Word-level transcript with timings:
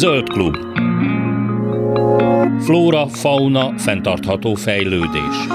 Zöld 0.00 0.28
klub. 0.28 0.56
Flóra, 2.62 3.08
fauna, 3.08 3.78
fenntartható 3.78 4.54
fejlődés. 4.54 5.46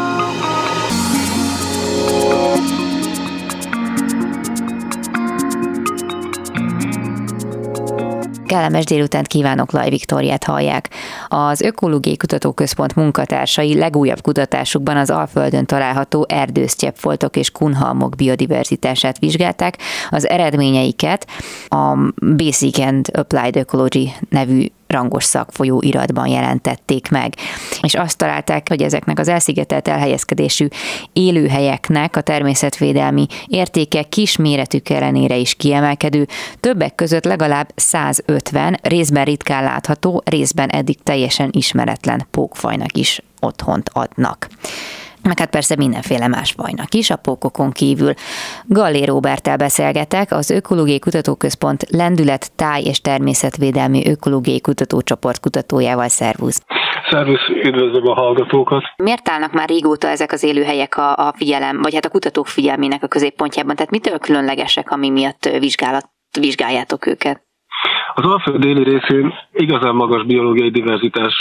Kellemes 8.45 8.85
délutánt 8.85 9.27
kívánok, 9.27 9.71
Laj 9.71 9.89
Viktoriát 9.89 10.43
hallják. 10.43 10.89
Az 11.37 11.61
Ökológiai 11.61 12.17
Kutatóközpont 12.17 12.95
munkatársai 12.95 13.77
legújabb 13.77 14.21
kutatásukban 14.21 14.97
az 14.97 15.09
Alföldön 15.09 15.65
található 15.65 16.25
erdősztyeppfoltok 16.29 17.35
és 17.35 17.51
kunhalmok 17.51 18.15
biodiverzitását 18.15 19.19
vizsgálták. 19.19 19.77
Az 20.09 20.27
eredményeiket 20.27 21.27
a 21.67 21.97
Basic 22.37 22.79
and 22.79 23.07
Applied 23.13 23.55
Ecology 23.55 24.13
nevű 24.29 24.65
rangos 24.95 25.23
szakfolyó 25.23 25.81
iratban 25.81 26.27
jelentették 26.27 27.09
meg. 27.09 27.33
És 27.81 27.93
azt 27.93 28.17
találták, 28.17 28.67
hogy 28.69 28.81
ezeknek 28.81 29.19
az 29.19 29.27
elszigetelt 29.27 29.87
elhelyezkedésű 29.87 30.67
élőhelyeknek 31.13 32.15
a 32.15 32.21
természetvédelmi 32.21 33.25
értéke 33.47 34.03
kis 34.03 34.37
méretük 34.37 34.89
ellenére 34.89 35.35
is 35.35 35.53
kiemelkedő, 35.53 36.27
többek 36.59 36.95
között 36.95 37.25
legalább 37.25 37.71
150 37.75 38.79
részben 38.81 39.25
ritkán 39.25 39.63
látható, 39.63 40.23
részben 40.25 40.69
eddig 40.69 41.03
teljesen 41.03 41.49
ismeretlen 41.51 42.27
pókfajnak 42.31 42.97
is 42.97 43.21
otthont 43.39 43.89
adnak 43.93 44.47
meg 45.25 45.39
hát 45.39 45.49
persze 45.49 45.75
mindenféle 45.75 46.27
más 46.27 46.51
fajnak 46.51 46.93
is, 46.93 47.09
a 47.09 47.15
pókokon 47.15 47.71
kívül. 47.71 48.13
Gallé 48.67 49.03
Róbertel 49.03 49.57
beszélgetek, 49.57 50.31
az 50.31 50.49
Ökológiai 50.49 50.99
Kutatóközpont 50.99 51.85
Lendület, 51.89 52.55
Táj 52.55 52.81
és 52.81 53.01
Természetvédelmi 53.01 54.09
Ökológiai 54.09 54.61
Kutatócsoport 54.61 55.39
kutatójával. 55.39 56.07
Szervusz! 56.07 56.65
Szervusz, 57.09 57.47
üdvözlöm 57.63 58.07
a 58.07 58.13
hallgatókat! 58.13 58.83
Miért 58.95 59.29
állnak 59.29 59.51
már 59.51 59.69
régóta 59.69 60.07
ezek 60.07 60.31
az 60.31 60.43
élőhelyek 60.43 60.97
a, 60.97 61.15
a 61.15 61.33
figyelem, 61.35 61.81
vagy 61.81 61.93
hát 61.93 62.05
a 62.05 62.09
kutatók 62.09 62.47
figyelmének 62.47 63.03
a 63.03 63.07
középpontjában? 63.07 63.75
Tehát 63.75 63.91
mitől 63.91 64.17
különlegesek, 64.17 64.91
ami 64.91 65.09
miatt 65.09 65.49
vizsgálat, 65.59 66.05
vizsgáljátok 66.39 67.05
őket? 67.05 67.43
Az 68.13 68.25
Alföld 68.25 68.61
déli 68.61 68.83
részén 68.83 69.33
igazán 69.51 69.95
magas 69.95 70.25
biológiai 70.25 70.71
diverzitás 70.71 71.33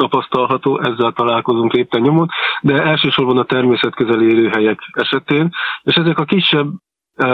tapasztalható, 0.00 0.80
ezzel 0.80 1.12
találkozunk 1.12 1.72
éppen 1.72 2.00
nyomon, 2.00 2.28
de 2.60 2.82
elsősorban 2.82 3.38
a 3.38 3.44
természetközeli 3.44 4.24
élőhelyek 4.24 4.78
esetén, 4.92 5.50
és 5.82 5.94
ezek 5.94 6.18
a 6.18 6.24
kisebb 6.24 6.68
e, 7.16 7.26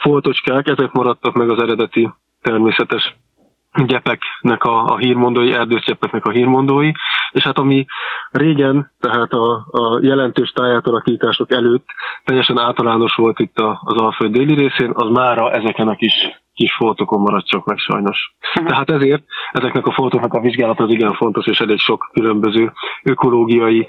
foltocskák, 0.00 0.68
ezek 0.68 0.92
maradtak 0.92 1.34
meg 1.34 1.50
az 1.50 1.62
eredeti 1.62 2.10
természetes 2.42 3.16
gyepeknek 3.84 4.64
a, 4.64 4.84
a 4.84 4.96
hírmondói, 4.96 5.52
erdősgyepeknek 5.52 6.24
a 6.24 6.30
hírmondói, 6.30 6.92
és 7.30 7.42
hát 7.42 7.58
ami 7.58 7.86
régen, 8.30 8.92
tehát 9.00 9.32
a, 9.32 9.66
a 9.70 9.98
jelentős 10.02 10.50
tájátalakítások 10.50 11.52
előtt 11.52 11.86
teljesen 12.24 12.58
általános 12.58 13.14
volt 13.14 13.38
itt 13.38 13.58
az 13.58 13.96
Alföld 13.96 14.32
déli 14.32 14.54
részén, 14.54 14.90
az 14.94 15.10
mára 15.10 15.50
ezeken 15.50 15.88
a 15.88 15.96
kis 15.96 16.44
kis 16.56 16.74
foltokon 16.74 17.20
maradt 17.20 17.46
csak 17.46 17.64
meg 17.64 17.78
sajnos. 17.78 18.34
Uh-huh. 18.54 18.70
Tehát 18.70 18.90
ezért 18.90 19.24
ezeknek 19.52 19.86
a 19.86 19.92
foltoknak 19.92 20.34
a 20.34 20.40
vizsgálata 20.40 20.84
az 20.84 20.90
igen 20.90 21.12
fontos, 21.12 21.46
és 21.46 21.60
elég 21.60 21.78
sok 21.78 22.10
különböző 22.12 22.72
ökológiai, 23.02 23.86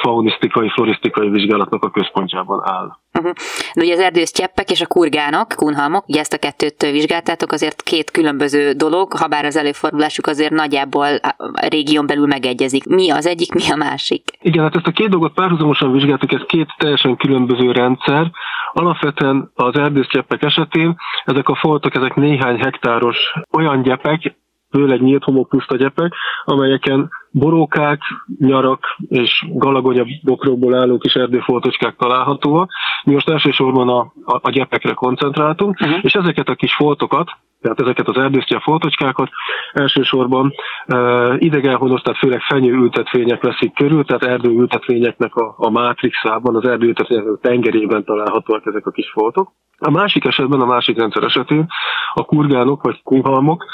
faunisztikai, 0.00 0.68
florisztikai 0.68 1.28
vizsgálatnak 1.28 1.84
a 1.84 1.90
központjában 1.90 2.60
áll. 2.64 2.88
Uh-huh. 3.18 3.32
De 3.74 3.82
ugye 3.82 3.92
az 3.92 4.00
erdős 4.00 4.32
cseppek 4.32 4.70
és 4.70 4.80
a 4.80 4.86
kurgánok, 4.86 5.48
kunhalmok, 5.48 6.08
ugye 6.08 6.20
ezt 6.20 6.32
a 6.32 6.38
kettőt 6.38 6.82
vizsgáltátok, 6.82 7.52
azért 7.52 7.82
két 7.82 8.10
különböző 8.10 8.72
dolog, 8.72 9.12
ha 9.12 9.26
bár 9.26 9.44
az 9.44 9.56
előfordulásuk 9.56 10.26
azért 10.26 10.52
nagyjából 10.52 11.14
a 11.36 11.66
régión 11.68 12.06
belül 12.06 12.26
megegyezik. 12.26 12.86
Mi 12.86 13.10
az 13.10 13.26
egyik, 13.26 13.52
mi 13.52 13.70
a 13.70 13.76
másik? 13.76 14.22
Igen, 14.40 14.62
hát 14.62 14.76
ezt 14.76 14.86
a 14.86 14.90
két 14.90 15.08
dolgot 15.08 15.34
párhuzamosan 15.34 15.92
vizsgáltuk, 15.92 16.32
ez 16.32 16.40
két 16.46 16.68
teljesen 16.78 17.16
különböző 17.16 17.72
rendszer. 17.72 18.30
Alapvetően 18.72 19.50
az 19.54 19.78
erdős 19.78 20.06
cseppek 20.06 20.42
esetén 20.42 20.96
ezek 21.24 21.48
a 21.48 21.54
foltok, 21.54 21.94
ezek 21.94 22.14
néhány 22.14 22.58
hektáros 22.58 23.18
olyan 23.52 23.82
gyepek, 23.82 24.38
főleg 24.70 25.02
nyílt 25.02 25.24
homokpuszta 25.24 25.76
gyepek, 25.76 26.14
amelyeken 26.44 27.10
borókák, 27.30 28.00
nyarak 28.38 28.96
és 29.08 29.46
galagonya 29.52 30.04
bokrokból 30.22 30.74
álló 30.74 30.98
kis 30.98 31.14
erdőfoltocskák 31.14 31.96
találhatóak. 31.96 32.70
Mi 33.04 33.12
most 33.12 33.28
elsősorban 33.28 33.88
a, 33.88 33.98
a, 34.24 34.38
a 34.42 34.50
gyepekre 34.50 34.92
koncentráltunk, 34.92 35.80
uh-huh. 35.80 35.98
és 36.02 36.12
ezeket 36.12 36.48
a 36.48 36.54
kis 36.54 36.74
foltokat, 36.74 37.30
tehát 37.60 37.80
ezeket 37.80 38.08
az 38.08 38.16
erdősztye 38.16 38.60
foltocskákat 38.60 39.28
elsősorban 39.72 40.52
e, 40.86 40.96
idegenhonos, 41.38 42.00
tehát 42.00 42.18
főleg 42.18 42.40
fenyőültetvények 42.40 43.42
veszik 43.42 43.74
körül, 43.74 44.04
tehát 44.04 44.24
erdőültetvényeknek 44.24 45.34
a, 45.34 45.54
a 45.56 45.70
mátrixában, 45.70 46.56
az 46.56 46.64
erdőültetvények 46.64 47.24
tengerében 47.40 48.04
találhatóak 48.04 48.66
ezek 48.66 48.86
a 48.86 48.90
kis 48.90 49.10
foltok. 49.10 49.52
A 49.78 49.90
másik 49.90 50.24
esetben, 50.24 50.60
a 50.60 50.66
másik 50.66 50.98
rendszer 50.98 51.22
esetén 51.22 51.66
a 52.14 52.24
kurgánok 52.24 52.82
vagy 52.82 53.02
kunhalmok, 53.02 53.64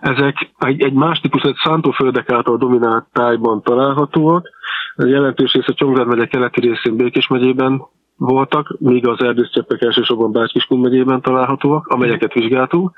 ezek 0.00 0.50
egy, 0.58 0.82
egy 0.82 0.92
más 0.92 1.20
típusú, 1.20 1.48
egy 1.48 1.60
szántóföldek 1.64 2.30
által 2.30 2.56
dominált 2.56 3.06
tájban 3.12 3.62
találhatóak. 3.62 4.48
Jelentős 4.96 5.52
része 5.52 5.72
Csongrád 5.72 6.06
megye 6.06 6.26
keleti 6.26 6.60
részén 6.60 6.96
Békés 6.96 7.26
megyében 7.26 7.82
voltak, 8.16 8.76
míg 8.78 9.06
az 9.06 9.22
erdőszcseppek 9.22 9.82
elsősorban 9.82 10.32
Bács-Kiskun 10.32 10.78
megyében 10.78 11.20
találhatóak, 11.20 11.86
amelyeket 11.86 12.32
vizsgáltunk. 12.32 12.92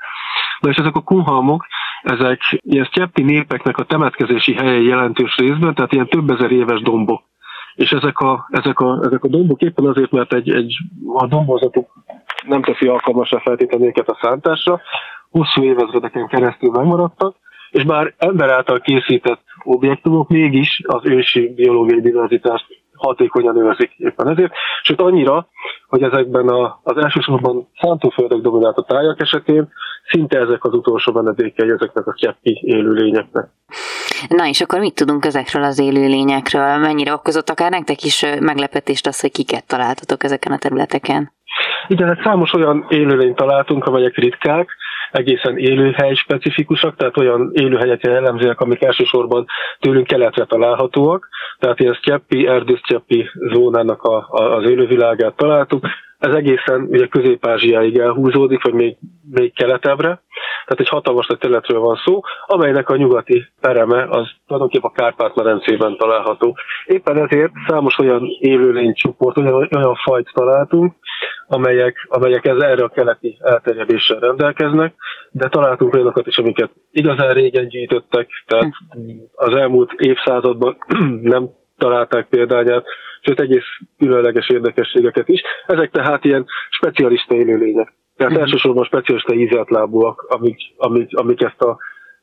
Na 0.59 0.69
és 0.69 0.75
ezek 0.75 0.95
a 0.95 1.01
kunhalmok, 1.01 1.65
ezek 2.01 2.41
ilyen 2.51 2.85
sztyeppi 2.85 3.23
népeknek 3.23 3.77
a 3.77 3.83
temetkezési 3.83 4.53
helye 4.53 4.81
jelentős 4.81 5.37
részben, 5.37 5.73
tehát 5.73 5.93
ilyen 5.93 6.07
több 6.07 6.29
ezer 6.29 6.51
éves 6.51 6.81
dombok. 6.81 7.21
És 7.75 7.91
ezek 7.91 8.19
a, 8.19 8.47
ezek 8.51 8.79
a, 8.79 8.99
ezek 9.03 9.23
a 9.23 9.27
dombok 9.27 9.61
éppen 9.61 9.85
azért, 9.85 10.11
mert 10.11 10.33
egy, 10.33 10.49
egy, 10.49 10.77
a 11.13 11.27
dombozatuk 11.27 11.87
nem 12.47 12.61
teszi 12.61 12.87
alkalmasra 12.87 13.39
feltétlenül 13.39 13.91
a 14.05 14.19
szántásra, 14.21 14.81
hosszú 15.29 15.63
évezredeken 15.63 16.27
keresztül 16.27 16.71
megmaradtak, 16.71 17.35
és 17.69 17.83
bár 17.83 18.13
ember 18.17 18.49
által 18.49 18.79
készített 18.79 19.41
objektumok 19.63 20.29
mégis 20.29 20.81
az 20.87 21.01
ősi 21.03 21.53
biológiai 21.53 22.01
diverzitást 22.01 22.65
hatékonyan 22.99 23.57
őrzik 23.57 23.91
éppen 23.97 24.27
ezért, 24.27 24.53
sőt 24.81 25.01
annyira, 25.01 25.47
hogy 25.87 26.01
ezekben 26.01 26.47
a, 26.47 26.79
az 26.83 26.97
elsősorban 26.97 27.69
szántóföldek 27.81 28.39
dominált 28.39 28.85
tájak 28.87 29.21
esetén 29.21 29.69
szinte 30.09 30.39
ezek 30.39 30.63
az 30.63 30.73
utolsó 30.73 31.13
menedékei 31.13 31.69
ezeknek 31.69 32.07
a 32.07 32.13
keppi 32.13 32.59
élőlényeknek. 32.63 33.47
Na 34.27 34.47
és 34.47 34.61
akkor 34.61 34.79
mit 34.79 34.95
tudunk 34.95 35.25
ezekről 35.25 35.63
az 35.63 35.79
élőlényekről? 35.79 36.77
Mennyire 36.77 37.13
okozott 37.13 37.49
akár 37.49 37.71
nektek 37.71 38.03
is 38.03 38.25
meglepetést 38.39 39.07
az, 39.07 39.19
hogy 39.19 39.31
kiket 39.31 39.67
találtatok 39.67 40.23
ezeken 40.23 40.51
a 40.51 40.57
területeken? 40.57 41.31
Igen, 41.87 42.07
hát 42.07 42.23
számos 42.23 42.53
olyan 42.53 42.85
élőlényt 42.89 43.35
találtunk, 43.35 43.85
amelyek 43.85 44.15
ritkák, 44.15 44.77
egészen 45.11 45.57
élőhely 45.57 46.13
specifikusak, 46.13 46.95
tehát 46.95 47.17
olyan 47.17 47.49
élőhelyek 47.53 48.03
jellemzőek, 48.03 48.59
amik 48.59 48.83
elsősorban 48.83 49.45
tőlünk 49.79 50.07
keletre 50.07 50.45
találhatóak, 50.45 51.27
tehát 51.59 51.79
ilyen 51.79 51.97
sztyeppi, 52.01 52.47
erdősztyeppi 52.47 53.29
zónának 53.51 54.03
a, 54.03 54.27
a, 54.29 54.55
az 54.55 54.63
élővilágát 54.63 55.35
találtuk. 55.35 55.85
Ez 56.19 56.33
egészen 56.33 56.81
ugye 56.81 57.07
Közép-Ázsiáig 57.07 57.97
elhúzódik, 57.97 58.63
vagy 58.63 58.73
még, 58.73 58.97
még 59.31 59.53
keletebbre. 59.53 60.21
Tehát 60.65 60.83
egy 60.83 60.87
hatalmas 60.89 61.27
nagy 61.27 61.37
területről 61.37 61.79
van 61.79 61.95
szó, 62.05 62.21
amelynek 62.45 62.89
a 62.89 62.95
nyugati 62.95 63.45
pereme 63.61 64.07
az 64.09 64.29
tulajdonképpen 64.47 64.91
a 64.93 65.01
Kárpát-medencében 65.01 65.97
található. 65.97 66.57
Éppen 66.85 67.17
ezért 67.17 67.51
számos 67.67 67.97
olyan 67.99 68.27
élőlénycsoport, 68.39 69.37
olyan, 69.37 69.69
olyan 69.75 69.95
fajt 69.95 70.31
találtunk, 70.33 70.93
amelyek, 71.69 72.05
amelyek 72.09 72.45
ez 72.45 72.61
erre 72.61 72.83
a 72.83 72.89
keleti 72.89 73.37
elterjedéssel 73.41 74.19
rendelkeznek, 74.19 74.93
de 75.31 75.49
találtunk 75.49 75.93
olyanokat 75.93 76.27
is, 76.27 76.37
amiket 76.37 76.71
igazán 76.91 77.33
régen 77.33 77.67
gyűjtöttek, 77.67 78.29
tehát 78.47 78.71
az 79.33 79.55
elmúlt 79.55 79.91
évszázadban 79.97 80.77
nem 81.35 81.49
találták 81.77 82.27
példányát, 82.27 82.85
sőt 83.21 83.39
egész 83.39 83.65
különleges 83.97 84.49
érdekességeket 84.49 85.27
is. 85.27 85.41
Ezek 85.65 85.91
tehát 85.91 86.25
ilyen 86.25 86.45
specialista 86.69 87.35
élőlények. 87.35 87.93
Tehát 88.17 88.31
uh-huh. 88.31 88.47
elsősorban 88.47 88.83
specialista 88.83 89.33
ízeltlábúak, 89.33 90.21
amik, 90.21 90.57
amik, 90.77 91.17
amik 91.17 91.41
ezt 91.41 91.61
a 91.61 91.77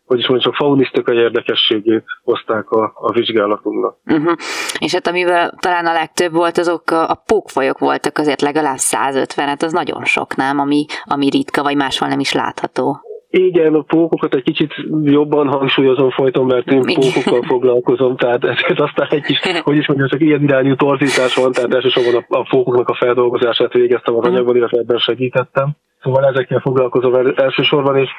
hogy 0.06 0.19
is 0.19 0.29
mondjam, 0.29 0.53
faunisztikai 0.53 1.17
érdekességét 1.17 2.05
hozták 2.23 2.70
a, 2.70 2.93
a 2.94 3.12
vizsgálatunknak. 3.12 3.97
Uh-huh. 4.06 4.32
És 4.79 4.93
hát 4.93 5.06
amivel 5.06 5.55
talán 5.61 5.87
a 5.87 5.93
legtöbb 5.93 6.32
volt, 6.32 6.58
azok 6.58 6.91
a, 6.91 7.08
a 7.08 7.23
pókfajok 7.26 7.79
voltak 7.79 8.19
azért 8.19 8.41
legalább 8.41 8.76
150, 8.76 9.47
hát 9.47 9.62
az 9.62 9.73
nagyon 9.73 10.05
sok, 10.05 10.37
nem? 10.37 10.58
Ami, 10.58 10.85
ami 11.05 11.29
ritka, 11.29 11.62
vagy 11.62 11.76
máshol 11.76 12.08
nem 12.08 12.20
is 12.20 12.32
látható. 12.32 13.00
Igen, 13.31 13.75
a 13.75 13.82
pókokat 13.82 14.35
egy 14.35 14.43
kicsit 14.43 14.75
jobban 15.03 15.49
hangsúlyozom 15.49 16.11
folyton, 16.11 16.47
mert 16.47 16.73
én 16.73 16.82
pókokkal 16.82 17.43
foglalkozom, 17.43 18.17
tehát 18.17 18.44
ezért 18.44 18.81
aztán 18.81 19.06
egy 19.11 19.23
kis, 19.23 19.41
hogy 19.62 19.76
is 19.76 19.87
mondjam, 19.87 20.08
csak 20.08 20.20
ilyen 20.20 20.43
irányú 20.43 20.75
torzítás 20.75 21.35
van, 21.35 21.53
tehát 21.53 21.75
elsősorban 21.75 22.25
a, 22.29 22.38
a 22.38 22.47
pókoknak 22.50 22.88
a 22.88 22.94
feldolgozását 22.94 23.73
végeztem 23.73 24.17
az 24.17 24.26
anyagban, 24.26 24.56
illetve 24.56 24.79
ebben 24.79 24.99
segítettem. 24.99 25.76
Szóval 26.03 26.25
ezekkel 26.25 26.61
foglalkozom 26.61 27.14
elsősorban, 27.37 27.97
és, 27.97 28.11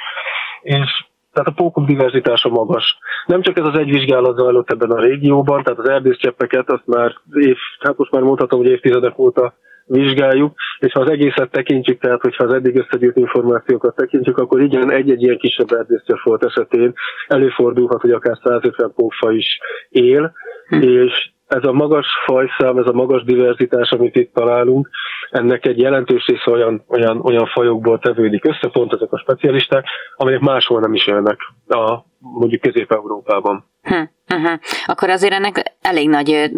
és 0.62 1.06
tehát 1.38 1.58
a 1.58 1.64
pókok 1.64 1.86
diverzitása 1.86 2.50
magas. 2.50 2.98
Nem 3.26 3.42
csak 3.42 3.58
ez 3.58 3.66
az 3.66 3.78
egy 3.78 3.90
vizsgálat 3.90 4.38
zajlott 4.38 4.72
ebben 4.72 4.92
a 4.92 5.00
régióban, 5.00 5.64
tehát 5.64 5.80
az 5.80 5.90
erdőszcseppeket 5.90 6.72
azt 6.72 6.86
már 6.86 7.16
év, 7.34 7.58
hát 7.80 7.98
most 7.98 8.12
már 8.12 8.22
mondhatom, 8.22 8.60
hogy 8.60 8.70
évtizedek 8.70 9.20
óta 9.20 9.54
vizsgáljuk, 9.86 10.54
és 10.80 10.92
ha 10.92 11.00
az 11.00 11.10
egészet 11.10 11.52
tekintjük, 11.52 12.00
tehát 12.00 12.22
hogyha 12.22 12.44
az 12.44 12.54
eddig 12.54 12.76
összegyűjt 12.76 13.16
információkat 13.16 13.96
tekintjük, 13.96 14.38
akkor 14.38 14.62
igen, 14.62 14.92
egy-egy 14.92 15.22
ilyen 15.22 15.38
kisebb 15.38 15.72
erdőszcsepp 15.72 16.44
esetén 16.44 16.94
előfordulhat, 17.28 18.02
hogy 18.02 18.12
akár 18.12 18.38
150 18.44 18.94
pókfa 18.96 19.32
is 19.32 19.60
él, 19.90 20.34
hm. 20.68 20.82
és 20.82 21.32
ez 21.48 21.64
a 21.64 21.72
magas 21.72 22.08
fajszám, 22.26 22.78
ez 22.78 22.86
a 22.86 22.94
magas 22.94 23.24
diverzitás, 23.24 23.90
amit 23.90 24.16
itt 24.16 24.34
találunk, 24.34 24.90
ennek 25.30 25.66
egy 25.66 25.80
jelentős 25.80 26.26
része 26.26 26.52
olyan, 26.52 26.84
olyan, 26.88 27.22
olyan 27.24 27.46
fajokból 27.46 28.00
tevődik 28.00 28.46
össze, 28.46 28.70
pont 28.72 28.94
ezek 28.94 29.12
a 29.12 29.18
specialisták, 29.18 29.86
amelyek 30.16 30.40
máshol 30.40 30.80
nem 30.80 30.94
is 30.94 31.08
élnek, 31.08 31.40
a, 31.68 32.06
mondjuk 32.18 32.62
Közép-Európában. 32.62 33.66
Hm, 33.82 34.36
uh-huh. 34.36 34.60
Akkor 34.86 35.10
azért 35.10 35.34
ennek 35.34 35.74
elég 35.82 36.10
nagy 36.10 36.52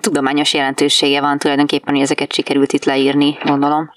tudományos 0.00 0.54
jelentősége 0.54 1.20
van 1.20 1.38
tulajdonképpen, 1.38 1.94
hogy 1.94 2.02
ezeket 2.02 2.32
sikerült 2.32 2.72
itt 2.72 2.84
leírni, 2.84 3.36
gondolom. 3.44 3.90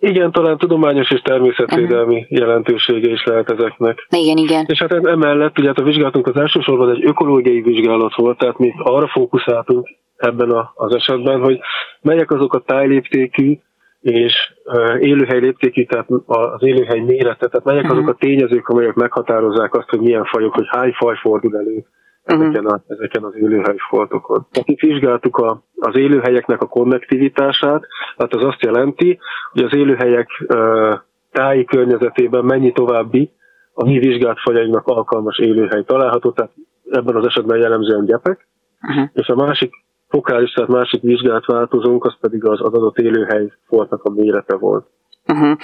Igen, 0.00 0.32
talán 0.32 0.58
tudományos 0.58 1.10
és 1.10 1.20
természetvédelmi 1.20 2.14
uh-huh. 2.14 2.38
jelentősége 2.38 3.10
is 3.10 3.24
lehet 3.24 3.50
ezeknek. 3.50 4.06
Igen, 4.10 4.36
igen. 4.36 4.64
És 4.68 4.78
hát 4.78 4.92
emellett, 4.92 5.58
ugye 5.58 5.68
hát 5.68 5.78
a 5.78 5.82
vizsgálatunk 5.82 6.26
az 6.26 6.36
elsősorban 6.36 6.90
egy 6.90 7.04
ökológiai 7.04 7.60
vizsgálat 7.60 8.14
volt, 8.14 8.38
tehát 8.38 8.58
mi 8.58 8.72
arra 8.78 9.08
fókuszáltunk 9.08 9.88
ebben 10.16 10.50
a, 10.50 10.72
az 10.74 10.94
esetben, 10.94 11.40
hogy 11.40 11.60
melyek 12.00 12.30
azok 12.30 12.54
a 12.54 12.62
tájléptékű 12.66 13.58
és 14.00 14.52
élőhely 15.00 15.40
léptékű, 15.40 15.84
tehát 15.84 16.06
az 16.26 16.62
élőhely 16.62 17.00
mérete, 17.00 17.48
tehát 17.48 17.64
melyek 17.64 17.82
uh-huh. 17.82 17.98
azok 17.98 18.08
a 18.08 18.18
tényezők, 18.18 18.68
amelyek 18.68 18.94
meghatározzák 18.94 19.74
azt, 19.74 19.88
hogy 19.88 20.00
milyen 20.00 20.24
fajok, 20.24 20.54
hogy 20.54 20.66
hány 20.68 20.92
faj 20.92 21.16
fordul 21.16 21.56
elő 21.56 21.84
ezeken, 22.24 22.66
a, 22.66 22.82
ezeken 22.86 23.24
az 23.24 23.34
élőhelyfoltokon. 23.36 24.46
Tehát 24.50 24.68
itt 24.68 24.80
vizsgáltuk 24.80 25.36
a, 25.36 25.62
az 25.76 25.96
élőhelyeknek 25.96 26.62
a 26.62 26.66
konnektivitását, 26.66 27.86
tehát 28.16 28.34
az 28.34 28.44
azt 28.44 28.62
jelenti, 28.62 29.18
hogy 29.52 29.62
az 29.62 29.74
élőhelyek 29.74 30.28
uh, 30.48 30.94
táji 31.32 31.64
környezetében 31.64 32.44
mennyi 32.44 32.72
további 32.72 33.30
a 33.74 33.84
mi 33.84 33.98
vizsgált 33.98 34.40
fajainknak 34.40 34.86
alkalmas 34.86 35.38
élőhely 35.38 35.82
található, 35.84 36.30
tehát 36.30 36.52
ebben 36.90 37.16
az 37.16 37.26
esetben 37.26 37.58
jellemzően 37.58 38.04
gyepek, 38.04 38.48
uh-huh. 38.82 39.08
és 39.12 39.26
a 39.26 39.34
másik 39.34 39.72
fokális, 40.08 40.52
tehát 40.52 40.70
másik 40.70 41.02
vizsgált 41.02 41.46
változónk, 41.46 42.04
az 42.04 42.16
pedig 42.20 42.44
az, 42.44 42.60
az 42.60 42.72
adott 42.72 42.98
élőhely 42.98 43.52
foltnak 43.66 44.04
a 44.04 44.10
mérete 44.10 44.56
volt. 44.56 44.86
Uh-huh. 45.28 45.58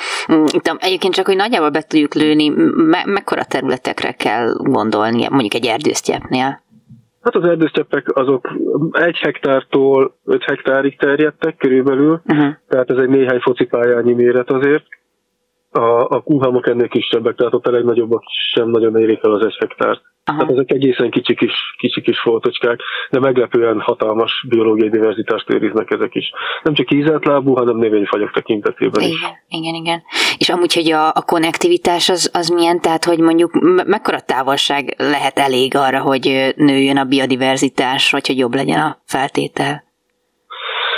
Egyébként 0.78 1.14
csak, 1.14 1.26
hogy 1.26 1.36
nagyjából 1.36 1.70
be 1.70 1.82
tudjuk 1.82 2.14
lőni, 2.14 2.48
me- 2.48 3.06
mekkora 3.06 3.44
területekre 3.44 4.12
kell 4.12 4.52
gondolni, 4.56 5.28
mondjuk 5.28 5.54
egy 5.54 5.66
erdősztyepnél? 5.66 6.64
Hát 7.22 7.34
az 7.34 7.44
erdősztyepek 7.44 8.16
azok 8.16 8.48
egy 8.90 9.16
hektártól 9.16 10.16
öt 10.24 10.42
hektárig 10.42 10.98
terjedtek 10.98 11.56
körülbelül, 11.56 12.20
uh-huh. 12.26 12.54
tehát 12.68 12.90
ez 12.90 12.96
egy 12.96 13.08
néhány 13.08 13.40
focipályányi 13.40 14.12
méret 14.12 14.50
azért. 14.50 14.84
A, 15.70 16.16
a 16.16 16.20
kuhamok 16.20 16.66
ennél 16.66 16.88
kisebbek, 16.88 17.34
tehát 17.34 17.54
ott 17.54 17.66
a 17.66 17.70
legnagyobbak 17.70 18.22
sem 18.52 18.68
nagyon 18.68 18.96
érik 18.96 19.22
el 19.22 19.32
az 19.32 19.44
egy 19.44 19.56
hektárt. 19.58 20.02
Aha. 20.28 20.38
Tehát 20.38 20.52
ezek 20.52 20.70
egészen 20.70 21.10
kicsi 21.10 21.34
kis, 21.34 21.52
kicsi 21.78 22.00
kis 22.00 22.18
foltocskák, 22.18 22.80
de 23.10 23.20
meglepően 23.20 23.80
hatalmas 23.80 24.44
biológiai 24.48 24.88
diverzitást 24.88 25.50
őriznek 25.50 25.90
ezek 25.90 26.14
is. 26.14 26.30
Nem 26.62 26.74
csak 26.74 26.90
ízeltlábú, 26.90 27.54
hanem 27.54 27.76
növényfagyok 27.76 28.32
tekintetében 28.32 29.02
is. 29.02 29.08
Igen, 29.08 29.30
igen, 29.48 29.74
igen. 29.74 30.02
És 30.38 30.48
amúgy, 30.48 30.74
hogy 30.74 30.92
a, 30.92 31.08
a 31.08 31.22
konnektivitás 31.26 32.08
az, 32.08 32.30
az 32.32 32.48
milyen, 32.48 32.80
tehát 32.80 33.04
hogy 33.04 33.18
mondjuk 33.18 33.50
mekkora 33.86 34.20
távolság 34.20 34.94
lehet 34.98 35.38
elég 35.38 35.74
arra, 35.74 36.00
hogy 36.00 36.54
nőjön 36.56 36.96
a 36.96 37.04
biodiverzitás, 37.04 38.10
vagy 38.10 38.26
hogy 38.26 38.38
jobb 38.38 38.54
legyen 38.54 38.80
a 38.80 38.98
feltétel? 39.04 39.85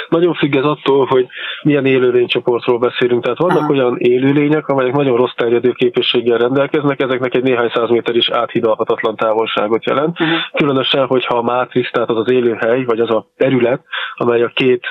Nagyon 0.08 0.34
függ 0.34 0.56
ez 0.56 0.64
attól, 0.64 1.06
hogy 1.06 1.26
milyen 1.62 1.87
élőlénycsoportról 1.87 2.78
beszélünk. 2.78 3.22
Tehát 3.22 3.38
vannak 3.38 3.62
Aha. 3.62 3.72
olyan 3.72 3.96
élőlények, 3.99 4.69
amelyek 4.69 4.93
nagyon 4.93 5.16
rossz 5.16 5.34
terjedő 5.37 5.72
képességgel 5.72 6.38
rendelkeznek, 6.38 7.00
ezeknek 7.00 7.34
egy 7.34 7.43
néhány 7.43 7.70
száz 7.75 7.88
méter 7.88 8.16
is 8.16 8.31
áthidalhatatlan 8.31 9.16
távolságot 9.16 9.84
jelent. 9.84 10.20
Uh-huh. 10.20 10.37
Különösen, 10.52 11.06
hogyha 11.06 11.37
a 11.37 11.43
mátrix, 11.43 11.90
tehát 11.90 12.10
az 12.10 12.16
az 12.16 12.31
élőhely, 12.31 12.84
vagy 12.84 13.00
az 13.00 13.10
a 13.10 13.26
terület, 13.37 13.82
amely 14.14 14.43
a 14.43 14.52
két 14.55 14.87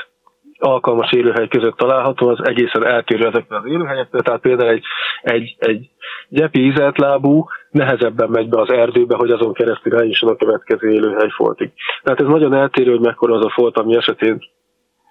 alkalmas 0.59 1.11
élőhely 1.11 1.47
között 1.47 1.77
található, 1.77 2.27
az 2.27 2.47
egészen 2.47 2.85
eltérő 2.85 3.27
ezekben 3.27 3.59
az 3.59 3.69
élőhelyektől, 3.69 4.21
tehát 4.21 4.41
például 4.41 4.69
egy, 4.69 4.83
egy, 5.21 5.55
egy 5.57 5.89
gyepi 6.29 6.65
ízeltlábú 6.65 7.45
nehezebben 7.69 8.29
megy 8.29 8.49
be 8.49 8.61
az 8.61 8.71
erdőbe, 8.71 9.15
hogy 9.15 9.31
azon 9.31 9.53
keresztül 9.53 9.97
eljusson 9.97 10.29
a 10.29 10.35
következő 10.35 10.91
élőhely 10.91 11.29
foltig. 11.29 11.71
Tehát 12.03 12.19
ez 12.19 12.27
nagyon 12.27 12.53
eltérő, 12.53 12.91
hogy 12.91 13.05
mekkora 13.05 13.35
az 13.35 13.45
a 13.45 13.49
folt, 13.49 13.77
ami 13.77 13.95
esetén 13.95 14.39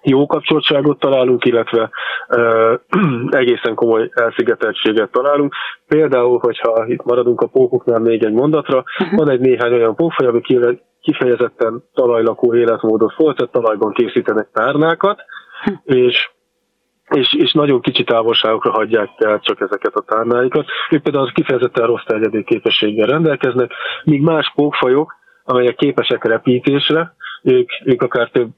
jó 0.09 0.25
kapcsoltságot 0.25 0.99
találunk, 0.99 1.45
illetve 1.45 1.89
uh, 2.29 2.79
egészen 3.41 3.75
komoly 3.75 4.09
elszigeteltséget 4.13 5.11
találunk. 5.11 5.53
Például, 5.87 6.39
hogyha 6.39 6.85
itt 6.87 7.03
maradunk 7.03 7.41
a 7.41 7.47
pókoknál 7.47 7.99
még 7.99 8.23
egy 8.23 8.33
mondatra, 8.33 8.83
uh-huh. 8.99 9.17
van 9.17 9.29
egy 9.29 9.39
néhány 9.39 9.73
olyan 9.73 9.95
pókfaj, 9.95 10.27
ami 10.27 10.41
kifejezetten 11.01 11.83
talajlakó 11.93 12.55
életmódot 12.55 13.13
folytat, 13.13 13.51
talajban 13.51 13.93
készítenek 13.93 14.49
tárnákat, 14.53 15.19
uh-huh. 15.65 15.97
és 15.97 16.29
és, 17.09 17.33
és 17.33 17.51
nagyon 17.51 17.81
kicsi 17.81 18.03
távolságokra 18.03 18.71
hagyják 18.71 19.09
el 19.17 19.39
csak 19.39 19.61
ezeket 19.61 19.93
a 19.93 20.03
tárnáikat. 20.07 20.65
Ők 20.89 21.01
például 21.01 21.25
az 21.25 21.31
kifejezetten 21.33 21.85
rossz 21.85 22.03
terjedő 22.05 22.41
képességgel 22.41 23.07
rendelkeznek, 23.07 23.71
míg 24.03 24.21
más 24.21 24.51
pókfajok, 24.55 25.15
amelyek 25.43 25.75
képesek 25.75 26.23
repítésre, 26.23 27.15
ők, 27.43 27.69
ők 27.83 28.01
akár 28.01 28.29
több 28.29 28.49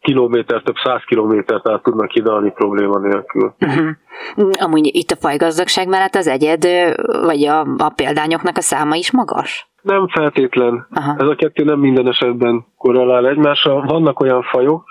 kilométer, 0.00 0.62
több 0.62 0.76
száz 0.84 1.02
kilométert 1.06 1.68
át 1.68 1.82
tudnak 1.82 2.10
hidalni 2.10 2.50
probléma 2.50 2.98
nélkül. 2.98 3.54
Uh-huh. 3.60 4.50
Amúgy 4.60 4.94
itt 4.94 5.10
a 5.10 5.16
fajgazdagság 5.16 5.88
mellett 5.88 6.14
az 6.14 6.26
egyed, 6.26 6.64
vagy 7.24 7.44
a, 7.44 7.60
a 7.60 7.92
példányoknak 7.96 8.56
a 8.56 8.60
száma 8.60 8.94
is 8.94 9.12
magas? 9.12 9.70
Nem 9.82 10.08
feltétlen. 10.08 10.86
Aha. 10.90 11.14
Ez 11.18 11.26
a 11.26 11.34
kettő 11.34 11.64
nem 11.64 11.78
minden 11.78 12.08
esetben 12.08 12.66
korrelál 12.78 13.28
egymással. 13.28 13.84
Vannak 13.86 14.20
olyan 14.20 14.42
fajok, 14.42 14.84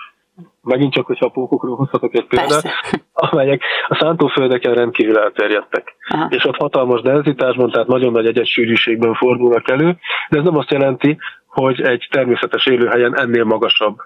megint 0.62 0.92
csak, 0.92 1.06
hogyha 1.06 1.26
a 1.26 1.30
pókokról 1.30 1.76
hozhatok 1.76 2.14
egy 2.14 2.26
példát, 2.26 2.62
Persze. 2.62 2.72
amelyek 3.30 3.62
a 3.88 3.94
szántóföldeken 4.00 4.74
rendkívül 4.74 5.18
elterjedtek. 5.18 5.96
Aha. 6.08 6.26
És 6.30 6.44
ott 6.44 6.56
hatalmas 6.56 7.00
denzitásban, 7.00 7.70
tehát 7.70 7.88
nagyon 7.88 8.12
nagy 8.12 8.26
egyes 8.26 8.48
sűrűségben 8.48 9.14
fordulnak 9.14 9.70
elő, 9.70 9.98
de 10.28 10.38
ez 10.38 10.44
nem 10.44 10.56
azt 10.56 10.70
jelenti, 10.70 11.18
hogy 11.46 11.80
egy 11.80 12.08
természetes 12.10 12.66
élőhelyen 12.66 13.18
ennél 13.18 13.44
magasabb 13.44 13.96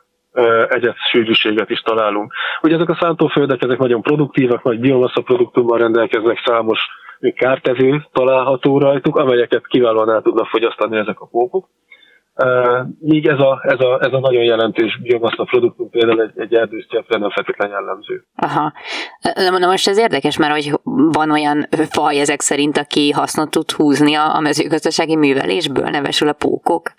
egyet 0.69 0.97
sűrűséget 1.11 1.71
is 1.71 1.81
találunk. 1.81 2.33
Ugye 2.63 2.75
ezek 2.75 2.89
a 2.89 2.99
szántóföldek, 3.01 3.63
ezek 3.63 3.79
nagyon 3.79 4.03
produktívak, 4.03 4.63
nagy 4.63 4.81
biomassa 4.81 5.23
produktummal 5.23 5.79
rendelkeznek, 5.79 6.43
számos 6.45 6.79
kártevő 7.35 8.07
található 8.13 8.79
rajtuk, 8.79 9.17
amelyeket 9.17 9.67
kiválóan 9.67 10.11
el 10.11 10.23
tudnak 10.23 10.47
fogyasztani 10.47 10.97
ezek 10.97 11.21
a 11.21 11.27
pókok. 11.27 11.69
Míg 12.99 13.27
ez 13.27 13.39
a, 13.39 13.61
ez, 13.63 13.81
a, 13.81 13.99
ez 14.03 14.13
a 14.13 14.19
nagyon 14.19 14.43
jelentős 14.43 15.01
biomassa 15.03 15.45
produktum 15.45 15.91
például 15.91 16.23
egy, 16.23 16.33
egy 16.35 16.55
erdősztyepre 16.55 17.19
nem 17.19 17.31
feltétlenül 17.31 17.75
jellemző. 17.75 18.25
Aha. 18.37 18.73
Na 19.59 19.67
most 19.67 19.89
ez 19.89 19.99
érdekes, 19.99 20.37
mert 20.37 20.53
hogy 20.53 20.81
van 21.13 21.31
olyan 21.31 21.67
faj 21.91 22.21
ezek 22.21 22.41
szerint, 22.41 22.77
aki 22.77 23.11
hasznot 23.11 23.51
tud 23.51 23.71
húzni 23.71 24.15
a, 24.15 24.35
a 24.35 24.41
mezőgazdasági 24.41 25.17
művelésből, 25.17 25.89
nevesül 25.89 26.29
a 26.29 26.33
pókok? 26.33 26.93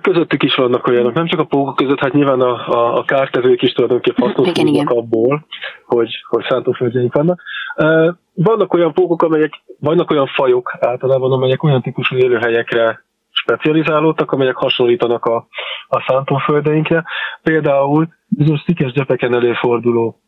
Közöttük 0.00 0.42
is 0.42 0.54
vannak 0.54 0.86
olyanok, 0.86 1.14
nem 1.14 1.26
csak 1.26 1.40
a 1.40 1.44
pókok 1.44 1.76
között, 1.76 1.98
hát 1.98 2.12
nyilván 2.12 2.40
a, 2.40 2.68
a, 2.68 2.98
a 2.98 3.04
kártevők 3.04 3.62
is 3.62 3.72
tulajdonképpen 3.72 4.32
hasznosulnak 4.32 4.90
abból, 4.90 5.46
hogy, 5.86 6.10
hogy 6.28 6.44
szántóföldjeink 6.48 7.14
vannak. 7.14 7.42
Vannak 8.34 8.74
olyan 8.74 8.92
pókok, 8.92 9.22
amelyek, 9.22 9.52
vannak 9.80 10.10
olyan 10.10 10.26
fajok 10.26 10.76
általában, 10.80 11.32
amelyek 11.32 11.62
olyan 11.62 11.82
típusú 11.82 12.16
élőhelyekre 12.16 13.04
specializálódtak, 13.30 14.32
amelyek 14.32 14.56
hasonlítanak 14.56 15.24
a, 15.24 15.46
a 15.88 16.04
szántóföldeinkre. 16.06 17.04
Például 17.42 18.08
bizonyos 18.28 18.60
szikes 18.60 18.92
gyepeken 18.92 19.34
előforduló 19.34 20.18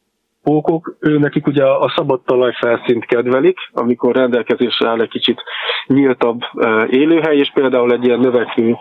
pókok, 0.43 0.97
ő 1.00 1.19
nekik 1.19 1.47
ugye 1.47 1.64
a 1.64 1.93
szabad 1.97 2.23
talajfelszínt 2.23 3.05
kedvelik, 3.05 3.59
amikor 3.73 4.14
rendelkezésre 4.14 4.88
áll 4.88 5.00
egy 5.00 5.09
kicsit 5.09 5.43
nyíltabb 5.87 6.40
élőhely, 6.90 7.37
és 7.37 7.50
például 7.55 7.93
egy 7.93 8.05
ilyen 8.05 8.21
növekvő 8.21 8.76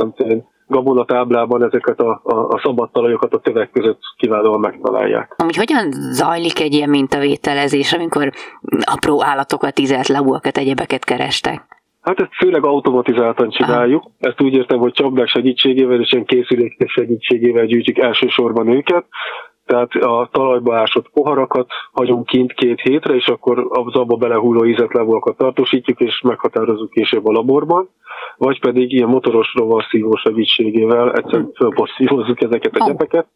nem 0.00 0.12
tudom, 0.16 0.48
gabonatáblában 0.66 1.62
ezeket 1.62 2.00
a, 2.00 2.20
a, 2.24 2.34
a 2.34 2.60
szabad 2.62 2.90
talajokat 2.90 3.34
a 3.34 3.38
tövek 3.38 3.70
között 3.70 4.00
kiválóan 4.16 4.60
megtalálják. 4.60 5.34
Amúgy 5.38 5.56
hogyan 5.56 5.90
zajlik 6.12 6.60
egy 6.60 6.72
ilyen 6.72 6.88
mintavételezés, 6.88 7.92
amikor 7.92 8.32
apró 8.80 9.24
állatokat, 9.24 9.78
ízeltlábúakat, 9.78 10.56
egyebeket 10.56 11.04
kerestek? 11.04 11.78
Hát 12.00 12.20
ezt 12.20 12.34
főleg 12.34 12.64
automatizáltan 12.64 13.50
csináljuk. 13.50 14.02
Aha. 14.02 14.12
Ezt 14.18 14.40
úgy 14.40 14.54
értem, 14.54 14.78
hogy 14.78 14.92
csapdák 14.92 15.28
segítségével 15.28 16.00
és 16.00 16.12
ilyen 16.12 16.24
készülékek 16.24 16.88
segítségével 16.88 17.64
gyűjtjük 17.64 17.98
elsősorban 17.98 18.68
őket. 18.68 19.04
Tehát 19.70 19.94
a 19.94 20.28
talajba 20.32 20.76
ásott 20.76 21.10
poharakat 21.10 21.68
hagyunk 21.92 22.26
kint 22.26 22.52
két 22.52 22.80
hétre, 22.80 23.14
és 23.14 23.26
akkor 23.26 23.66
az 23.68 23.94
abba 23.94 24.16
belehulló 24.16 24.64
ízetlábúakat 24.64 25.36
tartósítjuk, 25.36 26.00
és 26.00 26.20
meghatározunk 26.20 26.90
később 26.90 27.26
a 27.26 27.32
laborban, 27.32 27.88
vagy 28.36 28.60
pedig 28.60 28.92
ilyen 28.92 29.08
motoros 29.08 29.54
rovarszívó 29.54 30.16
segítségével 30.16 31.12
egyszerűen 31.12 31.52
fölporszívozzuk 31.54 32.42
ezeket 32.42 32.74
a 32.76 32.86
gyepeket, 32.86 33.26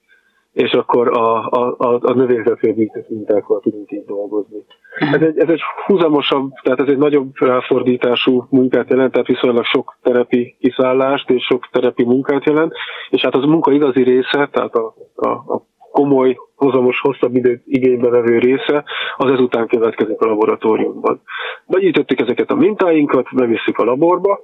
és 0.52 0.72
akkor 0.72 1.18
a, 1.18 1.48
a, 1.48 1.74
a, 1.78 1.98
a 2.02 2.12
növényzetvédített 2.12 3.08
mintákkal 3.08 3.60
tudunk 3.60 3.92
így 3.92 4.04
dolgozni. 4.04 4.64
Ez 4.98 5.20
egy, 5.22 5.38
ez 5.38 5.48
egy 5.48 5.60
húzamosabb, 5.86 6.50
tehát 6.62 6.80
ez 6.80 6.88
egy 6.88 6.98
nagyobb 6.98 7.30
ráfordítású 7.38 8.46
munkát 8.50 8.90
jelent, 8.90 9.12
tehát 9.12 9.26
viszonylag 9.26 9.64
sok 9.64 9.98
terepi 10.02 10.56
kiszállást 10.60 11.30
és 11.30 11.44
sok 11.44 11.68
terepi 11.72 12.04
munkát 12.04 12.44
jelent, 12.44 12.72
és 13.10 13.22
hát 13.22 13.34
az 13.34 13.42
a 13.42 13.46
munka 13.46 13.72
igazi 13.72 14.02
része, 14.02 14.48
tehát 14.52 14.74
a, 14.74 14.94
a, 15.14 15.28
a 15.28 15.62
komoly, 15.94 16.36
hozamos, 16.56 17.00
hosszabb 17.00 17.34
időt 17.36 17.62
igénybe 17.66 18.08
vevő 18.08 18.38
része, 18.38 18.84
az 19.16 19.30
ezután 19.30 19.66
következik 19.66 20.20
a 20.20 20.26
laboratóriumban. 20.26 21.20
Begyűjtöttük 21.66 22.20
ezeket 22.20 22.50
a 22.50 22.54
mintáinkat, 22.54 23.26
bevisszük 23.34 23.78
a 23.78 23.84
laborba, 23.84 24.40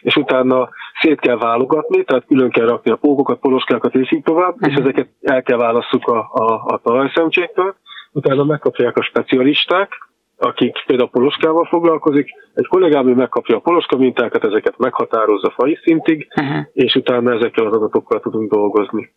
és 0.00 0.16
utána 0.16 0.68
szét 1.00 1.20
kell 1.20 1.36
válogatni, 1.36 2.04
tehát 2.04 2.26
külön 2.26 2.50
kell 2.50 2.66
rakni 2.66 2.90
a 2.90 2.96
pókokat, 2.96 3.38
poloskákat 3.38 3.94
és 3.94 4.12
így 4.12 4.22
tovább, 4.22 4.56
és 4.60 4.72
mhm. 4.72 4.82
ezeket 4.82 5.08
el 5.20 5.42
kell 5.42 5.58
válasszuk 5.58 6.06
a, 6.06 6.18
a, 6.32 6.62
a 6.66 6.80
talajszemcséktől, 6.82 7.74
utána 8.12 8.44
megkapják 8.44 8.96
a 8.96 9.02
specialisták, 9.02 10.10
akik 10.38 10.84
például 10.86 11.10
poloskával 11.10 11.64
foglalkozik, 11.64 12.30
egy 12.54 12.66
kollégám 12.66 13.08
ő 13.08 13.14
megkapja 13.14 13.56
a 13.56 13.60
poloska 13.60 13.96
mintákat, 13.96 14.44
ezeket 14.44 14.78
meghatározza 14.78 15.50
fai 15.50 15.78
szintig, 15.82 16.28
uh-huh. 16.36 16.66
és 16.72 16.94
utána 16.94 17.32
ezekkel 17.32 17.66
az 17.66 17.72
adatokkal 17.72 18.20
tudunk 18.20 18.50
dolgozni. 18.52 19.12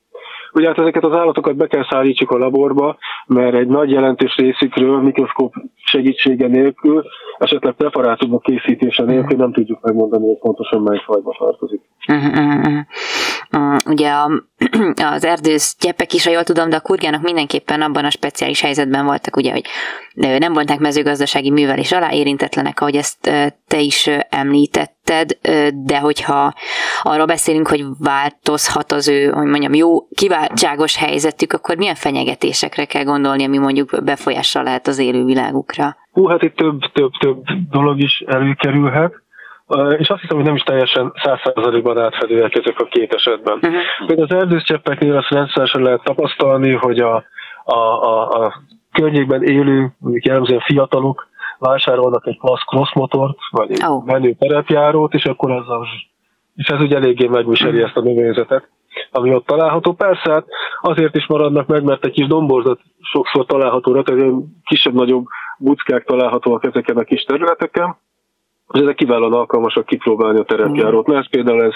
Ugye 0.55 0.67
hát 0.67 0.77
ezeket 0.77 1.03
az 1.03 1.13
állatokat 1.13 1.55
be 1.55 1.67
kell 1.67 1.85
szállítsuk 1.89 2.31
a 2.31 2.37
laborba, 2.37 2.97
mert 3.27 3.55
egy 3.55 3.67
nagy 3.67 3.89
jelentős 3.89 4.35
részükről 4.35 5.01
mikroszkóp 5.01 5.53
segítsége 5.75 6.47
nélkül, 6.47 7.03
esetleg 7.37 7.73
preparátumok 7.73 8.41
készítése 8.41 9.03
nélkül 9.03 9.37
nem 9.37 9.51
tudjuk 9.51 9.81
megmondani, 9.81 10.25
hogy 10.25 10.37
pontosan 10.37 10.81
melyik 10.81 11.01
fajba 11.01 11.35
tartozik. 11.37 11.81
Uh-huh, 12.07 12.31
uh-huh. 12.31 12.77
Ugye 13.85 14.09
a, 14.09 14.31
az 15.13 15.25
erdősz 15.25 15.75
gyepek 15.79 16.13
is, 16.13 16.25
ha 16.25 16.31
jól 16.31 16.43
tudom, 16.43 16.69
de 16.69 16.75
a 16.75 16.81
kurgának 16.81 17.21
mindenképpen 17.21 17.81
abban 17.81 18.05
a 18.05 18.09
speciális 18.09 18.61
helyzetben 18.61 19.05
voltak, 19.05 19.35
ugye, 19.35 19.51
hogy 19.51 19.65
nem 20.15 20.53
voltak 20.53 20.79
mezőgazdasági 20.79 21.51
művelés 21.51 21.91
alá 21.91 22.11
érintetlenek, 22.11 22.81
ahogy 22.81 22.95
ezt 22.95 23.19
te 23.67 23.79
is 23.79 24.09
említetted, 24.29 25.37
de 25.73 25.99
hogyha 25.99 26.53
arról 27.01 27.25
beszélünk, 27.25 27.67
hogy 27.67 27.85
változhat 27.99 28.91
az 28.91 29.07
ő, 29.07 29.29
hogy 29.29 29.47
mondjam, 29.47 29.73
jó, 29.73 30.07
kiváltságos 30.15 30.97
helyzetük, 30.97 31.53
akkor 31.53 31.77
milyen 31.77 31.95
fenyegetésekre 31.95 32.85
kell 32.85 33.03
gondolni, 33.03 33.43
ami 33.43 33.57
mondjuk 33.57 34.03
befolyással 34.03 34.63
lehet 34.63 34.87
az 34.87 34.99
élővilágukra? 34.99 35.95
Hú, 36.11 36.27
hát 36.27 36.43
itt 36.43 36.55
több, 36.55 36.79
több, 36.93 37.11
több 37.19 37.43
dolog 37.69 37.99
is 38.01 38.23
előkerülhet. 38.25 39.23
És 39.97 40.09
azt 40.09 40.21
hiszem, 40.21 40.35
hogy 40.35 40.45
nem 40.45 40.55
is 40.55 40.61
teljesen 40.61 41.13
százszázalékban 41.23 41.97
átfedőek 41.97 42.55
ezek 42.55 42.79
a 42.79 42.85
két 42.85 43.13
esetben. 43.13 43.53
Uh-huh. 43.53 44.07
Például 44.07 44.27
az 44.27 44.35
erdőszcseppeknél 44.35 45.17
azt 45.17 45.29
rendszeresen 45.29 45.81
lehet 45.81 46.03
tapasztalni, 46.03 46.71
hogy 46.71 46.99
a, 46.99 47.23
a, 47.63 47.75
a, 47.75 48.29
a 48.29 48.53
környékben 48.91 49.43
élő, 49.43 49.91
mondjuk 49.97 50.25
jellemzően 50.25 50.59
fiatalok 50.59 51.27
vásárolnak 51.59 52.27
egy 52.27 52.37
klassz 52.37 52.65
crossmotort, 52.65 53.37
vagy 53.51 53.71
egy 53.71 53.83
oh. 53.83 54.05
menő 54.05 54.35
terepjárót, 54.39 55.13
és 55.13 55.25
akkor 55.25 55.51
ez 55.51 55.67
az, 55.67 55.87
és 56.55 56.67
ez 56.67 56.79
ugye 56.79 56.95
eléggé 56.95 57.27
megviseli 57.27 57.81
ezt 57.81 57.97
a 57.97 58.01
növényzetet, 58.01 58.69
ami 59.11 59.33
ott 59.33 59.45
található. 59.45 59.93
Persze, 59.93 60.31
hát 60.31 60.45
azért 60.81 61.15
is 61.15 61.27
maradnak 61.27 61.67
meg, 61.67 61.83
mert 61.83 62.05
egy 62.05 62.11
kis 62.11 62.27
domborzat 62.27 62.79
sokszor 63.01 63.45
található, 63.45 64.01
tehát 64.01 64.31
kisebb-nagyobb 64.63 65.25
buckák 65.57 66.03
találhatóak 66.03 66.63
ezeken 66.63 66.97
a 66.97 67.03
kis 67.03 67.23
területeken, 67.23 67.97
és 68.73 68.79
ezek 68.79 68.95
kiválóan 68.95 69.33
alkalmasak 69.33 69.85
kipróbálni 69.85 70.39
a 70.39 70.43
terepjárót. 70.43 71.07
Mert 71.07 71.29
például 71.29 71.63
ez 71.63 71.73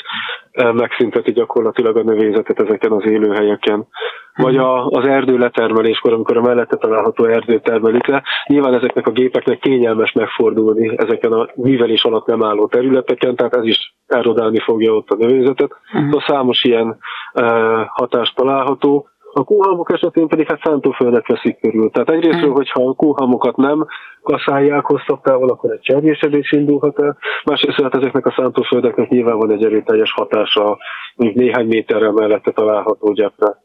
eh, 0.52 0.74
megszünteti 0.74 1.32
gyakorlatilag 1.32 1.98
a 1.98 2.04
növényzetet 2.04 2.60
ezeken 2.60 2.92
az 2.92 3.06
élőhelyeken. 3.06 3.88
Vagy 4.36 4.58
a, 4.58 4.86
az 4.88 5.06
erdő 5.06 5.38
letermeléskor, 5.38 6.14
amikor 6.14 6.38
a 6.38 6.42
mellette 6.42 6.76
található 6.76 7.26
erdő 7.26 7.60
termelik 7.60 8.06
le, 8.06 8.24
nyilván 8.48 8.74
ezeknek 8.74 9.08
a 9.08 9.12
gépeknek 9.12 9.60
kényelmes 9.60 10.12
megfordulni 10.12 10.98
ezeken 10.98 11.32
a 11.32 11.48
művelés 11.56 12.04
alatt 12.04 12.26
nem 12.26 12.44
álló 12.44 12.68
területeken, 12.68 13.36
tehát 13.36 13.56
ez 13.56 13.66
is 13.66 13.96
erodálni 14.08 14.60
fogja 14.60 14.94
ott 14.94 15.10
a 15.10 15.16
növényzetet. 15.16 15.72
Uh-huh. 15.72 16.04
Szóval 16.04 16.24
számos 16.28 16.64
ilyen 16.64 16.98
uh, 17.34 17.86
hatást 17.88 18.36
található. 18.36 19.08
A 19.34 19.44
kóhalmok 19.44 19.92
esetén 19.92 20.28
pedig 20.28 20.48
hát 20.48 20.62
szántóföldet 20.64 21.28
veszik 21.28 21.60
körül. 21.60 21.90
Tehát 21.90 22.10
egyrésztről, 22.10 22.44
hmm. 22.44 22.54
hogyha 22.54 22.84
a 22.84 22.94
kóhalmokat 22.94 23.56
nem 23.56 23.88
kaszálják 24.22 24.86
hosszabb 24.86 25.22
távol, 25.22 25.50
akkor 25.50 25.72
egy 25.72 25.82
cserjésedés 25.82 26.52
indulhat 26.52 27.00
el. 27.00 27.18
Másrészt 27.44 27.82
hát 27.82 27.96
ezeknek 27.96 28.26
a 28.26 28.34
szántóföldeknek 28.38 29.10
nyilván 29.10 29.38
van 29.38 29.52
egy 29.52 29.64
erőteljes 29.64 30.12
hatása, 30.12 30.78
még 31.16 31.36
néhány 31.36 31.68
méterre 31.68 32.12
mellette 32.12 32.52
található 32.52 33.12
gyepre. 33.14 33.58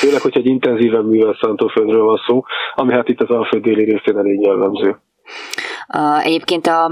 Főleg, 0.00 0.20
hogy 0.20 0.36
egy 0.36 0.46
intenzíven 0.46 1.04
művel 1.04 1.36
szántóföldről 1.40 2.04
van 2.04 2.20
szó, 2.26 2.42
ami 2.74 2.92
hát 2.92 3.08
itt 3.08 3.20
az 3.20 3.30
Alföld 3.30 3.62
déli 3.62 3.84
részén 3.84 4.18
elég 4.18 4.40
jellemző. 4.40 4.96
Egyébként 6.22 6.66
a, 6.66 6.90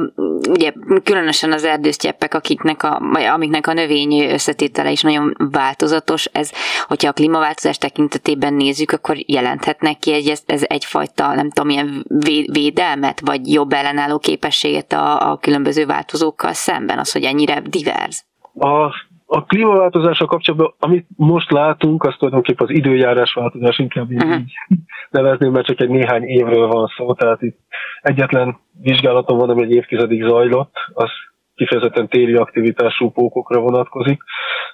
ugye 0.49 0.73
különösen 1.05 1.53
az 1.53 1.65
erdősztyeppek, 1.65 2.35
akiknek 2.35 2.83
a, 2.83 3.01
amiknek 3.33 3.67
a 3.67 3.73
növény 3.73 4.21
összetétele 4.21 4.91
is 4.91 5.03
nagyon 5.03 5.37
változatos, 5.51 6.25
ez, 6.25 6.51
hogyha 6.87 7.09
a 7.09 7.13
klímaváltozás 7.13 7.79
tekintetében 7.79 8.55
nézzük, 8.55 8.91
akkor 8.91 9.17
jelenthetnek 9.27 9.99
ki 9.99 10.13
egy, 10.13 10.29
ez, 10.29 10.43
ez 10.47 10.63
egyfajta, 10.67 11.35
nem 11.35 11.51
tudom, 11.51 11.71
ilyen 11.71 12.07
védelmet, 12.53 13.21
vagy 13.21 13.53
jobb 13.53 13.73
ellenálló 13.73 14.19
képességet 14.19 14.93
a, 14.93 15.31
a 15.31 15.37
különböző 15.37 15.87
változókkal 15.87 16.53
szemben, 16.53 16.99
az, 16.99 17.13
hogy 17.13 17.25
ennyire 17.25 17.61
divers? 17.61 18.25
A 18.55 18.91
a 19.35 19.45
klímaváltozással 19.45 20.27
kapcsolatban, 20.27 20.75
amit 20.79 21.07
most 21.17 21.51
látunk, 21.51 22.05
az 22.05 22.15
tulajdonképpen 22.19 22.67
az 22.69 22.75
időjárás 22.75 23.35
változás, 23.35 23.79
inkább 23.79 24.11
így, 24.11 24.23
uh-huh. 24.23 24.43
nevezném, 25.11 25.53
mert 25.53 25.67
csak 25.67 25.81
egy 25.81 25.89
néhány 25.89 26.23
évről 26.23 26.67
van 26.67 26.87
szó, 26.97 27.15
tehát 27.15 27.43
itt 27.43 27.59
egyetlen 28.03 28.59
vizsgálatom 28.83 29.39
van, 29.39 29.51
ami 29.51 29.63
egy 29.63 29.73
évtizedig 29.73 30.23
zajlott, 30.25 30.75
az 30.93 31.11
kifejezetten 31.55 32.09
téli 32.09 32.35
aktivitású 32.35 33.11
pókokra 33.11 33.61
vonatkozik. 33.61 34.23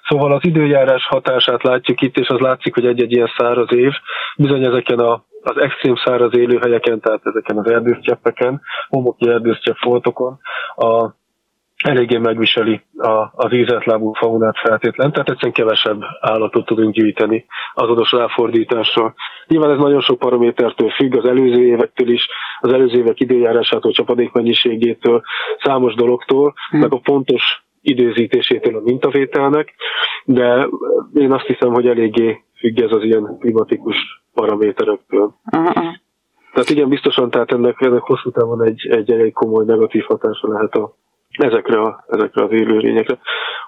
Szóval 0.07 0.31
az 0.33 0.45
időjárás 0.45 1.05
hatását 1.05 1.63
látjuk 1.63 2.01
itt, 2.01 2.17
és 2.17 2.27
az 2.27 2.39
látszik, 2.39 2.73
hogy 2.73 2.85
egy-egy 2.85 3.11
ilyen 3.11 3.31
száraz 3.37 3.73
év 3.73 3.91
bizony 4.37 4.63
ezeken 4.65 4.99
a, 4.99 5.23
az 5.41 5.57
extrém 5.57 5.95
száraz 5.95 6.37
élőhelyeken, 6.37 6.99
tehát 6.99 7.21
ezeken 7.23 7.57
az 7.57 7.69
erdőszcseppeken, 7.69 8.61
homoki 8.87 9.29
erdőszcsepp 9.29 9.75
foltokon, 9.75 10.39
a 10.75 11.17
eléggé 11.85 12.17
megviseli 12.17 12.81
a, 12.97 13.31
az 13.35 13.53
ízeltlábú 13.53 14.13
faunát 14.13 14.57
feltétlen, 14.57 15.11
tehát 15.11 15.29
egyszerűen 15.29 15.53
kevesebb 15.53 16.01
állatot 16.19 16.65
tudunk 16.65 16.93
gyűjteni 16.93 17.45
azonos 17.73 18.11
ráfordítással. 18.11 19.13
Nyilván 19.47 19.71
ez 19.71 19.77
nagyon 19.77 20.01
sok 20.01 20.19
paramétertől 20.19 20.89
függ, 20.89 21.17
az 21.17 21.25
előző 21.25 21.65
évektől 21.65 22.09
is, 22.09 22.27
az 22.59 22.73
előző 22.73 22.97
évek 22.97 23.19
időjárásától, 23.19 23.91
csapadékmennyiségétől, 23.91 25.21
számos 25.63 25.93
dologtól, 25.93 26.53
hmm. 26.69 26.79
meg 26.79 26.93
a 26.93 26.99
pontos 26.99 27.63
időzítésétől 27.81 28.75
a 28.75 28.81
mintavételnek, 28.83 29.73
de 30.25 30.67
én 31.13 31.31
azt 31.31 31.45
hiszem, 31.45 31.73
hogy 31.73 31.87
eléggé 31.87 32.43
függ 32.57 32.79
ez 32.79 32.91
az 32.91 33.03
ilyen 33.03 33.37
klimatikus 33.39 33.95
paraméterektől. 34.33 35.33
Uh-huh. 35.51 35.73
Tehát 36.53 36.69
igen, 36.69 36.89
biztosan, 36.89 37.29
tehát 37.29 37.51
ennek, 37.51 37.81
ennek 37.81 38.01
hosszú 38.01 38.31
távon 38.31 38.63
egy, 38.63 38.87
egy 38.89 39.11
elég 39.11 39.33
komoly 39.33 39.65
negatív 39.65 40.03
hatása 40.03 40.47
lehet 40.47 40.73
a 40.75 40.95
ezekre, 41.43 41.81
a, 41.81 42.05
ezekre 42.07 42.43
az 42.43 42.51
élőlényekre. 42.51 43.17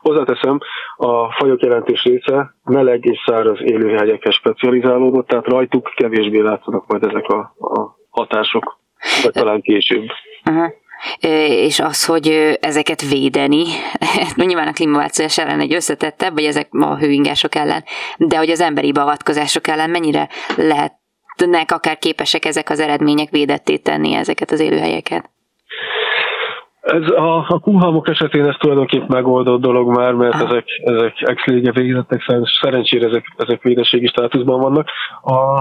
Hozzáteszem, 0.01 0.59
a 0.95 1.31
fajok 1.31 1.61
jelentős 1.61 2.03
része 2.03 2.55
meleg 2.63 3.05
és 3.05 3.23
száraz 3.25 3.59
élőhelyekhez 3.61 4.33
specializálódott, 4.33 5.27
tehát 5.27 5.47
rajtuk 5.47 5.91
kevésbé 5.95 6.39
látszanak 6.39 6.87
majd 6.87 7.03
ezek 7.03 7.27
a, 7.27 7.39
a 7.59 7.97
hatások, 8.09 8.77
vagy 9.23 9.31
talán 9.31 9.61
később. 9.61 10.05
Uh-huh 10.45 10.71
és 11.19 11.79
az, 11.79 12.05
hogy 12.05 12.57
ezeket 12.61 13.09
védeni, 13.09 13.63
nyilván 14.35 14.67
a 14.67 14.71
klímaváltozás 14.71 15.37
ellen 15.37 15.59
egy 15.59 15.73
összetettebb, 15.73 16.33
vagy 16.33 16.43
ezek 16.43 16.67
a 16.71 16.97
hőingások 16.97 17.55
ellen, 17.55 17.83
de 18.17 18.37
hogy 18.37 18.49
az 18.49 18.61
emberi 18.61 18.91
beavatkozások 18.91 19.67
ellen 19.67 19.89
mennyire 19.89 20.29
lehetnek 20.55 21.71
akár 21.71 21.97
képesek 21.97 22.45
ezek 22.45 22.69
az 22.69 22.79
eredmények 22.79 23.29
védetté 23.29 23.77
tenni 23.77 24.13
ezeket 24.13 24.51
az 24.51 24.59
élőhelyeket? 24.59 25.30
Ez 26.81 27.11
a, 27.11 27.45
a 27.47 27.59
kuhalmok 27.59 28.07
esetén 28.07 28.45
ez 28.45 28.55
tulajdonképpen 28.59 29.07
megoldott 29.09 29.61
dolog 29.61 29.95
már, 29.95 30.13
mert 30.13 30.33
ah. 30.33 30.41
ezek, 30.41 30.65
ezek 30.83 31.21
ex-lége 31.21 31.71
védettek, 31.71 32.21
szerencsére 32.61 33.07
ezek, 33.07 33.25
ezek 33.37 33.61
védettségi 33.61 34.07
státuszban 34.07 34.59
vannak. 34.59 34.89
A, 35.21 35.59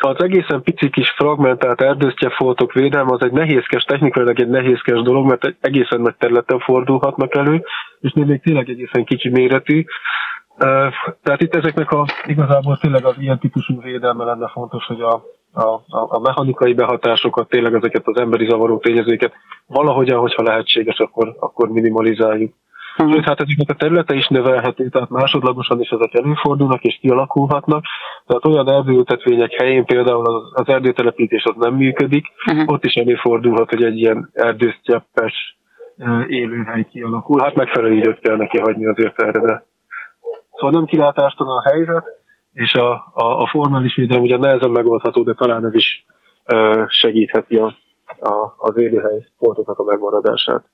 az 0.00 0.22
egészen 0.22 0.62
pici 0.62 0.90
kis 0.90 1.10
fragmentált 1.10 1.80
erdősztyefoltok 1.80 2.72
védelme 2.72 3.12
az 3.12 3.22
egy 3.22 3.32
nehézkes, 3.32 3.84
technikailag 3.84 4.40
egy 4.40 4.48
nehézkes 4.48 5.02
dolog, 5.02 5.26
mert 5.26 5.44
egy 5.44 5.56
egészen 5.60 6.00
nagy 6.00 6.16
területen 6.16 6.58
fordulhatnak 6.58 7.34
elő, 7.34 7.64
és 8.00 8.12
még 8.12 8.40
tényleg 8.40 8.68
egészen 8.68 9.04
kicsi 9.04 9.28
méretű. 9.28 9.84
Tehát 11.22 11.40
itt 11.40 11.54
ezeknek 11.54 11.90
a, 11.90 12.06
igazából 12.26 12.76
tényleg 12.76 13.04
az 13.04 13.14
ilyen 13.18 13.38
típusú 13.38 13.80
védelme 13.80 14.24
lenne 14.24 14.48
fontos, 14.48 14.84
hogy 14.86 15.00
a, 15.00 15.22
a, 15.52 15.80
a 15.88 16.20
mechanikai 16.20 16.74
behatásokat, 16.74 17.48
tényleg 17.48 17.74
ezeket 17.74 18.06
az 18.06 18.16
emberi 18.16 18.46
zavaró 18.48 18.78
tényezőket 18.78 19.32
valahogyan, 19.66 20.20
hogyha 20.20 20.42
lehetséges, 20.42 20.98
akkor, 20.98 21.36
akkor 21.40 21.68
minimalizáljuk. 21.68 22.54
Uh-huh. 22.98 23.14
Sőt, 23.14 23.24
hát 23.24 23.40
ezeknek 23.40 23.70
a 23.70 23.74
területe 23.74 24.14
is 24.14 24.28
növelhető, 24.28 24.88
tehát 24.88 25.08
másodlagosan 25.08 25.80
is 25.80 25.88
ezek 25.88 26.14
előfordulnak 26.14 26.82
és 26.82 26.98
kialakulhatnak. 27.00 27.84
Tehát 28.26 28.44
olyan 28.44 28.68
erdőültetvények 28.68 29.52
helyén 29.52 29.84
például 29.84 30.26
az, 30.26 30.52
az 30.52 30.68
erdőtelepítés 30.68 31.44
az 31.44 31.54
nem 31.56 31.74
működik, 31.74 32.26
uh-huh. 32.46 32.72
ott 32.72 32.84
is 32.84 32.94
előfordulhat, 32.94 33.68
hogy 33.68 33.82
egy 33.82 33.98
ilyen 33.98 34.30
erdősztyeppes 34.32 35.56
élőhely 36.28 36.86
kialakul. 36.90 37.40
Hát 37.40 37.54
megfelelő 37.54 37.94
időt 37.94 38.20
kell 38.20 38.36
neki 38.36 38.58
hagyni 38.58 38.86
azért 38.86 39.22
erre, 39.22 39.40
de 39.40 39.64
Szóval 40.52 40.80
nem 40.80 40.84
kilátástalan 40.84 41.56
a 41.56 41.70
helyzet, 41.70 42.04
és 42.52 42.74
a, 42.74 42.92
a, 43.14 43.40
a 43.42 43.46
formális 43.46 43.94
védelem 43.94 44.22
ugye 44.22 44.36
nehezen 44.36 44.70
megoldható, 44.70 45.22
de 45.22 45.34
talán 45.34 45.64
ez 45.64 45.74
is 45.74 46.06
segítheti 46.88 47.56
a, 47.56 47.76
a, 48.20 48.54
az 48.58 48.76
élőhely 48.76 49.26
sportoknak 49.34 49.78
a 49.78 49.84
megmaradását. 49.84 50.64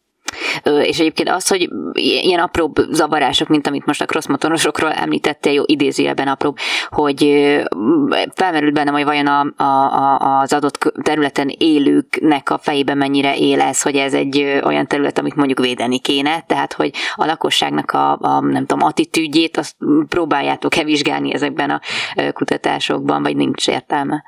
És 0.65 0.99
egyébként 0.99 1.29
az, 1.29 1.49
hogy 1.49 1.69
ilyen 1.93 2.41
apróbb 2.41 2.75
zavarások, 2.91 3.49
mint 3.49 3.67
amit 3.67 3.87
most 3.87 4.03
a 4.03 4.05
crossmotorosokról 4.05 4.93
említettél, 4.93 5.53
jó 5.53 5.63
idézőjelben 5.67 6.29
apróbb, 6.29 6.57
hogy 6.89 7.21
felmerült 8.35 8.75
benne, 8.75 8.91
hogy 8.91 9.05
vajon 9.05 9.27
a, 9.27 9.63
a, 9.63 10.41
az 10.41 10.53
adott 10.53 10.93
területen 11.03 11.55
élőknek 11.59 12.51
a 12.51 12.59
fejében 12.59 12.97
mennyire 12.97 13.37
él 13.37 13.61
ez, 13.61 13.83
hogy 13.83 13.97
ez 13.97 14.15
egy 14.15 14.61
olyan 14.65 14.87
terület, 14.87 15.19
amit 15.19 15.35
mondjuk 15.35 15.59
védeni 15.59 15.99
kéne, 15.99 16.41
tehát 16.47 16.73
hogy 16.73 16.91
a 17.15 17.25
lakosságnak 17.25 17.91
a, 17.91 18.19
a 18.21 18.41
nem 18.41 18.67
tudom, 18.67 18.87
attitűdjét, 18.87 19.57
azt 19.57 19.77
próbáljátok-e 20.09 20.85
vizsgálni 20.85 21.35
ezekben 21.35 21.71
a 21.71 21.81
kutatásokban, 22.33 23.23
vagy 23.23 23.37
nincs 23.37 23.69
értelme? 23.69 24.23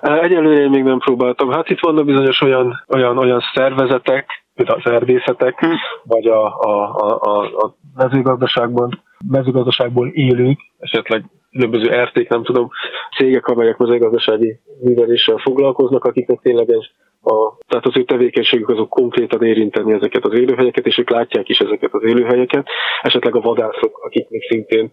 Egyelőre 0.00 0.60
én 0.60 0.70
még 0.70 0.82
nem 0.82 0.98
próbáltam. 0.98 1.50
Hát 1.50 1.70
itt 1.70 1.80
vannak 1.80 2.04
bizonyos 2.04 2.40
olyan, 2.40 2.84
olyan, 2.88 3.18
olyan 3.18 3.42
szervezetek, 3.54 4.43
mint 4.54 4.70
az 4.70 4.90
erdészetek, 4.92 5.58
hm. 5.60 5.72
vagy 6.04 6.26
a, 6.26 6.58
a, 6.58 6.94
a, 7.20 7.42
a 7.42 7.74
mezőgazdaságban, 7.94 9.02
mezőgazdaságból 9.28 10.08
élők, 10.08 10.58
esetleg 10.78 11.24
különböző 11.50 11.90
erték, 11.90 12.28
nem 12.28 12.42
tudom, 12.42 12.70
cégek, 13.16 13.46
amelyek 13.46 13.76
mezőgazdasági 13.76 14.60
műveléssel 14.80 15.36
foglalkoznak, 15.36 16.04
akiknek 16.04 16.40
tényleg 16.40 16.70
ez 16.70 16.84
a, 17.26 17.58
tehát 17.66 17.86
az 17.86 17.96
ő 17.96 18.04
tevékenységük 18.04 18.68
azok 18.68 18.88
konkrétan 18.88 19.42
érinteni 19.42 19.92
ezeket 19.92 20.24
az 20.24 20.32
élőhelyeket, 20.32 20.86
és 20.86 20.98
ők 20.98 21.10
látják 21.10 21.48
is 21.48 21.58
ezeket 21.58 21.92
az 21.92 22.02
élőhelyeket, 22.02 22.66
esetleg 23.02 23.36
a 23.36 23.40
vadászok, 23.40 23.98
akik 23.98 24.28
még 24.28 24.42
szintén 24.42 24.92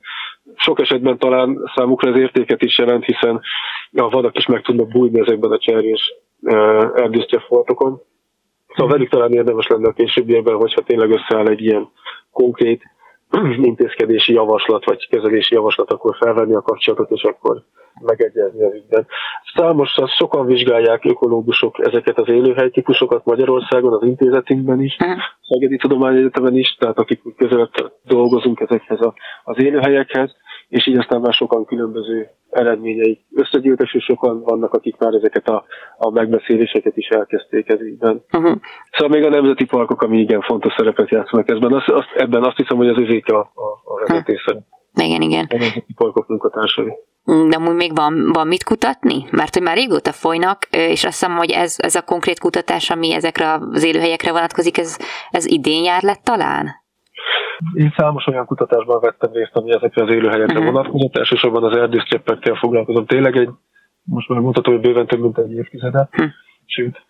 sok 0.55 0.79
esetben 0.79 1.17
talán 1.17 1.71
számukra 1.75 2.11
az 2.11 2.19
értéket 2.19 2.61
is 2.61 2.77
jelent, 2.77 3.05
hiszen 3.05 3.41
a 3.91 4.09
vadak 4.09 4.37
is 4.37 4.45
meg 4.45 4.61
tudnak 4.61 4.87
bújni 4.87 5.19
ezekben 5.19 5.51
a 5.51 5.57
cserjés 5.57 6.13
erdősztyefoltokon. 6.95 8.01
Szóval 8.75 8.91
velük 8.91 9.09
talán 9.09 9.33
érdemes 9.33 9.67
lenne 9.67 9.87
a 9.87 9.93
későbbiekben, 9.93 10.55
hogyha 10.55 10.81
tényleg 10.81 11.11
összeáll 11.11 11.47
egy 11.47 11.61
ilyen 11.61 11.89
konkrét 12.31 12.83
intézkedési 13.69 14.33
javaslat, 14.33 14.85
vagy 14.85 15.07
kezelési 15.07 15.53
javaslat, 15.53 15.91
akkor 15.91 16.15
felvenni 16.15 16.55
a 16.55 16.61
kapcsolatot, 16.61 17.11
és 17.11 17.23
akkor 17.23 17.63
megegyezni 18.01 18.63
az 18.63 18.74
ügyben. 18.74 19.07
Számos, 19.55 19.98
az 19.98 20.12
sokan 20.12 20.45
vizsgálják 20.45 21.05
ökológusok 21.05 21.79
ezeket 21.79 22.17
az 22.19 22.27
élőhelytípusokat 22.27 23.25
Magyarországon, 23.25 23.93
az 23.93 24.03
intézetünkben 24.03 24.81
is, 24.81 24.98
Szegedi 25.48 25.77
Tudományegyetemen 25.77 26.55
is, 26.55 26.75
tehát 26.79 26.98
akik 27.00 27.21
között 27.38 27.91
dolgozunk 28.03 28.60
ezekhez 28.60 29.01
a, 29.01 29.13
az 29.43 29.63
élőhelyekhez, 29.63 30.36
és 30.67 30.88
így 30.88 30.98
aztán 30.98 31.21
már 31.21 31.33
sokan 31.33 31.65
különböző 31.65 32.29
eredményei 32.50 33.19
összegyűltek, 33.36 33.93
és 33.93 34.03
sokan 34.03 34.41
vannak, 34.41 34.74
akik 34.74 34.98
már 34.98 35.13
ezeket 35.13 35.48
a, 35.48 35.65
a 35.98 36.10
megbeszéléseket 36.10 36.98
is 36.98 37.07
elkezdték 37.07 37.69
ez 37.69 37.81
ígyben. 37.86 38.24
Uh-huh. 38.33 38.57
Szóval 38.91 39.17
még 39.17 39.24
a 39.24 39.29
nemzeti 39.29 39.65
parkok, 39.65 40.01
ami 40.01 40.19
igen 40.19 40.42
fontos 40.42 40.74
szerepet 40.77 41.09
játszanak 41.09 41.50
ebben, 41.50 41.74
azt, 41.74 41.89
azt, 41.89 42.11
ebben 42.15 42.44
azt 42.44 42.57
hiszem, 42.57 42.77
hogy 42.77 42.87
az 42.87 42.98
övék 42.98 43.31
a, 43.31 43.39
a, 43.39 43.92
a 43.94 44.00
vezetés 44.07 44.46
uh-huh. 44.46 44.63
Igen, 44.94 45.22
igen. 45.22 45.46
A 45.50 45.57
nemzeti 45.57 45.94
parkok 45.96 46.27
munkatársai. 46.27 46.94
De 47.24 47.55
amúgy 47.55 47.75
még 47.75 47.96
van, 47.96 48.31
van 48.34 48.48
mit 48.48 48.64
kutatni? 48.64 49.25
Mert 49.31 49.53
hogy 49.53 49.64
már 49.64 49.75
régóta 49.75 50.12
folynak, 50.12 50.57
és 50.72 51.03
azt 51.03 51.20
hiszem, 51.20 51.36
hogy 51.36 51.51
ez, 51.51 51.75
ez 51.77 51.96
a 51.96 52.01
konkrét 52.01 52.40
kutatás, 52.40 52.90
ami 52.90 53.14
ezekre 53.14 53.53
az 53.72 53.84
élőhelyekre 53.84 54.31
vonatkozik, 54.31 54.77
ez, 54.77 54.98
ez 55.29 55.46
idén 55.46 55.84
jár 55.84 56.03
lett 56.03 56.22
talán? 56.24 56.79
Én 57.74 57.94
számos 57.98 58.27
olyan 58.27 58.46
kutatásban 58.46 59.00
vettem 59.00 59.31
részt, 59.31 59.55
ami 59.55 59.72
ezekre 59.72 60.03
az 60.03 60.10
élőhelyekre 60.10 60.60
uh-huh. 60.60 60.74
vonatkozott, 60.74 61.18
elsősorban 61.18 61.64
az 61.64 61.77
erdőszcseppekkel 61.77 62.55
foglalkozom. 62.55 63.05
Tényleg 63.05 63.36
egy, 63.38 63.50
most 64.03 64.29
már 64.29 64.40
mondhatom, 64.40 64.74
hogy 64.74 64.81
bőven 64.84 65.07
több 65.07 65.20
mint 65.20 65.38
egy 65.38 65.51
évtizede, 65.51 66.10
uh-huh. 66.12 66.29
sőt, 66.66 67.05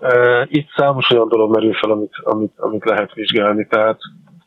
uh, 0.00 0.42
itt 0.44 0.68
számos 0.76 1.10
olyan 1.10 1.28
dolog 1.28 1.50
merül 1.54 1.74
fel, 1.74 1.90
amit, 1.90 2.12
amit, 2.22 2.52
amit 2.56 2.84
lehet 2.84 3.12
vizsgálni. 3.12 3.66
Tehát 3.66 3.98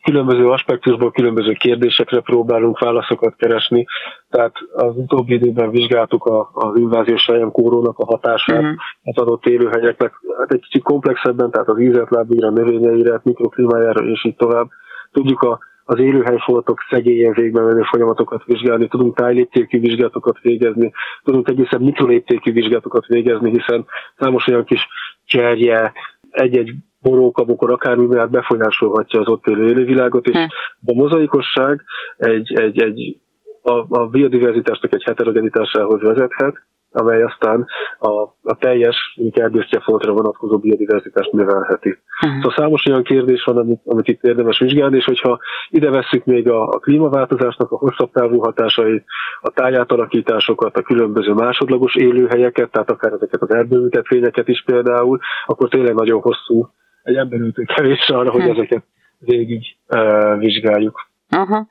különböző 0.06 0.48
aspektusból 0.48 1.10
különböző 1.10 1.52
kérdésekre 1.52 2.20
próbálunk 2.20 2.78
válaszokat 2.78 3.34
keresni. 3.36 3.86
Tehát 4.28 4.54
az 4.74 4.96
utóbbi 4.96 5.34
időben 5.34 5.70
vizsgáltuk 5.70 6.24
a, 6.24 6.50
az 6.52 6.78
inváziós 6.78 7.30
kórónak 7.52 7.98
a 7.98 8.04
hatását 8.04 8.62
uh-huh. 8.62 8.76
az 9.02 9.16
adott 9.16 9.46
élőhelyeknek, 9.46 10.12
hát 10.38 10.52
egy 10.52 10.60
kicsit 10.60 10.82
komplexebben, 10.82 11.50
tehát 11.50 11.68
az 11.68 11.80
ízetlábúra, 11.80 12.50
növényeire, 12.50 13.20
mikroklímájára 13.22 14.04
és 14.04 14.24
így 14.24 14.36
tovább. 14.36 14.68
Tudjuk 15.12 15.42
a, 15.42 15.58
az 15.84 15.98
élőhelyfoltok 15.98 16.78
szegélyen 16.90 17.32
végben 17.32 17.64
menő 17.64 17.82
folyamatokat 17.82 18.44
vizsgálni, 18.44 18.88
tudunk 18.88 19.16
tájléptékű 19.16 19.80
vizsgálatokat 19.80 20.38
végezni, 20.40 20.92
tudunk 21.22 21.48
egészen 21.48 21.82
mikroléptékű 21.82 22.52
vizsgálatokat 22.52 23.06
végezni, 23.06 23.50
hiszen 23.50 23.86
számos 24.18 24.46
olyan 24.46 24.64
kis 24.64 24.88
cserje, 25.24 25.92
egy-egy 26.30 26.72
borókabokor 27.10 27.70
akármi 27.70 28.06
miatt 28.06 28.30
befolyásolhatja 28.30 29.20
az 29.20 29.28
ott 29.28 29.46
élő 29.46 29.66
élővilágot, 29.68 30.26
és 30.26 30.36
hm. 30.36 30.90
a 30.90 30.94
mozaikosság 30.94 31.82
egy, 32.16 32.52
egy, 32.54 32.82
egy 32.82 33.20
a, 33.62 33.98
a 34.00 34.06
biodiverzitásnak 34.06 34.94
egy 34.94 35.02
heterogenitásához 35.02 36.02
vezethet, 36.02 36.54
amely 36.92 37.22
aztán 37.22 37.66
a, 37.98 38.10
a 38.42 38.56
teljes 38.58 39.18
erdősztyefoltra 39.32 40.12
vonatkozó 40.12 40.58
biodiverzitást 40.58 41.32
növelheti. 41.32 41.88
Uh-huh. 41.88 42.40
Szóval 42.40 42.56
számos 42.56 42.86
olyan 42.86 43.02
kérdés 43.02 43.44
van, 43.44 43.56
amit, 43.56 43.80
amit 43.84 44.08
itt 44.08 44.22
érdemes 44.22 44.58
vizsgálni, 44.58 44.96
és 44.96 45.04
hogyha 45.04 45.38
ide 45.68 45.90
vesszük 45.90 46.24
még 46.24 46.48
a, 46.48 46.68
a 46.68 46.78
klímaváltozásnak 46.78 47.72
a 47.72 47.76
hosszabb 47.76 48.10
távú 48.10 48.38
hatásait, 48.38 49.04
a 49.40 49.50
tájátalakításokat, 49.50 50.76
a 50.76 50.82
különböző 50.82 51.32
másodlagos 51.32 51.94
élőhelyeket, 51.94 52.70
tehát 52.70 52.90
akár 52.90 53.12
ezeket 53.12 53.42
az 53.42 53.50
erdőültetvényeket 53.50 54.48
is 54.48 54.62
például, 54.62 55.18
akkor 55.46 55.68
tényleg 55.68 55.94
nagyon 55.94 56.20
hosszú 56.20 56.68
egy 57.06 57.16
emberültő 57.16 57.62
kevés 57.62 58.08
arra, 58.08 58.30
hogy 58.30 58.40
uh-huh. 58.40 58.58
ezeket 58.58 58.84
végig 59.18 59.76
uh, 59.88 60.38
vizsgáljuk. 60.38 61.10
Aha. 61.28 61.66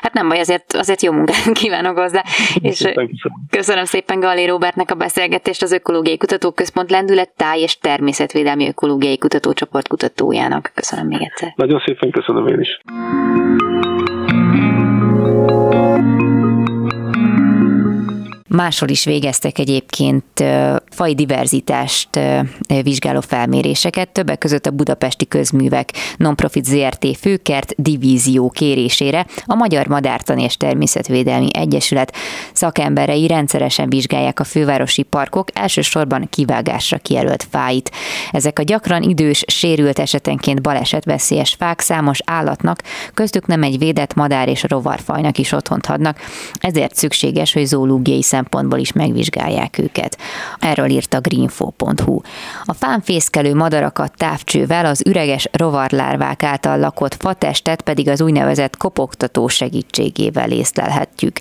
Hát 0.00 0.12
nem 0.12 0.28
baj, 0.28 0.38
azért, 0.38 0.72
azért 0.72 1.02
jó 1.02 1.12
munkát 1.12 1.52
kívánok 1.60 1.98
hozzá. 1.98 2.22
És 2.60 2.88
köszönöm 3.50 3.84
szépen 3.84 4.20
Galli 4.20 4.46
Robertnek 4.46 4.90
a 4.90 4.94
beszélgetést 4.94 5.62
az 5.62 5.72
Ökológiai 5.72 6.16
Kutatóközpont 6.16 6.90
lendület 6.90 7.36
táj 7.36 7.60
és 7.60 7.78
természetvédelmi 7.78 8.68
ökológiai 8.68 9.18
kutatócsoport 9.18 9.88
kutatójának. 9.88 10.70
Köszönöm 10.74 11.06
még 11.06 11.22
egyszer. 11.22 11.52
Nagyon 11.56 11.82
szépen 11.86 12.10
köszönöm 12.10 12.46
én 12.46 12.60
is. 12.60 12.80
Máshol 18.56 18.88
is 18.88 19.04
végeztek 19.04 19.58
egyébként 19.58 20.24
faj 20.90 21.14
diverzitást 21.14 22.08
vizsgáló 22.82 23.20
felméréseket, 23.20 24.08
többek 24.08 24.38
között 24.38 24.66
a 24.66 24.70
Budapesti 24.70 25.26
Közművek 25.28 25.92
Nonprofit 26.16 26.64
ZRT 26.64 27.16
főkert 27.20 27.74
divízió 27.76 28.50
kérésére 28.50 29.26
a 29.44 29.54
Magyar 29.54 29.86
Madártani 29.86 30.42
és 30.42 30.56
Természetvédelmi 30.56 31.48
Egyesület 31.52 32.14
szakemberei 32.52 33.26
rendszeresen 33.26 33.88
vizsgálják 33.88 34.40
a 34.40 34.44
fővárosi 34.44 35.02
parkok 35.02 35.48
elsősorban 35.52 36.26
kivágásra 36.30 36.98
kijelölt 36.98 37.46
fáit. 37.50 37.90
Ezek 38.30 38.58
a 38.58 38.62
gyakran 38.62 39.02
idős, 39.02 39.44
sérült 39.46 39.98
esetenként 39.98 40.62
balesetveszélyes 40.62 41.54
fák 41.58 41.80
számos 41.80 42.18
állatnak, 42.24 42.82
köztük 43.14 43.46
nem 43.46 43.62
egy 43.62 43.78
védett 43.78 44.14
madár 44.14 44.48
és 44.48 44.64
rovarfajnak 44.68 45.38
is 45.38 45.52
otthont 45.52 45.86
adnak, 45.86 46.18
ezért 46.60 46.94
szükséges, 46.94 47.52
hogy 47.52 47.66
zoológiai 47.66 48.22
szempontból 48.22 48.44
szempontból 48.46 48.78
is 48.78 48.92
megvizsgálják 48.92 49.78
őket. 49.78 50.18
Erről 50.58 50.90
írt 50.90 51.14
a 51.14 51.20
greenfo.hu. 51.20 52.20
A 52.64 52.72
fánfészkelő 52.72 53.54
madarakat 53.54 54.12
távcsővel 54.16 54.86
az 54.86 55.02
üreges 55.06 55.48
rovarlárvák 55.52 56.42
által 56.42 56.78
lakott 56.78 57.14
fatestet 57.14 57.82
pedig 57.82 58.08
az 58.08 58.20
úgynevezett 58.20 58.76
kopogtató 58.76 59.48
segítségével 59.48 60.50
észlelhetjük, 60.50 61.38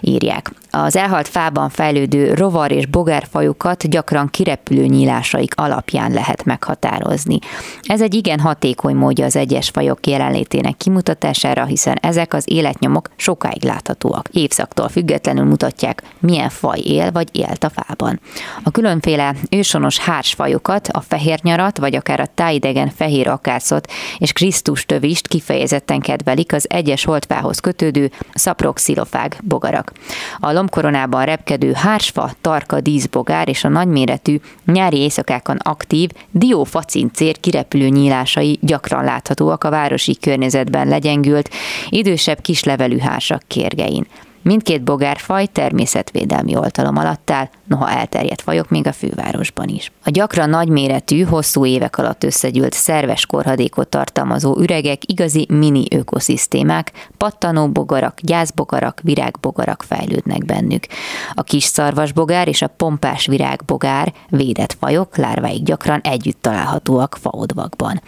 írják. 0.00 0.52
Az 0.70 0.96
elhalt 0.96 1.28
fában 1.28 1.68
fejlődő 1.68 2.34
rovar 2.34 2.72
és 2.72 2.86
bogárfajukat 2.86 3.88
gyakran 3.88 4.28
kirepülő 4.30 4.84
nyílásaik 4.84 5.52
alapján 5.56 6.12
lehet 6.12 6.44
meghatározni. 6.44 7.38
Ez 7.82 8.00
egy 8.00 8.14
igen 8.14 8.40
hatékony 8.40 8.94
módja 8.94 9.24
az 9.24 9.36
egyes 9.36 9.68
fajok 9.68 10.06
jelenlétének 10.06 10.76
kimutatására, 10.76 11.64
hiszen 11.64 11.98
ezek 12.02 12.34
az 12.34 12.44
életnyomok 12.46 13.10
sokáig 13.16 13.64
láthatóak. 13.64 14.28
Évszaktól 14.32 14.88
függetlenül 14.88 15.44
mutatják, 15.44 16.02
milyen 16.18 16.48
faj 16.48 16.78
él 16.78 17.12
vagy 17.12 17.28
élt 17.32 17.64
a 17.64 17.70
fában. 17.70 18.20
A 18.62 18.70
különféle 18.70 19.34
ősonos 19.50 19.98
hársfajokat, 19.98 20.88
a 20.88 21.00
fehér 21.00 21.38
nyarat, 21.42 21.78
vagy 21.78 21.94
akár 21.94 22.20
a 22.20 22.26
tájidegen 22.34 22.90
fehér 22.96 23.28
akárszot 23.28 23.90
és 24.18 24.32
Krisztus 24.32 24.86
tövist 24.86 25.28
kifejezetten 25.28 26.00
kedvelik 26.00 26.52
az 26.52 26.66
egyes 26.70 27.04
holtfához 27.04 27.58
kötődő 27.58 28.10
szaproxilofág 28.34 29.36
bogarak. 29.42 29.92
A 30.38 30.52
lombkoronában 30.58 31.24
repkedő 31.24 31.72
hársfa, 31.72 32.30
tarka 32.40 32.80
díszbogár 32.80 33.48
és 33.48 33.64
a 33.64 33.68
nagyméretű, 33.68 34.40
nyári 34.64 34.96
éjszakákon 34.96 35.56
aktív 35.56 36.10
diófacincér 36.30 37.40
kirepülő 37.40 37.88
nyílásai 37.88 38.58
gyakran 38.60 39.04
láthatóak 39.04 39.64
a 39.64 39.70
városi 39.70 40.16
környezetben 40.20 40.88
legyengült, 40.88 41.50
idősebb 41.88 42.40
kislevelű 42.40 42.98
hársak 42.98 43.42
kérgein. 43.46 44.06
Mindkét 44.48 44.82
bogárfaj 44.82 45.46
természetvédelmi 45.46 46.56
oltalom 46.56 46.96
alatt 46.96 47.30
áll, 47.30 47.48
noha 47.64 47.90
elterjedt 47.90 48.42
fajok 48.42 48.68
még 48.70 48.86
a 48.86 48.92
fővárosban 48.92 49.68
is. 49.68 49.92
A 50.04 50.10
gyakran 50.10 50.50
nagyméretű, 50.50 51.22
hosszú 51.22 51.66
évek 51.66 51.98
alatt 51.98 52.24
összegyűlt 52.24 52.72
szerves 52.72 53.26
korhadékot 53.26 53.88
tartalmazó 53.88 54.58
üregek 54.58 55.10
igazi 55.10 55.46
mini 55.50 55.84
ökoszisztémák, 55.90 57.08
pattanó 57.16 57.68
bogarak, 57.68 58.20
gyászbogarak, 58.20 59.00
virágbogarak 59.02 59.84
fejlődnek 59.86 60.44
bennük. 60.44 60.86
A 61.34 61.42
kis 61.42 61.64
szarvasbogár 61.64 62.48
és 62.48 62.62
a 62.62 62.66
pompás 62.68 63.26
virágbogár 63.26 64.12
védett 64.28 64.76
fajok, 64.80 65.16
lárváik 65.16 65.62
gyakran 65.62 66.00
együtt 66.00 66.42
találhatóak 66.42 67.18
faodvakban. 67.20 68.02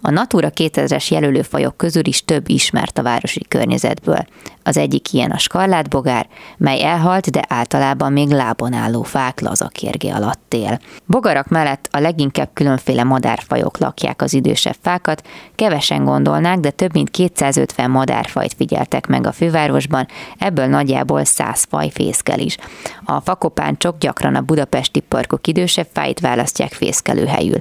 A 0.00 0.10
Natura 0.10 0.50
2000-es 0.54 1.08
jelölőfajok 1.08 1.76
közül 1.76 2.06
is 2.06 2.24
több 2.24 2.48
ismert 2.48 2.98
a 2.98 3.02
városi 3.02 3.44
környezetből. 3.48 4.26
Az 4.66 4.76
egyik 4.76 5.12
ilyen 5.12 5.30
a 5.30 5.38
skarlátbogár, 5.38 6.26
mely 6.56 6.84
elhalt, 6.84 7.30
de 7.30 7.44
általában 7.48 8.12
még 8.12 8.28
lábon 8.28 8.72
álló 8.72 9.02
fák 9.02 9.40
lazakérge 9.40 10.14
alatt 10.14 10.54
él. 10.54 10.80
Bogarak 11.04 11.48
mellett 11.48 11.88
a 11.90 11.98
leginkább 11.98 12.48
különféle 12.52 13.04
madárfajok 13.04 13.78
lakják 13.78 14.22
az 14.22 14.32
idősebb 14.32 14.76
fákat, 14.80 15.26
kevesen 15.54 16.04
gondolnák, 16.04 16.58
de 16.58 16.70
több 16.70 16.92
mint 16.92 17.10
250 17.10 17.90
madárfajt 17.90 18.54
figyeltek 18.56 19.06
meg 19.06 19.26
a 19.26 19.32
fővárosban, 19.32 20.06
ebből 20.38 20.66
nagyjából 20.66 21.24
100 21.24 21.66
faj 21.68 21.90
fészkel 21.90 22.38
is. 22.38 22.56
A 23.04 23.20
fakopáncsok 23.20 23.98
gyakran 23.98 24.34
a 24.34 24.40
budapesti 24.40 25.00
parkok 25.00 25.46
idősebb 25.46 25.88
fájt 25.92 26.20
választják 26.20 26.72
fészkelőhelyül. 26.72 27.60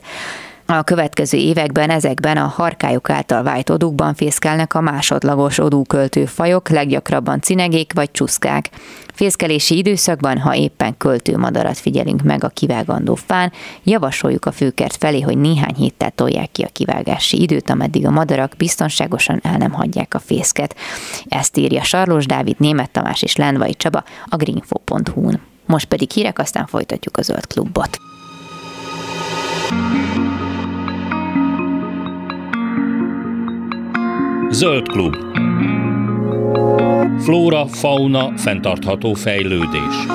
A 0.67 0.83
következő 0.83 1.37
években 1.37 1.89
ezekben 1.89 2.37
a 2.37 2.45
harkályok 2.45 3.09
által 3.09 3.43
vájt 3.43 3.69
odúkban 3.69 4.13
fészkelnek 4.13 4.73
a 4.73 4.81
másodlagos 4.81 5.59
odúköltő 5.59 6.25
fajok, 6.25 6.69
leggyakrabban 6.69 7.41
cinegék 7.41 7.93
vagy 7.93 8.11
csuszkák. 8.11 8.69
Fészkelési 9.13 9.77
időszakban, 9.77 10.37
ha 10.37 10.55
éppen 10.55 10.97
költőmadarat 10.97 11.77
figyelünk 11.77 12.23
meg 12.23 12.43
a 12.43 12.47
kivágandó 12.47 13.15
fán, 13.15 13.51
javasoljuk 13.83 14.45
a 14.45 14.51
főkert 14.51 14.95
felé, 14.95 15.21
hogy 15.21 15.37
néhány 15.37 15.75
héttel 15.75 16.11
tolják 16.11 16.51
ki 16.51 16.63
a 16.63 16.69
kivágási 16.71 17.41
időt, 17.41 17.69
ameddig 17.69 18.05
a 18.05 18.11
madarak 18.11 18.53
biztonságosan 18.57 19.39
el 19.43 19.57
nem 19.57 19.71
hagyják 19.71 20.13
a 20.13 20.19
fészket. 20.19 20.75
Ezt 21.27 21.57
írja 21.57 21.83
Sarlós 21.83 22.25
Dávid, 22.25 22.59
Német 22.59 22.91
Tamás 22.91 23.21
és 23.21 23.35
Lenvai 23.35 23.73
Csaba 23.73 24.03
a 24.25 24.35
greenfo.hu-n. 24.35 25.41
Most 25.65 25.85
pedig 25.85 26.11
hírek, 26.11 26.39
aztán 26.39 26.65
folytatjuk 26.65 27.17
a 27.17 27.21
Zöld 27.21 27.47
Klubot. 27.47 27.99
Zöld 34.49 34.87
klub. 34.87 35.15
Flóra, 37.19 37.67
fauna, 37.67 38.37
fenntartható 38.37 39.13
fejlődés. 39.13 40.05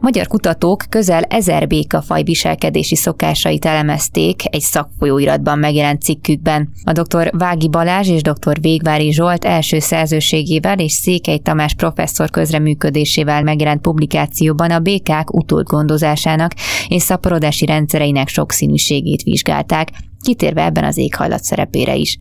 Magyar 0.00 0.26
kutatók 0.26 0.84
közel 0.88 1.22
ezer 1.22 1.66
békafaj 1.66 2.22
viselkedési 2.22 2.96
szokásait 2.96 3.64
elemezték 3.64 4.42
egy 4.54 4.60
szakfolyóiratban 4.60 5.58
megjelent 5.58 6.02
cikkükben. 6.02 6.68
A 6.84 6.92
dr. 6.92 7.30
Vági 7.36 7.68
Balázs 7.68 8.08
és 8.08 8.22
dr. 8.22 8.60
Végvári 8.60 9.12
Zsolt 9.12 9.44
első 9.44 9.78
szerzőségével 9.78 10.78
és 10.78 10.92
Székely 10.92 11.38
Tamás 11.38 11.74
professzor 11.74 12.30
közreműködésével 12.30 13.42
megjelent 13.42 13.80
publikációban 13.80 14.70
a 14.70 14.78
békák 14.78 15.34
utód 15.34 15.66
gondozásának 15.66 16.52
és 16.88 17.02
szaporodási 17.02 17.66
rendszereinek 17.66 18.28
sokszínűségét 18.28 19.22
vizsgálták, 19.22 19.88
kitérve 20.20 20.64
ebben 20.64 20.84
az 20.84 20.96
éghajlat 20.96 21.42
szerepére 21.42 21.94
is. 21.94 22.18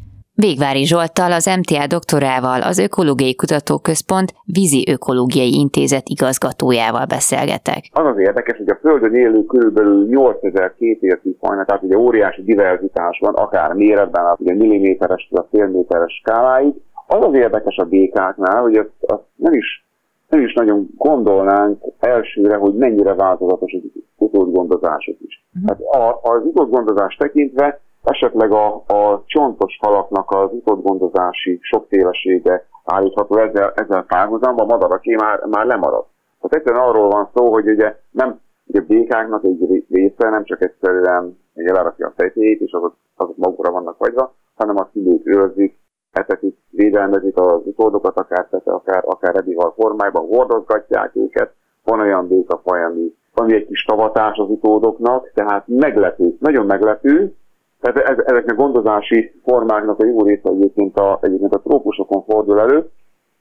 Végvári 0.47 0.85
Zsolttal, 0.85 1.31
az 1.31 1.45
MTA 1.59 1.87
doktorával, 1.87 2.61
az 2.61 2.77
Ökológiai 2.77 3.35
Kutatóközpont 3.35 4.33
Vízi 4.45 4.83
Ökológiai 4.91 5.53
Intézet 5.53 6.09
igazgatójával 6.09 7.05
beszélgetek. 7.05 7.81
Az 7.91 8.05
az 8.05 8.17
érdekes, 8.17 8.57
hogy 8.57 8.69
a 8.69 8.77
Földön 8.81 9.15
élő 9.15 9.45
körülbelül 9.45 10.07
8000 10.07 10.73
kétértű 10.77 11.35
fajnak, 11.39 11.65
tehát 11.65 11.83
ugye 11.83 11.97
óriási 11.97 12.43
diverzitás 12.43 13.19
van, 13.19 13.33
akár 13.33 13.73
méretben, 13.73 14.35
ugye 14.37 14.53
milliméteres, 14.53 15.27
a 15.31 15.41
félméteres 15.51 16.13
skáláig. 16.21 16.73
Az 17.07 17.25
az 17.25 17.33
érdekes 17.33 17.77
a 17.77 17.85
békáknál, 17.85 18.61
hogy 18.61 18.75
azt, 18.75 18.91
azt 18.99 19.23
nem 19.35 19.53
is 19.53 19.87
nem 20.29 20.41
is 20.41 20.53
nagyon 20.53 20.89
gondolnánk 20.97 21.81
elsőre, 21.99 22.55
hogy 22.55 22.73
mennyire 22.73 23.13
változatos 23.13 23.73
az 23.73 23.81
utódgondozások 24.17 25.15
is. 25.27 25.45
Uh-huh. 25.55 25.69
Hát 25.69 25.79
az 26.21 26.45
utódgondozás 26.45 27.15
tekintve 27.15 27.79
esetleg 28.03 28.51
a, 28.51 28.75
a 28.75 29.23
csontos 29.25 29.77
halaknak 29.81 30.31
az 30.31 30.51
utódgondozási 30.51 31.59
sokfélesége 31.61 32.67
állítható 32.85 33.37
ezzel, 33.37 33.71
ezzel 33.75 34.03
párhuzamban, 34.03 34.65
a 34.65 34.73
madaraké 34.73 35.15
már, 35.15 35.45
már 35.45 35.65
lemarad. 35.65 36.05
Tehát 36.41 36.55
egyszerűen 36.55 36.83
arról 36.83 37.09
van 37.09 37.29
szó, 37.33 37.51
hogy 37.51 37.69
ugye 37.69 37.95
nem 38.11 38.39
ugye 38.65 38.79
a 38.79 38.85
békáknak 38.87 39.43
egy 39.43 39.85
része 39.89 40.29
nem 40.29 40.43
csak 40.43 40.61
egyszerűen 40.61 41.37
lerakja 41.53 42.07
a 42.07 42.13
fejtéjét, 42.15 42.61
és 42.61 42.71
azok, 42.71 42.95
azok 43.15 43.37
magukra 43.37 43.71
vannak 43.71 43.97
vagyva, 43.97 44.33
hanem 44.55 44.77
a 44.77 44.89
szülők 44.93 45.25
őrzik, 45.25 45.77
etetik, 46.11 46.57
védelmezik 46.69 47.37
az 47.37 47.61
utódokat, 47.63 48.17
akár 48.17 48.47
tete, 48.49 48.71
akár, 48.71 49.03
akár 49.05 49.35
ebihal 49.35 49.73
formájban, 49.77 50.27
hordozgatják 50.27 51.15
őket. 51.15 51.53
Van 51.83 51.99
olyan 51.99 52.27
békafaj, 52.27 52.83
ami, 52.83 53.13
ami 53.33 53.53
egy 53.53 53.67
kis 53.67 53.85
tavatás 53.85 54.37
az 54.37 54.49
utódoknak, 54.49 55.31
tehát 55.33 55.63
meglepő, 55.67 56.35
nagyon 56.39 56.65
meglepő, 56.65 57.35
tehát 57.81 58.19
ezeknek 58.19 58.51
a 58.57 58.61
gondozási 58.61 59.31
formáknak 59.43 59.99
a 59.99 60.05
jó 60.05 60.23
része 60.23 60.49
egyébként 60.49 60.97
a, 60.97 61.19
egyébként 61.21 61.53
a 61.53 61.61
trópusokon 61.61 62.23
fordul 62.23 62.59
elő, 62.59 62.89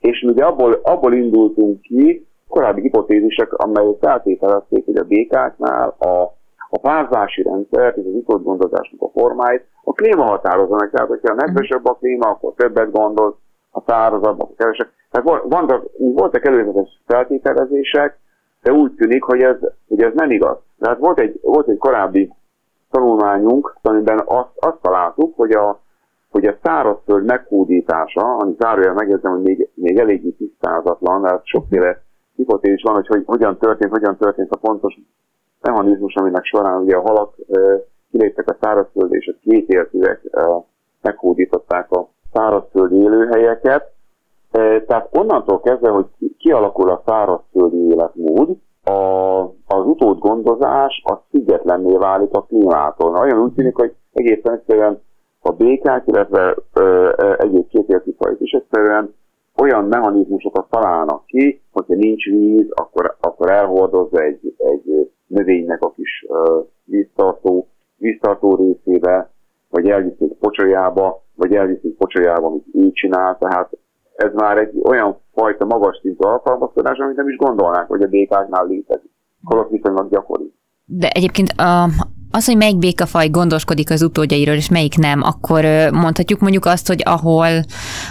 és 0.00 0.22
ugye 0.22 0.44
abból, 0.44 0.80
abból 0.82 1.14
indultunk 1.14 1.80
ki, 1.80 2.26
korábbi 2.48 2.80
hipotézisek, 2.80 3.52
amelyek 3.52 3.96
feltételezték, 4.00 4.84
hogy 4.84 4.96
a 4.96 5.04
békáknál 5.04 5.94
a, 5.98 6.22
a 6.70 6.78
párzási 6.82 7.42
rendszer 7.42 7.94
és 7.96 8.04
az 8.06 8.14
utód 8.14 8.42
gondozásnak 8.42 9.02
a 9.02 9.10
formáit 9.20 9.66
a 9.84 9.92
klíma 9.92 10.24
határozza 10.24 10.74
meg. 10.74 10.90
Tehát, 10.90 11.08
hogyha 11.08 11.34
nedvesebb 11.34 11.86
a 11.86 11.94
klíma, 11.94 12.28
akkor 12.28 12.52
többet 12.56 12.90
gondoz, 12.90 13.34
a 13.70 13.82
szárazabb, 13.86 14.40
akkor 14.40 14.54
kevesebb. 14.56 14.88
Tehát 15.10 15.42
voltak, 15.48 15.90
voltak 15.96 16.44
előzetes 16.44 17.02
feltételezések, 17.06 18.18
de 18.62 18.72
úgy 18.72 18.94
tűnik, 18.94 19.22
hogy 19.22 19.40
ez, 19.40 19.56
hogy 19.88 20.02
ez 20.02 20.12
nem 20.14 20.30
igaz. 20.30 20.56
Tehát 20.78 20.98
volt 20.98 21.18
egy, 21.18 21.40
volt 21.42 21.68
egy 21.68 21.78
korábbi 21.78 22.32
tanulmányunk, 22.90 23.76
amiben 23.82 24.22
azt, 24.24 24.50
azt 24.54 24.80
találtuk, 24.82 25.36
hogy 25.36 25.52
a, 25.52 25.80
hogy 26.30 26.46
a 26.46 26.58
szárazföld 26.62 27.24
meghódítása, 27.24 28.36
ami 28.36 28.54
zárójel 28.58 28.94
megjegyzem, 28.94 29.32
hogy 29.32 29.42
még, 29.42 29.68
még 29.74 29.98
eléggé 29.98 30.30
tisztázatlan, 30.30 31.20
mert 31.20 31.46
sokféle 31.46 32.02
hipotézis 32.36 32.82
van, 32.82 32.94
hogy, 32.94 33.06
hogy 33.06 33.22
hogyan 33.26 33.58
történt, 33.58 33.90
hogyan 33.90 34.16
történt 34.16 34.50
a 34.50 34.56
pontos 34.56 34.98
mechanizmus, 35.60 36.14
aminek 36.14 36.44
során 36.44 36.82
ugye 36.82 36.96
a 36.96 37.00
halak 37.00 37.34
e, 37.50 37.60
kiléptek 38.10 38.50
a 38.50 38.56
szárazföld, 38.60 39.12
és 39.14 39.26
a 39.26 39.38
két 39.42 39.68
értűek 39.68 40.20
e, 40.30 40.46
meghódították 41.02 41.90
a 41.90 42.08
szárazföldi 42.32 42.96
élőhelyeket. 42.96 43.92
E, 44.50 44.82
tehát 44.84 45.08
onnantól 45.16 45.60
kezdve, 45.60 45.88
hogy 45.90 46.06
kialakul 46.38 46.90
a 46.90 47.02
szárazföldi 47.06 47.76
életmód, 47.76 48.56
a, 48.88 49.42
az 49.66 49.86
utódgondozás 49.86 51.02
az 51.04 51.18
függetlenné 51.30 51.96
válik 51.96 52.32
a 52.32 52.42
klímától. 52.42 53.16
Olyan 53.16 53.38
úgy 53.38 53.52
tűnik, 53.52 53.76
hogy 53.76 53.94
egészen 54.12 54.52
egyszerűen 54.52 55.00
a 55.40 55.52
békák, 55.52 56.06
illetve 56.06 56.56
egyéb 57.38 57.68
kétértű 57.68 58.10
fajok 58.18 58.40
is 58.40 58.52
egyszerűen 58.52 59.14
olyan 59.62 59.84
mechanizmusokat 59.84 60.70
találnak 60.70 61.26
ki, 61.26 61.62
hogyha 61.72 61.94
nincs 61.94 62.24
víz, 62.24 62.66
akkor, 62.70 63.16
akkor 63.20 63.50
elhordozza 63.50 64.22
egy, 64.22 64.54
egy 64.56 65.10
növénynek 65.26 65.82
a 65.82 65.90
kis 65.90 66.26
uh, 66.28 66.66
víztartó, 66.84 67.68
víztartó 67.96 68.56
részébe, 68.56 69.30
vagy 69.70 69.88
elviszik 69.88 70.32
pocsolyába, 70.32 71.22
vagy 71.36 71.54
elviszik 71.54 71.96
pocsolyába, 71.96 72.46
amit 72.46 72.66
ő 72.72 72.90
csinál, 72.92 73.38
tehát 73.38 73.70
ez 74.18 74.32
már 74.34 74.58
egy 74.58 74.70
olyan 74.84 75.20
fajta 75.34 75.64
magas 75.64 75.98
szintű 76.02 76.24
alkalmazkodás, 76.26 76.98
amit 76.98 77.16
nem 77.16 77.28
is 77.28 77.36
gondolnánk, 77.36 77.88
hogy 77.88 78.02
a 78.02 78.06
békáknál 78.06 78.66
létezik. 78.66 79.10
Holott 79.44 79.70
viszonylag 79.70 80.10
gyakori. 80.10 80.52
De 80.84 81.08
egyébként 81.08 81.48
a, 81.50 81.88
az, 82.30 82.46
hogy 82.46 82.56
melyik 82.56 82.78
békafaj 82.78 83.28
gondoskodik 83.28 83.90
az 83.90 84.02
utódjairól, 84.02 84.54
és 84.54 84.70
melyik 84.70 84.96
nem, 84.96 85.22
akkor 85.22 85.64
mondhatjuk 85.92 86.40
mondjuk 86.40 86.64
azt, 86.64 86.86
hogy 86.86 87.02
ahol, 87.04 87.48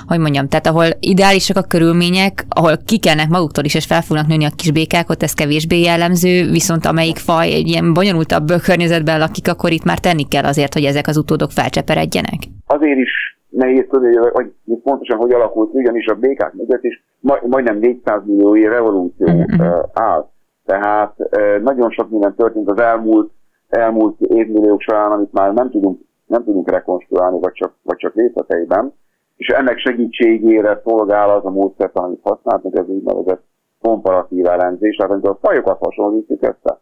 hogy 0.07 0.19
mondjam, 0.19 0.47
tehát 0.47 0.67
ahol 0.67 0.85
ideálisak 0.99 1.57
a 1.57 1.61
körülmények, 1.61 2.45
ahol 2.49 2.77
kikelnek 2.85 3.29
maguktól 3.29 3.63
is, 3.63 3.75
és 3.75 3.85
fel 3.85 4.01
fognak 4.01 4.27
nőni 4.27 4.45
a 4.45 4.55
kis 4.55 4.71
békák, 4.71 5.09
ott 5.09 5.23
ez 5.23 5.33
kevésbé 5.33 5.79
jellemző, 5.81 6.49
viszont 6.51 6.85
amelyik 6.85 7.17
faj 7.17 7.53
egy 7.53 7.67
ilyen 7.67 7.93
bonyolultabb 7.93 8.47
környezetben 8.63 9.19
lakik, 9.19 9.47
akkor 9.47 9.71
itt 9.71 9.83
már 9.83 9.99
tenni 9.99 10.27
kell 10.27 10.43
azért, 10.43 10.73
hogy 10.73 10.83
ezek 10.83 11.07
az 11.07 11.17
utódok 11.17 11.51
felcseperedjenek. 11.51 12.39
Azért 12.65 12.99
is 12.99 13.36
nehéz 13.57 13.85
tudni, 13.89 14.15
hogy 14.15 14.53
pontosan 14.83 15.17
hogy 15.17 15.31
alakult, 15.31 15.73
ugyanis 15.73 16.05
a 16.05 16.15
békák 16.15 16.53
mögött 16.53 16.83
is 16.83 17.03
majdnem 17.41 17.77
400 17.77 18.21
millió 18.25 18.55
év 18.55 18.71
evolúció 18.71 19.27
mm-hmm. 19.27 19.79
áll. 19.93 20.29
Tehát 20.65 21.15
nagyon 21.61 21.89
sok 21.89 22.09
minden 22.09 22.35
történt 22.35 22.69
az 22.69 22.79
elmúlt 22.79 23.31
elmúlt 23.69 24.21
évmilliók 24.21 24.81
során, 24.81 25.11
amit 25.11 25.31
már 25.31 25.53
nem 25.53 25.69
tudunk, 25.69 26.01
nem 26.25 26.43
tudunk 26.43 26.69
rekonstruálni, 26.69 27.39
vagy 27.39 27.53
csak, 27.53 27.73
vagy 27.83 27.97
csak 27.97 28.15
részleteiben, 28.15 28.93
és 29.35 29.47
ennek 29.47 29.77
segítségére 29.77 30.81
szolgál 30.85 31.29
az 31.29 31.45
a 31.45 31.49
módszer, 31.49 31.89
amit 31.93 32.19
használtunk, 32.23 32.77
ez 32.77 32.87
úgynevezett 32.87 33.43
komparatív 33.81 34.45
elemzés, 34.45 34.95
tehát 34.95 35.11
amikor 35.11 35.29
a 35.29 35.47
fajokat 35.47 35.77
hasonlítjuk 35.79 36.43
össze, 36.43 36.79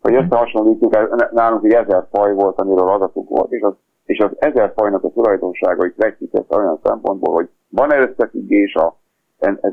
hogy 0.00 0.14
összehasonlítjuk, 0.14 1.30
nálunk 1.32 1.64
egy 1.64 1.72
ezer 1.72 2.06
faj 2.10 2.34
volt, 2.34 2.60
amiről 2.60 2.88
adatunk 2.88 3.28
volt, 3.28 3.52
és 3.52 3.60
az, 3.60 3.74
és 4.04 4.18
az 4.18 4.30
ezer 4.38 4.72
fajnak 4.76 5.04
a 5.04 5.10
tulajdonságait 5.10 5.96
vetjük 5.96 6.34
össze 6.34 6.56
olyan 6.56 6.80
szempontból, 6.82 7.34
hogy 7.34 7.48
van-e 7.68 7.98
összefüggés 7.98 8.74
a, 8.74 8.96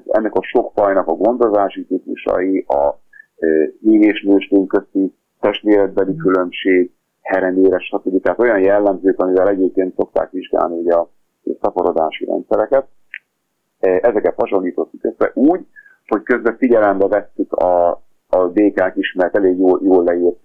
ennek 0.05 0.33
a 0.33 0.43
sok 0.43 0.71
fajnak 0.75 1.07
a 1.07 1.13
gondozási 1.13 1.85
típusai, 1.85 2.65
a 2.67 2.99
e, 3.37 3.47
és 3.81 4.23
nőstény 4.23 4.67
közti 4.67 5.13
testméretbeli 5.39 6.15
különbség, 6.15 6.91
hereméres, 7.21 7.83
stb. 7.83 8.21
Tehát 8.21 8.39
olyan 8.39 8.59
jellemzők, 8.59 9.19
amivel 9.19 9.49
egyébként 9.49 9.95
szokták 9.95 10.31
vizsgálni 10.31 10.77
ugye 10.77 10.93
a 10.93 11.09
szaporodási 11.61 12.25
rendszereket. 12.25 12.87
Ezeket 13.79 14.33
hasonlítottuk 14.35 15.03
össze 15.03 15.31
úgy, 15.33 15.65
hogy 16.07 16.23
közben 16.23 16.57
figyelembe 16.57 17.07
vettük 17.07 17.53
a, 17.53 17.89
a 18.29 18.47
békák 18.53 18.95
ismert 18.95 19.35
elég 19.35 19.57
jól, 19.57 19.79
jól 19.83 20.03
leírt 20.03 20.39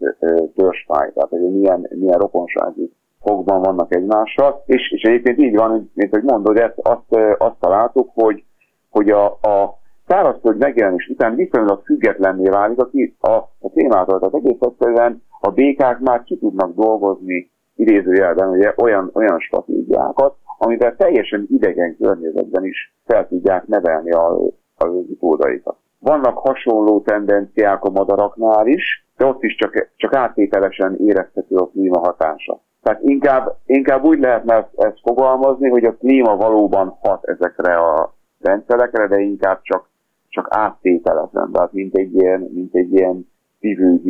törzsfáj, 0.55 1.13
tehát 1.13 1.31
hogy 1.31 1.41
milyen, 1.41 1.89
milyen 1.91 2.19
rokonsági 2.19 2.93
fogban 3.25 3.63
vannak 3.63 3.95
egymással, 3.95 4.63
és, 4.67 4.91
és 4.91 5.03
egyébként 5.03 5.39
így 5.39 5.57
van, 5.57 5.91
mint 5.95 6.11
hogy 6.11 6.23
mondod, 6.23 6.57
ezt, 6.57 6.79
azt, 6.83 7.37
azt 7.39 7.57
találtuk, 7.61 8.11
hogy, 8.15 8.45
hogy 8.91 9.11
a, 9.11 9.25
a 9.27 9.79
szárazföld 10.07 10.59
megjelenés 10.59 11.09
után 11.09 11.35
viszonylag 11.35 11.83
függetlenné 11.85 12.49
válik 12.49 12.79
a, 12.79 12.89
a, 13.29 13.35
a 13.61 13.71
témától. 13.75 14.19
Tehát 14.19 14.35
egész 14.35 14.61
egyszerűen 14.61 15.23
a 15.41 15.51
békák 15.51 15.99
már 15.99 16.23
ki 16.23 16.39
tudnak 16.39 16.75
dolgozni 16.75 17.51
idézőjelben 17.77 18.49
ugye, 18.49 18.73
olyan, 18.77 19.11
olyan 19.15 19.39
stratégiákat, 19.39 20.37
amivel 20.59 20.97
teljesen 20.97 21.47
idegen 21.51 21.97
környezetben 21.97 22.65
is 22.65 22.95
fel 23.05 23.29
tudják 23.29 23.67
nevelni 23.67 24.11
a, 24.11 24.39
az 24.77 24.91
utódaikat. 24.91 25.77
Vannak 25.99 26.39
hasonló 26.39 27.01
tendenciák 27.01 27.85
a 27.85 27.91
madaraknál 27.91 28.67
is, 28.67 29.07
de 29.17 29.27
ott 29.27 29.43
is 29.43 29.57
csak, 29.57 29.89
csak 29.97 30.15
áttételesen 30.15 30.97
érezhető 31.01 31.57
a 31.57 31.67
klíma 31.67 31.99
hatása. 31.99 32.61
Tehát 32.85 33.03
inkább, 33.03 33.57
inkább 33.67 34.05
úgy 34.05 34.19
lehetne 34.19 34.55
ezt, 34.55 34.69
ezt 34.77 35.01
fogalmazni, 35.03 35.69
hogy 35.69 35.85
a 35.85 35.97
klíma 35.97 36.37
valóban 36.37 36.99
hat 37.01 37.25
ezekre 37.25 37.77
a 37.77 38.15
rendszerekre, 38.41 39.07
de 39.07 39.21
inkább 39.21 39.59
csak 39.63 39.93
csak 40.29 40.47
áttételezem, 40.51 41.51
tehát 41.53 41.73
mint 41.73 41.95
egy 41.95 42.15
ilyen, 42.15 42.51
mint 42.55 42.75
egy 42.75 42.93
ilyen 42.93 43.29
vívő 43.59 44.01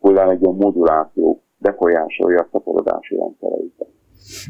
hullám, 0.00 0.28
egy 0.28 0.42
ilyen 0.42 0.54
moduláció 0.54 1.42
befolyásolja 1.58 2.38
a 2.38 2.48
szaporodási 2.52 3.16
rendszereiket. 3.16 3.88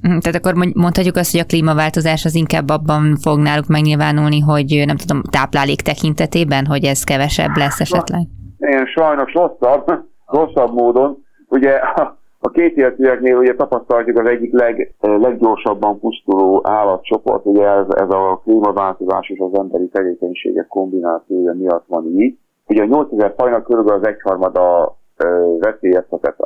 Mhm, 0.02 0.18
tehát 0.18 0.36
akkor 0.36 0.54
mondhatjuk 0.74 1.16
azt, 1.16 1.30
hogy 1.30 1.40
a 1.40 1.44
klímaváltozás 1.44 2.24
az 2.24 2.34
inkább 2.34 2.68
abban 2.68 3.16
fog 3.16 3.38
náluk 3.38 3.66
megnyilvánulni, 3.66 4.40
hogy 4.40 4.82
nem 4.86 4.96
tudom, 4.96 5.22
táplálék 5.22 5.80
tekintetében, 5.80 6.66
hogy 6.66 6.84
ez 6.84 7.04
kevesebb 7.04 7.56
lesz 7.56 7.80
esetleg? 7.80 8.26
Én 8.58 8.86
sajnos 8.86 9.32
rosszabb, 9.32 10.04
rosszabb 10.26 10.72
módon. 10.72 11.24
Ugye 11.48 11.70
a 11.72 12.17
két 12.58 12.76
értőeknél 12.76 13.36
ugye 13.36 13.54
tapasztaljuk 13.54 14.18
az 14.18 14.28
egyik 14.28 14.52
leg, 14.52 14.94
leggyorsabban 15.00 15.98
pusztuló 15.98 16.60
állatcsoport, 16.64 17.46
ugye 17.46 17.66
ez, 17.66 17.86
ez 17.88 18.10
a 18.10 18.40
klímaváltozás 18.44 19.28
és 19.28 19.38
az 19.38 19.58
emberi 19.58 19.88
tevékenységek 19.88 20.66
kombinációja 20.66 21.54
miatt 21.54 21.84
van 21.86 22.06
így. 22.06 22.38
Ugye 22.66 22.82
a 22.82 22.86
8000 22.86 23.34
fajnak 23.36 23.64
körülbelül 23.64 24.00
az 24.00 24.06
egyharmada 24.06 24.96
veszélyeztetett, 25.58 26.36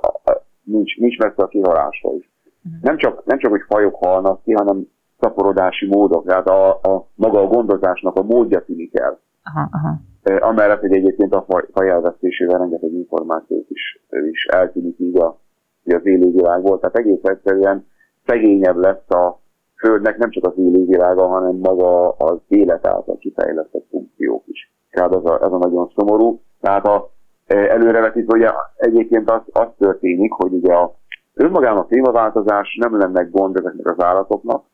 nincs, 0.63 0.97
nincs 0.97 1.19
messze 1.19 1.43
a 1.43 1.47
kihalásra 1.47 2.11
is. 2.19 2.31
Uh-huh. 2.65 2.83
Nem 2.83 2.97
csak, 2.97 3.25
nem 3.25 3.39
csak, 3.39 3.51
hogy 3.51 3.65
fajok 3.69 3.95
halnak 3.95 4.43
ki, 4.43 4.53
hanem 4.53 4.87
szaporodási 5.21 5.87
módok, 5.87 6.27
tehát 6.27 6.49
a, 6.49 6.71
a 6.71 7.07
maga 7.15 7.41
a 7.41 7.47
gondozásnak 7.47 8.17
a 8.17 8.23
módja 8.23 8.65
tűnik 8.65 8.99
el. 8.99 9.19
Aha, 9.45 9.69
aha. 9.73 10.01
Amellett, 10.49 10.81
hogy 10.81 10.93
egyébként 10.93 11.35
a 11.35 11.45
faj, 11.49 11.65
faj 11.73 11.91
elvesztésével 11.91 12.59
rengeteg 12.59 12.93
információt 12.93 13.71
is, 13.71 14.05
is 14.31 14.45
eltűnik 14.45 14.99
így 14.99 15.17
a 15.17 15.41
az 15.85 16.07
élővilágból, 16.07 16.79
tehát 16.79 16.97
egész 16.97 17.23
egyszerűen 17.23 17.87
szegényebb 18.27 18.77
lesz 18.77 19.11
a 19.11 19.41
Földnek 19.83 20.17
nem 20.17 20.31
csak 20.31 20.45
az 20.47 20.53
élővilága, 20.57 21.27
hanem 21.27 21.57
maga 21.57 22.09
az 22.09 22.39
élet 22.49 22.87
által 22.87 23.19
kifejlesztett 23.19 23.87
funkciók 23.91 24.43
is. 24.47 24.73
Tehát 24.91 25.15
ez 25.15 25.25
a, 25.25 25.45
ez 25.45 25.53
a 25.53 25.59
nagyon 25.59 25.93
szomorú. 25.97 26.41
Tehát 26.61 26.87
a, 26.87 27.11
e, 27.47 27.57
előrevetítve 27.57 28.37
ugye 28.37 28.51
egyébként 28.77 29.31
az, 29.31 29.41
az 29.53 29.69
történik, 29.79 30.33
hogy 30.33 30.53
ugye 30.53 30.75
a 30.75 30.95
önmagában 31.35 31.79
a 31.79 31.87
klímaváltozás 31.87 32.77
nem 32.81 32.99
lenne 32.99 33.23
gond 33.23 33.57
ezeknek 33.57 33.87
az 33.87 34.05
állatoknak, 34.05 34.65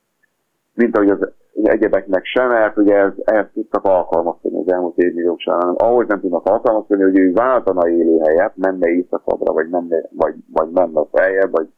mint 0.75 0.97
ahogy 0.97 1.11
az 1.11 1.29
egyebeknek 1.63 2.25
sem, 2.25 2.49
mert 2.49 2.77
ugye 2.77 2.95
ez, 2.95 3.13
ehhez 3.25 3.47
tudtak 3.53 3.85
alkalmazkodni 3.85 4.59
az 4.59 4.73
elmúlt 4.73 4.99
évmilliók 4.99 5.41
során. 5.41 5.75
Ahhoz 5.75 6.07
nem 6.07 6.21
tudnak 6.21 6.47
alkalmazkodni, 6.47 7.03
hogy 7.03 7.19
ő 7.19 7.33
váltana 7.33 7.89
élőhelyet, 7.89 8.57
menne 8.57 8.89
éjszakabbra, 8.89 9.53
vagy 9.53 9.69
menne, 9.69 10.09
vagy, 10.11 10.35
vagy 10.53 10.71
menne 10.71 11.05
feljebb, 11.13 11.51
vagy, 11.51 11.69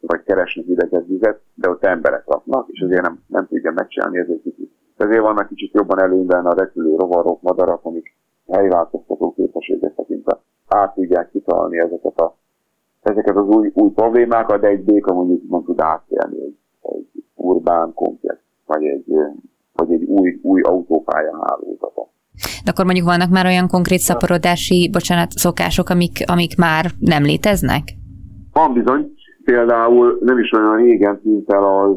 vagy 0.00 0.22
keresni 0.22 0.62
hideget 0.62 1.06
vizet, 1.06 1.40
de 1.54 1.68
ott 1.68 1.84
emberek 1.84 2.26
laknak, 2.26 2.68
és 2.70 2.80
azért 2.80 3.02
nem, 3.02 3.22
nem 3.26 3.46
tudja 3.46 3.72
megcsinálni, 3.72 4.18
ezért 4.18 4.42
kicsit. 4.42 4.70
Ezért 4.96 5.20
vannak 5.20 5.48
kicsit 5.48 5.72
jobban 5.72 6.00
előnyben 6.00 6.46
a 6.46 6.54
repülő 6.54 6.96
rovarok, 6.96 7.42
madarak, 7.42 7.84
amik 7.84 8.16
helyváltoztató 8.48 9.32
képességet 9.32 9.94
tekintve 9.96 10.40
át 10.68 10.94
tudják 10.94 11.30
kitalálni 11.30 11.78
ezeket, 11.78 12.20
a, 12.20 12.36
ezeket 13.02 13.36
az 13.36 13.46
új, 13.46 13.70
új 13.74 13.90
problémákat, 13.90 14.60
de 14.60 14.68
egy 14.68 14.84
béka 14.84 15.12
mondjuk 15.12 15.50
nem 15.50 15.64
tud 15.64 15.80
átélni 15.80 16.42
egy, 16.42 16.58
egy 16.80 17.24
urbán 17.34 17.94
komplex 17.94 18.43
vagy 18.66 18.84
egy, 18.84 19.04
vagy 19.72 19.92
egy 19.92 20.02
új, 20.02 20.38
új 20.42 20.60
autópálya 20.60 21.46
hálózata. 21.46 22.08
De 22.64 22.70
akkor 22.70 22.84
mondjuk 22.84 23.06
vannak 23.06 23.30
már 23.30 23.46
olyan 23.46 23.68
konkrét 23.68 23.98
szaporodási, 23.98 24.90
bocsánat, 24.92 25.30
szokások, 25.30 25.88
amik, 25.88 26.16
amik 26.26 26.56
már 26.56 26.84
nem 26.98 27.22
léteznek? 27.22 27.82
Van 28.52 28.72
bizony. 28.72 29.14
Például 29.44 30.18
nem 30.20 30.38
is 30.38 30.52
olyan 30.52 30.76
régen 30.76 31.20
tűnt 31.20 31.52
el 31.52 31.64
az 31.64 31.96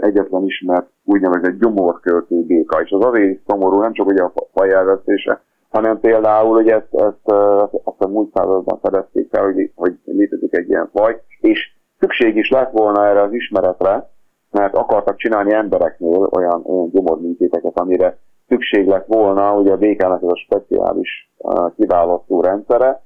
egyetlen 0.00 0.44
ismert 0.44 0.86
úgynevezett 1.04 1.58
gyomorköltő 1.58 2.42
béka, 2.42 2.80
és 2.80 2.90
az 2.90 3.04
azért 3.04 3.40
szomorú, 3.46 3.80
nem 3.80 3.92
csak 3.92 4.06
ugye 4.06 4.22
a 4.22 4.32
faj 4.52 4.72
elvesztése, 4.72 5.40
hanem 5.68 6.00
például, 6.00 6.54
hogy 6.54 6.68
ezt, 6.68 6.94
ezt, 6.94 7.36
ezt 7.84 8.00
a 8.00 8.08
múlt 8.08 8.30
században 8.34 8.78
fedezték 8.82 9.28
fel, 9.30 9.44
hogy, 9.44 9.70
hogy 9.74 9.94
létezik 10.04 10.56
egy 10.56 10.68
ilyen 10.68 10.90
faj, 10.92 11.20
és 11.40 11.58
szükség 12.00 12.36
is 12.36 12.50
lett 12.50 12.70
volna 12.70 13.06
erre 13.06 13.22
az 13.22 13.32
ismeretre, 13.32 14.10
mert 14.58 14.74
akartak 14.74 15.16
csinálni 15.16 15.52
embereknél 15.52 16.28
olyan, 16.30 16.62
olyan 16.66 16.90
gyomorműtéteket, 16.90 17.78
amire 17.78 18.18
szükség 18.48 18.86
lett 18.86 19.06
volna, 19.06 19.50
hogy 19.50 19.68
a 19.68 19.76
békának 19.76 20.22
ez 20.22 20.28
a 20.28 20.42
speciális 20.46 21.32
uh, 21.36 21.74
kiválasztó 21.74 22.40
rendszere, 22.40 23.02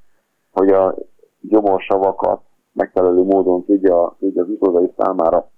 hogy 0.52 0.68
a 0.68 0.94
gyomorsavakat 1.40 2.40
megfelelő 2.72 3.22
módon 3.22 3.64
tudja, 3.64 4.16
tudja 4.18 4.42
az 4.42 4.48
utódai 4.48 4.92
számára 4.96 5.50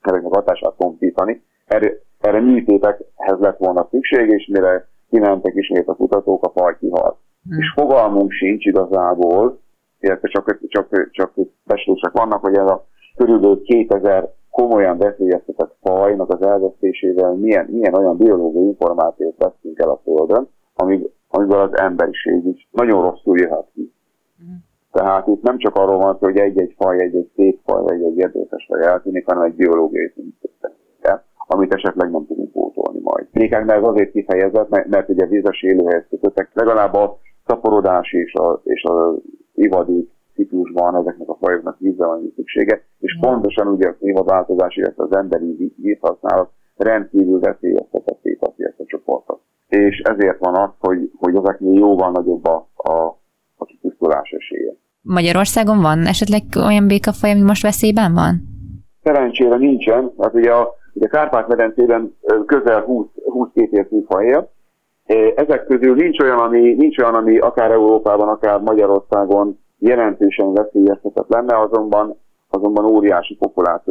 ezeknek 0.00 0.32
hatását 0.32 0.74
tompítani. 0.76 1.42
Erre, 1.66 1.92
erre 2.20 2.40
műtétekhez 2.40 3.38
lett 3.38 3.58
volna 3.58 3.88
szükség, 3.90 4.28
és 4.28 4.46
mire 4.52 4.88
kimentek 5.10 5.54
ismét 5.54 5.88
a 5.88 5.94
kutatók, 5.94 6.44
a 6.44 6.52
faj 6.60 6.76
kihalt. 6.78 7.16
Hmm. 7.48 7.58
És 7.58 7.72
fogalmunk 7.74 8.30
sincs 8.30 8.64
igazából, 8.64 9.60
illetve 10.00 10.28
csak, 10.28 10.58
csak, 10.68 11.10
csak, 11.10 11.32
csak 12.00 12.12
vannak, 12.12 12.40
hogy 12.40 12.56
ez 12.56 12.70
a 12.70 12.84
körülbelül 13.16 13.62
2000 13.62 14.28
komolyan 14.50 14.98
veszélyeztetett 14.98 15.76
fajnak 15.82 16.32
az 16.32 16.42
elvesztésével 16.42 17.32
milyen, 17.32 17.66
milyen 17.66 17.94
olyan 17.94 18.16
biológiai 18.16 18.66
információt 18.66 19.36
veszünk 19.38 19.78
el 19.78 19.90
a 19.90 20.00
Földön, 20.04 20.48
amíg, 20.74 21.10
amiből 21.28 21.60
az 21.60 21.78
emberiség 21.78 22.46
is 22.46 22.68
nagyon 22.70 23.02
rosszul 23.02 23.38
jöhet 23.38 23.66
ki. 23.74 23.92
Mm. 24.42 24.54
Tehát 24.92 25.26
itt 25.26 25.42
nem 25.42 25.58
csak 25.58 25.76
arról 25.76 25.98
van 25.98 26.12
szó, 26.12 26.26
hogy 26.26 26.38
egy-egy 26.38 26.74
faj, 26.76 27.00
egy-egy 27.00 27.30
szép 27.36 27.60
faj, 27.64 27.82
vagy 27.82 28.02
egy 28.02 28.16
érdekes 28.16 28.66
faj 28.68 28.82
eltűnik, 28.82 29.26
hanem 29.26 29.42
egy 29.42 29.54
biológiai 29.54 30.12
szintet, 30.14 30.40
amit 31.52 31.74
esetleg 31.74 32.10
nem 32.10 32.26
tudunk 32.26 32.52
pótolni 32.52 33.00
majd. 33.02 33.26
Békáknál 33.32 33.76
ez 33.76 33.84
azért 33.84 34.10
kifejezett, 34.10 34.68
mert, 34.68 34.88
mert 34.88 35.08
ugye 35.08 35.26
vízes 35.26 35.62
élőhelyez 35.62 36.06
kötöttek, 36.10 36.50
legalább 36.52 36.94
a 36.94 37.18
szaporodás 37.46 38.12
és 38.12 38.34
a, 38.34 38.60
és 38.64 38.82
a 38.82 39.14
ivadék 39.54 40.10
ciklusban 40.40 40.96
ezeknek 40.96 41.28
a 41.28 41.36
fajoknak 41.40 41.78
vízre 41.78 42.06
van 42.06 42.32
szüksége, 42.36 42.84
és 42.98 43.16
mm. 43.16 43.20
pontosan 43.20 43.66
ugye 43.66 43.88
a 43.88 43.94
klímaváltozás, 43.94 44.76
illetve 44.76 45.04
az 45.04 45.16
emberi 45.16 45.74
vízhasználat 45.76 46.50
rendkívül 46.76 47.40
veszélyeztetetté 47.40 48.38
teszi 48.40 48.64
ezt 48.64 48.80
a 48.80 48.84
csoportot. 48.86 49.40
És 49.68 49.98
ezért 49.98 50.38
van 50.38 50.54
az, 50.54 50.70
hogy, 50.78 51.10
hogy 51.16 51.36
ezeknél 51.36 51.78
jóval 51.78 52.10
nagyobb 52.10 52.46
a, 52.46 52.68
a, 52.76 52.92
a 53.56 53.64
kipusztulás 53.64 54.30
esélye. 54.30 54.72
Magyarországon 55.02 55.80
van 55.80 56.06
esetleg 56.06 56.42
olyan 56.66 56.86
békafaj, 56.86 57.30
ami 57.30 57.40
most 57.42 57.62
veszélyben 57.62 58.12
van? 58.14 58.34
Szerencsére 59.02 59.56
nincsen. 59.56 60.12
Hát 60.18 60.34
ugye 60.34 60.52
a, 60.52 60.74
ugye 60.92 61.06
Kárpát-medencében 61.06 62.16
közel 62.46 62.80
20, 62.80 63.06
20 63.24 63.48
kétértű 63.54 64.02
faj 64.08 64.26
él. 64.26 64.50
Ezek 65.36 65.66
közül 65.66 65.94
nincs 65.94 66.20
olyan, 66.20 66.38
ami, 66.38 66.74
nincs 66.74 66.98
olyan, 66.98 67.14
ami 67.14 67.38
akár 67.38 67.70
Európában, 67.70 68.28
akár 68.28 68.60
Magyarországon 68.60 69.58
jelentősen 69.80 70.52
veszélyeztetett 70.52 71.28
lenne, 71.28 71.58
azonban, 71.58 72.16
azonban 72.48 72.84
óriási 72.84 73.38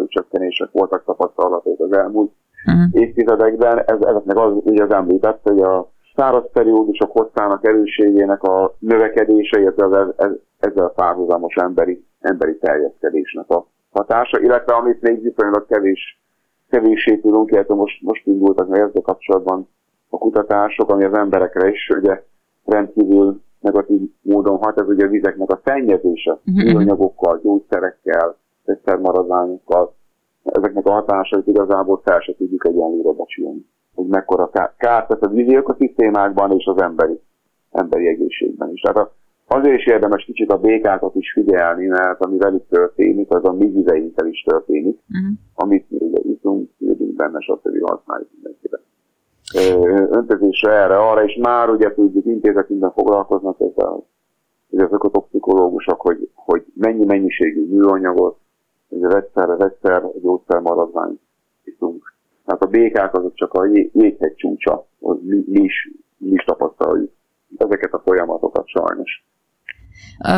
csökkenések 0.07 0.69
voltak 0.71 1.03
tapasztalatok 1.05 1.79
az 1.79 1.93
elmúlt 1.93 2.31
uh-huh. 2.65 3.01
évtizedekben. 3.01 3.77
Ez, 3.85 4.01
ezeknek 4.01 4.37
az, 4.37 4.53
ugye 4.63 4.83
az 4.83 4.91
említett, 4.91 5.39
hogy 5.43 5.59
a 5.59 5.91
száraz 6.15 6.43
periódusok 6.53 7.11
hosszának 7.11 7.65
erősségének 7.65 8.43
a 8.43 8.75
növekedése, 8.79 9.59
illetve 9.59 10.15
ezzel 10.59 10.91
párhuzamos 10.95 11.55
emberi, 11.55 12.05
emberi 12.19 12.57
terjeszkedésnek 12.57 13.49
a 13.49 13.67
hatása, 13.91 14.39
illetve 14.39 14.73
amit 14.73 15.01
még 15.01 15.21
viszonylag 15.21 15.65
kevés, 15.67 16.21
kevéssé 16.69 17.17
tudunk, 17.17 17.51
illetve 17.51 17.73
most, 17.73 18.01
most 18.01 18.25
indultak 18.25 18.67
meg 18.67 18.79
ezzel 18.79 19.01
kapcsolatban 19.01 19.69
a 20.09 20.17
kutatások, 20.17 20.89
ami 20.89 21.03
az 21.03 21.13
emberekre 21.13 21.69
is 21.69 21.89
ugye 21.89 22.23
rendkívül 22.65 23.41
negatív 23.59 24.01
módon 24.21 24.57
hat, 24.57 24.79
ez 24.79 24.87
ugye 24.87 25.05
a 25.05 25.09
vizeknek 25.09 25.49
a 25.49 25.61
szennyezése, 25.65 26.39
műanyagokkal, 26.43 27.39
gyógyszerekkel, 27.43 28.35
összermaradványokkal. 28.65 29.93
Ezeknek 30.43 30.85
a 30.85 30.91
hatásait 30.91 31.47
igazából 31.47 32.01
fel 32.03 32.19
se 32.19 32.35
tudjuk 32.35 32.67
egyenlőre 32.67 33.11
becsülni, 33.11 33.65
hogy 33.95 34.07
mekkora 34.07 34.49
kárt 34.77 35.07
tesz 35.07 35.21
a 35.21 35.27
vízi 35.27 35.55
ökoszisztémákban 35.55 36.51
és 36.51 36.65
az 36.65 36.81
emberi, 36.81 37.19
emberi 37.71 38.07
egészségben 38.07 38.71
is. 38.71 38.81
Tehát 38.81 39.11
azért 39.47 39.77
is 39.77 39.85
érdemes 39.85 40.23
kicsit 40.23 40.51
a 40.51 40.57
békákat 40.57 41.15
is 41.15 41.31
figyelni, 41.31 41.85
mert 41.85 42.25
ami 42.25 42.37
velük 42.37 42.67
történik, 42.69 43.33
az 43.33 43.45
a 43.45 43.51
mi 43.51 43.67
vizeinkkel 43.67 44.27
is 44.27 44.43
történik, 44.43 44.99
uh-huh. 45.09 45.37
amit 45.55 45.89
mi 45.89 45.97
ugye 45.99 46.21
iszunk, 46.33 46.69
benne, 47.15 47.39
stb. 47.39 47.89
használjuk 47.89 48.29
mindenkire 48.33 48.79
öntözésre 50.09 50.71
erre, 50.71 50.97
arra, 50.97 51.23
és 51.23 51.35
már 51.41 51.69
ugye 51.69 51.93
tudjuk, 51.93 52.25
intézetünkben 52.25 52.91
foglalkoznak 52.91 53.59
ezzel, 53.59 54.05
ezek 54.71 55.03
a 55.03 55.09
toxikológusok, 55.09 56.01
hogy, 56.01 56.29
hogy 56.33 56.65
mennyi 56.73 57.05
mennyiségű 57.05 57.67
műanyagot, 57.67 58.37
hogy 58.89 59.03
a 59.03 59.07
vegyszer, 59.07 59.49
a 59.49 59.57
vegyszer, 59.57 60.03
gyógyszer 60.21 60.59
maradvány 60.59 61.19
iszunk. 61.63 62.13
Tehát 62.45 62.63
a 62.63 62.67
békák 62.67 63.13
azok 63.13 63.33
csak 63.33 63.53
a 63.53 63.65
jéghegy 63.91 64.35
csúcsa, 64.35 64.85
mi, 64.99 65.43
mi, 65.47 65.61
is, 65.63 65.91
mi 66.17 66.31
is 66.31 66.43
tapasztaljuk 66.43 67.11
ezeket 67.57 67.93
a 67.93 68.01
folyamatokat 68.05 68.67
sajnos 68.67 69.28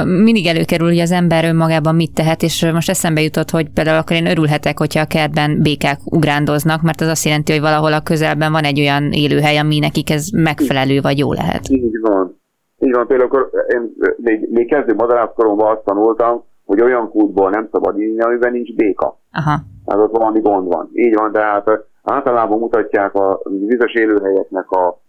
mindig 0.05 0.45
előkerül, 0.45 0.87
hogy 0.87 0.99
az 0.99 1.11
ember 1.11 1.43
önmagában 1.45 1.95
mit 1.95 2.13
tehet, 2.13 2.41
és 2.41 2.71
most 2.73 2.89
eszembe 2.89 3.21
jutott, 3.21 3.49
hogy 3.49 3.69
például 3.69 3.97
akkor 3.97 4.15
én 4.15 4.27
örülhetek, 4.27 4.77
hogyha 4.77 5.01
a 5.01 5.05
kertben 5.05 5.61
békák 5.61 5.99
ugrándoznak, 6.05 6.81
mert 6.81 7.01
az 7.01 7.07
azt 7.07 7.25
jelenti, 7.25 7.51
hogy 7.51 7.61
valahol 7.61 7.93
a 7.93 8.01
közelben 8.01 8.51
van 8.51 8.63
egy 8.63 8.79
olyan 8.79 9.11
élőhely, 9.11 9.57
ami 9.57 9.79
nekik 9.79 10.09
ez 10.09 10.27
megfelelő 10.29 11.01
vagy 11.01 11.17
jó 11.17 11.33
lehet. 11.33 11.69
Így 11.69 11.99
van. 12.01 12.39
Így 12.79 12.93
van, 12.93 13.07
például 13.07 13.29
akkor 13.29 13.49
én 13.73 13.93
még, 14.17 14.47
még 14.51 14.67
kezdő 14.67 14.93
madarászkoromban 14.93 15.71
azt 15.71 15.85
tanultam, 15.85 16.43
hogy 16.65 16.81
olyan 16.81 17.09
kútból 17.09 17.49
nem 17.49 17.67
szabad 17.71 17.99
inni, 17.99 18.19
amiben 18.19 18.51
nincs 18.51 18.75
béka. 18.75 19.19
Aha. 19.31 19.59
Hát 19.85 19.99
ott 19.99 20.17
valami 20.17 20.39
gond 20.39 20.67
van. 20.67 20.89
Így 20.93 21.15
van, 21.15 21.31
tehát 21.31 21.69
általában 22.03 22.59
mutatják 22.59 23.13
a 23.13 23.41
vizes 23.67 23.93
élőhelyeknek 23.93 24.71
a 24.71 25.00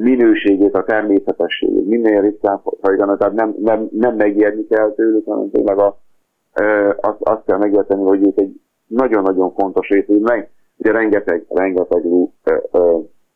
minőségét, 0.00 0.74
a 0.74 0.84
természetességét, 0.84 1.86
minél 1.86 2.20
ritkább 2.20 2.60
fajtanak, 2.80 3.18
tehát 3.18 3.34
nem, 3.34 3.54
nem, 3.58 3.88
nem 3.92 4.16
megijedni 4.16 4.66
kell 4.66 4.92
tőlük, 4.92 5.26
hanem 5.26 5.50
tényleg 5.50 5.78
a, 5.78 5.98
e, 6.52 6.88
azt, 7.00 7.20
azt 7.20 7.44
kell 7.44 7.58
megérteni, 7.58 8.02
hogy 8.02 8.22
itt 8.22 8.38
egy 8.38 8.60
nagyon-nagyon 8.86 9.52
fontos 9.52 9.88
rész, 9.88 10.06
hogy 10.06 10.20
meg, 10.20 10.50
ugye 10.76 10.92
rengeteg, 10.92 11.44
rengeteg 11.48 12.02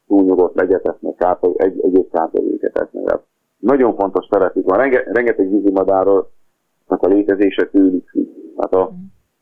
túlnyugodt 0.07 0.61
legyet 0.61 0.89
esznek, 0.89 1.15
kápa, 1.15 1.53
egy, 1.57 1.81
egyéb 1.81 2.11
kápolőket 2.11 2.79
esznek. 2.79 3.21
Nagyon 3.59 3.95
fontos 3.95 4.27
szerepük 4.31 4.65
van. 4.65 4.79
Renge, 4.79 5.03
rengeteg 5.13 5.51
vízimadárnak 5.51 6.29
a 6.87 7.07
létezése 7.07 7.67
tőlük 7.67 8.09
függ. 8.09 8.29
Hát 8.57 8.75
a, 8.75 8.93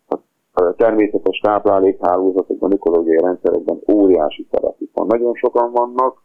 a, 0.09 0.17
a 0.53 0.75
természetes 0.75 1.39
táplálékhálózatokban, 1.39 2.73
ökológiai 2.73 3.19
rendszerekben 3.19 3.79
óriási 3.93 4.47
szerepük 4.51 4.91
van. 4.93 5.07
Nagyon 5.07 5.35
sokan 5.35 5.73
vannak, 5.73 6.23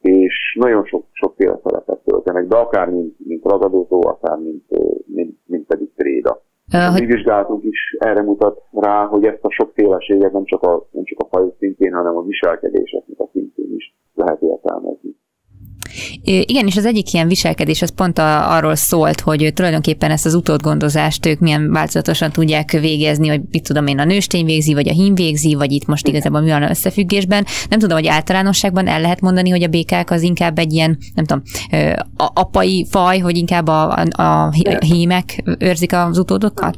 és 0.00 0.56
nagyon 0.58 0.84
sok, 0.84 1.04
sokféle 1.12 1.60
szerepet 1.64 1.98
töltenek, 2.04 2.46
de 2.46 2.56
akár 2.56 2.88
mint, 2.88 3.14
mint 3.18 3.44
ragadozó, 3.44 4.06
akár 4.06 4.38
mint, 4.38 4.64
mint, 5.06 5.38
mint 5.46 5.66
pedig 5.66 5.90
tréda. 5.96 6.42
Uh, 6.72 7.00
mi 7.00 7.06
vizsgálatunk 7.06 7.64
is 7.64 7.96
erre 7.98 8.22
mutat 8.22 8.62
rá, 8.72 9.04
hogy 9.04 9.24
ezt 9.24 9.44
a 9.44 9.50
sokféleséget 9.50 10.32
nem 10.32 10.44
csak 10.44 10.62
a, 10.62 10.88
nem 10.90 11.04
csak 11.04 11.18
a 11.18 11.28
fajok 11.30 11.54
szintjén, 11.58 11.92
hanem 11.92 12.16
a 12.16 12.22
viselkedéseknek 12.22 13.18
a 13.18 13.28
szintjén 13.32 13.74
is 13.74 13.96
lehet 14.14 14.42
értelmezni. 14.42 15.16
Igen, 16.22 16.66
és 16.66 16.76
az 16.76 16.86
egyik 16.86 17.12
ilyen 17.12 17.28
viselkedés 17.28 17.82
az 17.82 17.94
pont 17.94 18.18
a, 18.18 18.54
arról 18.56 18.74
szólt, 18.74 19.20
hogy 19.20 19.52
tulajdonképpen 19.54 20.10
ezt 20.10 20.26
az 20.26 20.34
utódgondozást 20.34 21.26
ők 21.26 21.38
milyen 21.38 21.72
változatosan 21.72 22.30
tudják 22.30 22.70
végezni, 22.70 23.28
hogy 23.28 23.40
mit 23.50 23.66
tudom 23.66 23.86
én, 23.86 23.98
a 23.98 24.04
nőstény 24.04 24.44
végzi, 24.44 24.74
vagy 24.74 24.88
a 24.88 24.92
hím 24.92 25.14
végzi, 25.14 25.54
vagy 25.54 25.72
itt 25.72 25.86
most 25.86 26.08
igazából 26.08 26.40
mi 26.40 26.50
van 26.50 26.62
a 26.62 26.70
összefüggésben. 26.70 27.44
Nem 27.68 27.78
tudom, 27.78 27.96
hogy 27.96 28.06
általánosságban 28.06 28.86
el 28.86 29.00
lehet 29.00 29.20
mondani, 29.20 29.50
hogy 29.50 29.62
a 29.62 29.68
békák 29.68 30.10
az 30.10 30.22
inkább 30.22 30.58
egy 30.58 30.72
ilyen, 30.72 30.96
nem 31.14 31.24
tudom, 31.24 31.42
apai 32.34 32.86
faj, 32.90 33.18
hogy 33.18 33.36
inkább 33.36 33.68
a, 33.68 33.92
a, 33.92 34.22
a 34.22 34.50
hímek 34.80 35.42
őrzik 35.58 35.92
az 35.92 36.18
utódokat? 36.18 36.76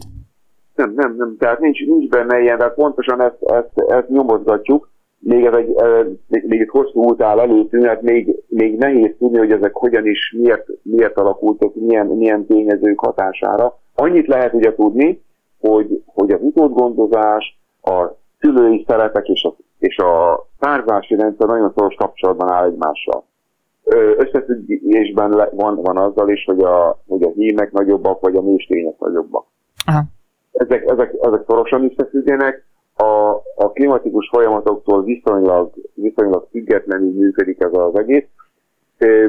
Nem, 0.75 0.93
nem, 0.97 1.15
nem, 1.17 1.37
tehát 1.39 1.61
nincs, 1.61 1.79
nincs 1.87 2.09
benne 2.09 2.41
ilyen, 2.41 2.59
tehát 2.59 2.75
pontosan 2.75 3.21
ezt, 3.21 3.37
ezt, 3.41 3.91
ezt 3.91 4.09
nyomozgatjuk, 4.09 4.92
még 5.25 5.45
ez 5.45 5.55
egy, 5.55 5.75
még, 6.27 6.45
még 6.47 6.61
egy 6.61 6.69
hosszú 6.69 7.05
út 7.05 7.23
áll 7.23 7.41
előttünk, 7.41 7.85
hát 7.85 8.03
még, 8.03 8.43
még 8.49 8.79
nehéz 8.79 9.15
tudni, 9.19 9.39
hogy 9.39 9.51
ezek 9.51 9.73
hogyan 9.75 10.07
is, 10.07 10.35
miért, 10.39 10.67
miért 10.83 11.17
alakultak, 11.17 11.75
milyen, 11.75 12.07
milyen 12.07 12.47
tényezők 12.47 13.01
hatására. 13.01 13.79
Annyit 13.95 14.27
lehet 14.27 14.55
ugye 14.55 14.75
tudni, 14.75 15.23
hogy, 15.61 16.03
hogy 16.07 16.31
az 16.31 16.41
utódgondozás, 16.43 17.61
a 17.83 18.07
szülői 18.41 18.85
szerepek 18.89 19.29
és 19.29 19.45
a, 19.45 19.55
és 19.79 19.97
a 19.97 20.47
párzási 20.59 21.15
rendszer 21.15 21.47
nagyon 21.47 21.73
szoros 21.77 21.95
kapcsolatban 21.95 22.53
áll 22.53 22.65
egymással. 22.65 23.25
Összefüggésben 24.17 25.49
van, 25.51 25.81
van 25.83 25.97
azzal 25.97 26.29
is, 26.29 26.45
hogy 26.45 26.61
a, 26.61 26.99
hogy 27.07 27.23
a 27.23 27.31
hímek 27.35 27.73
nagyobbak, 27.73 28.21
vagy 28.21 28.37
a 28.37 28.41
nőstények 28.41 28.99
nagyobbak. 28.99 29.47
Aha. 29.87 30.03
Ezek, 30.53 30.91
ezek, 30.91 31.15
ezek 31.21 31.45
szorosan 31.47 31.91
összefüggenek, 31.91 32.67
a, 32.97 33.43
a 33.55 33.71
klimatikus 33.73 34.29
folyamatoktól 34.33 35.03
viszonylag, 35.03 35.73
viszonylag 35.95 36.47
függetlenül 36.51 37.13
működik 37.13 37.61
ez 37.61 37.73
az 37.73 37.99
egész. 37.99 38.25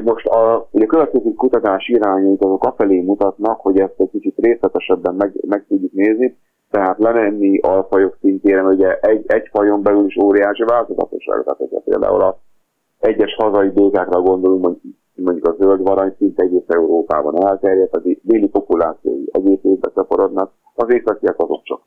Most 0.02 0.26
a, 0.26 0.68
ugye 0.70 0.84
a 0.84 0.88
következő 0.88 1.32
kutatás 1.32 1.88
irányait 1.88 2.44
azok 2.44 2.64
afelé 2.64 3.00
mutatnak, 3.00 3.60
hogy 3.60 3.78
ezt 3.78 3.94
egy 3.96 4.10
kicsit 4.10 4.34
részletesebben 4.36 5.14
meg, 5.14 5.32
meg 5.46 5.64
tudjuk 5.68 5.92
nézni, 5.92 6.36
tehát 6.70 6.98
lemenni 6.98 7.58
a 7.58 7.86
fajok 7.90 8.16
szintjére, 8.20 8.62
mert 8.62 8.74
ugye 8.74 8.98
egy, 8.98 9.24
egy 9.26 9.48
fajon 9.52 9.82
belül 9.82 10.06
is 10.06 10.16
óriási 10.22 10.62
változatosság. 10.62 11.42
Tehát 11.42 11.58
hogyha 11.58 11.80
például 11.80 12.20
a 12.20 12.38
egyes 12.98 13.34
hazai 13.34 13.68
békákra 13.68 14.20
gondolunk, 14.20 14.78
mondjuk 15.14 15.46
a 15.48 15.56
zöld 15.58 15.82
varany 15.82 16.14
szinte 16.18 16.42
egész 16.42 16.64
Európában 16.66 17.46
elterjedt, 17.46 17.94
a 17.94 18.02
déli 18.22 18.48
populációi 18.48 19.24
egész 19.32 19.60
évben 19.62 19.92
szaporodnak, 19.94 20.52
az 20.74 20.92
északiak 20.92 21.38
azok 21.38 21.62
csak. 21.62 21.80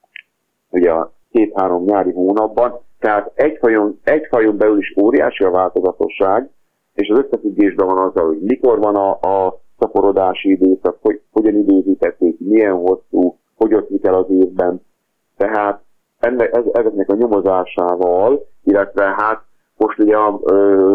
Ugye 0.70 0.92
a 0.92 1.12
két-három 1.32 1.84
nyári 1.84 2.12
hónapban, 2.12 2.80
tehát 3.00 3.32
egy 3.36 3.58
fajon, 3.58 4.00
egy 4.04 4.28
fajon 4.30 4.58
belül 4.58 4.78
is 4.78 4.94
óriási 5.02 5.44
a 5.44 5.52
változatosság, 5.52 6.50
és 6.94 7.10
az 7.10 7.20
összefüggésben 7.20 7.88
van 7.88 7.98
azzal, 7.98 8.28
hogy 8.28 8.42
mikor 8.42 8.80
van 8.80 8.96
a, 8.96 9.10
a 9.12 9.60
szaporodási 9.80 10.50
időszak, 10.50 10.98
hogy 11.02 11.22
hogyan 11.32 11.56
időzítették, 11.56 12.40
milyen 12.40 12.74
hosszú, 12.74 13.38
hogy 13.56 13.74
ott 13.74 14.06
el 14.06 14.14
az 14.14 14.30
évben. 14.30 14.82
Tehát 15.38 15.82
ennek, 16.20 16.62
ezeknek 16.74 17.10
a 17.10 17.16
nyomozásával, 17.16 18.46
illetve 18.64 19.04
hát 19.18 19.42
most 19.78 20.00
ugye 20.00 20.16
a, 20.16 20.30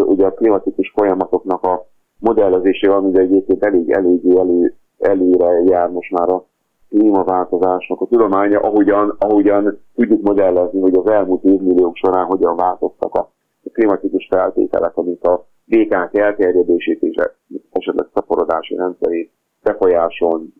ugye 0.05 0.27
a 0.27 0.35
klimatikus 0.35 0.93
folyamatoknak 0.97 1.63
a 1.63 1.87
modellezésével, 2.19 2.97
ami 2.97 3.19
egyébként 3.19 3.65
elég, 3.65 3.91
elég 3.91 4.37
elő, 4.37 4.75
előre 4.99 5.63
jár 5.65 5.89
most 5.89 6.11
már 6.11 6.29
a 6.29 6.45
klímaváltozásnak 6.93 8.01
a 8.01 8.07
tudománya, 8.07 8.61
ahogyan, 8.61 9.17
ahogyan 9.19 9.79
tudjuk 9.95 10.23
modellezni, 10.23 10.81
hogy 10.81 10.95
az 10.95 11.07
elmúlt 11.07 11.45
évmilliók 11.45 11.97
során 11.97 12.25
hogyan 12.25 12.57
változtak 12.57 13.15
a 13.15 13.31
klimatikus 13.73 14.27
feltételek, 14.31 14.97
amik 14.97 15.25
a 15.25 15.47
békák 15.65 16.15
elterjedését 16.15 17.03
és 17.03 17.15
esetleg 17.71 18.07
szaporodási 18.15 18.75
rendszerét 18.77 19.31
befolyásolni 19.63 20.53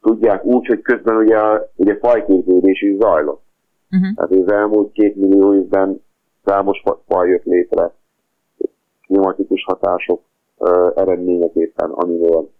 tudják 0.00 0.44
úgy, 0.44 0.66
hogy 0.66 0.80
közben 0.80 1.16
ugye, 1.16 1.38
ugye 1.76 1.98
fajképződés 1.98 2.82
is 2.82 2.96
zajlott. 2.96 3.42
Uh-huh. 3.90 4.14
Tehát 4.14 4.46
az 4.46 4.52
elmúlt 4.52 4.92
két 4.92 5.16
millió 5.16 5.54
évben 5.54 6.02
számos 6.44 6.82
faj 7.06 7.28
jött 7.28 7.44
létre 7.44 7.92
klimatikus 9.06 9.64
hatások 9.64 10.22
uh, 10.58 10.92
eredményeképpen, 10.94 11.90
amiről 11.90 12.50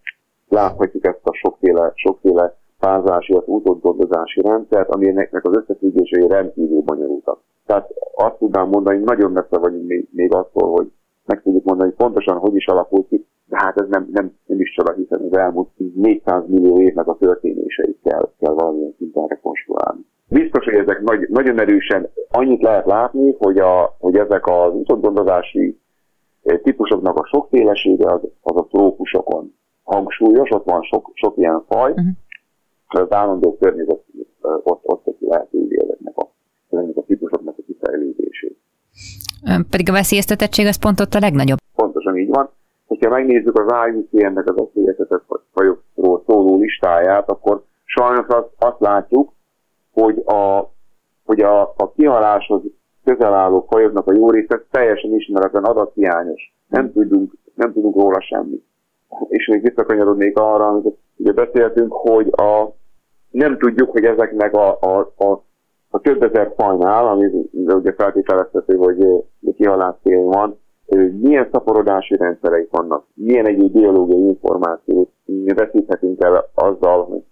láthatjuk 0.48 1.06
ezt 1.06 1.20
a 1.22 1.34
sokféle, 1.34 1.92
sokféle 1.94 2.56
párzási, 2.78 3.32
az 3.32 3.42
utódgondozási 3.46 4.40
rendszert, 4.40 4.88
aminek 4.90 5.44
az 5.44 5.56
összefüggései 5.56 6.26
rendkívül 6.26 6.80
bonyolultak. 6.80 7.40
Tehát 7.66 7.88
azt 8.14 8.38
tudnám 8.38 8.68
mondani, 8.68 8.98
nagyon 9.04 9.30
messze 9.30 9.58
vagyunk 9.58 9.86
még, 9.86 10.08
még 10.10 10.34
attól, 10.34 10.70
hogy 10.70 10.90
meg 11.26 11.42
tudjuk 11.42 11.64
mondani, 11.64 11.88
hogy 11.88 11.98
pontosan 11.98 12.38
hogy 12.38 12.54
is 12.54 12.66
alakult 12.66 13.08
ki, 13.08 13.26
de 13.48 13.56
hát 13.60 13.80
ez 13.80 13.88
nem, 13.88 14.08
nem, 14.12 14.32
nem 14.46 14.60
is 14.60 14.74
csoda, 14.74 14.92
hiszen 14.92 15.20
az 15.30 15.36
elmúlt 15.38 15.68
400 15.94 16.42
millió 16.46 16.80
évnek 16.80 17.06
a 17.06 17.16
történéseit 17.16 17.98
kell, 18.02 18.30
kell 18.38 18.52
valamilyen 18.52 18.94
szinten 18.98 19.26
rekonstruálni. 19.26 20.00
Biztos, 20.28 20.64
hogy 20.64 20.74
ezek 20.74 21.00
nagy, 21.00 21.28
nagyon 21.28 21.60
erősen 21.60 22.10
annyit 22.30 22.62
lehet 22.62 22.86
látni, 22.86 23.34
hogy, 23.38 23.58
a, 23.58 23.96
hogy 23.98 24.16
ezek 24.16 24.46
az 24.46 24.74
utódgondozási 24.74 25.78
eh, 26.42 26.58
típusoknak 26.58 27.18
a 27.18 27.26
sokfélesége 27.26 28.12
az, 28.12 28.20
az 28.42 28.56
a 28.56 28.66
trópusokon 28.66 29.54
hangsúlyos, 29.82 30.50
ott 30.50 30.64
van 30.64 30.82
sok, 30.82 31.10
sok 31.14 31.36
ilyen 31.36 31.64
faj, 31.68 31.90
uh-huh. 31.90 32.06
Az 32.88 33.12
állandó 33.12 33.56
környezet 33.56 34.04
ott, 34.40 34.80
ott 34.82 35.04
teszi 35.04 35.26
lehetővé 35.26 35.76
ezeknek 35.84 36.16
a, 36.16 36.30
ezeknek 36.70 36.96
a 36.96 37.02
típusoknak 37.02 37.54
a 37.58 37.62
kifejlődését. 37.66 38.56
Pedig 39.70 39.88
a 39.88 39.92
veszélyeztetettség 39.92 40.66
az 40.66 40.78
pont 40.78 41.00
ott 41.00 41.14
a 41.14 41.18
legnagyobb. 41.18 41.58
Pontosan 41.74 42.16
így 42.16 42.28
van. 42.28 42.50
Hogyha 42.86 43.10
megnézzük 43.10 43.58
az 43.58 43.88
IUCN-nek 43.88 44.50
az 44.50 44.56
veszélyeztetett 44.56 45.24
fajokról 45.52 46.22
szóló 46.26 46.58
listáját, 46.58 47.28
akkor 47.28 47.62
sajnos 47.84 48.26
azt, 48.26 48.48
azt 48.58 48.80
látjuk, 48.80 49.32
hogy 49.92 50.22
a, 50.26 50.70
hogy 51.24 51.40
a, 51.40 51.62
a 51.62 51.92
kihaláshoz 51.96 52.62
közel 53.04 53.34
álló 53.34 53.66
fajoknak 53.70 54.06
a 54.06 54.12
jó 54.12 54.30
része 54.30 54.64
teljesen 54.70 55.14
ismeretlen 55.14 55.64
adathiányos. 55.64 56.54
Nem 56.68 56.92
tudunk, 56.92 57.32
nem 57.54 57.72
tudunk 57.72 57.96
róla 57.96 58.20
semmit. 58.20 58.64
És 59.28 59.46
még 59.46 59.62
visszakanyarodnék 59.62 60.38
arra, 60.38 60.66
amit 60.66 60.96
ugye 61.16 61.32
beszéltünk, 61.32 61.92
hogy 61.92 62.28
a, 62.36 62.72
nem 63.30 63.58
tudjuk, 63.58 63.90
hogy 63.90 64.04
ezeknek 64.04 64.54
a, 64.54 64.78
a, 64.80 65.12
a, 65.16 65.42
a 65.90 66.00
több 66.00 66.22
ezer 66.22 66.52
fajnál, 66.56 67.06
ami 67.06 67.30
ugye 67.52 67.92
feltételezhető, 67.92 68.76
hogy 68.76 69.06
kihalás 69.56 69.94
cél 70.02 70.22
van, 70.22 70.58
milyen 71.20 71.48
szaporodási 71.52 72.16
rendszerei 72.16 72.68
vannak, 72.70 73.04
milyen 73.14 73.46
egyéb 73.46 73.72
biológiai 73.72 74.26
információt 74.26 75.10
veszíthetünk 75.54 76.22
el 76.24 76.50
azzal, 76.54 77.04
hogy 77.04 77.22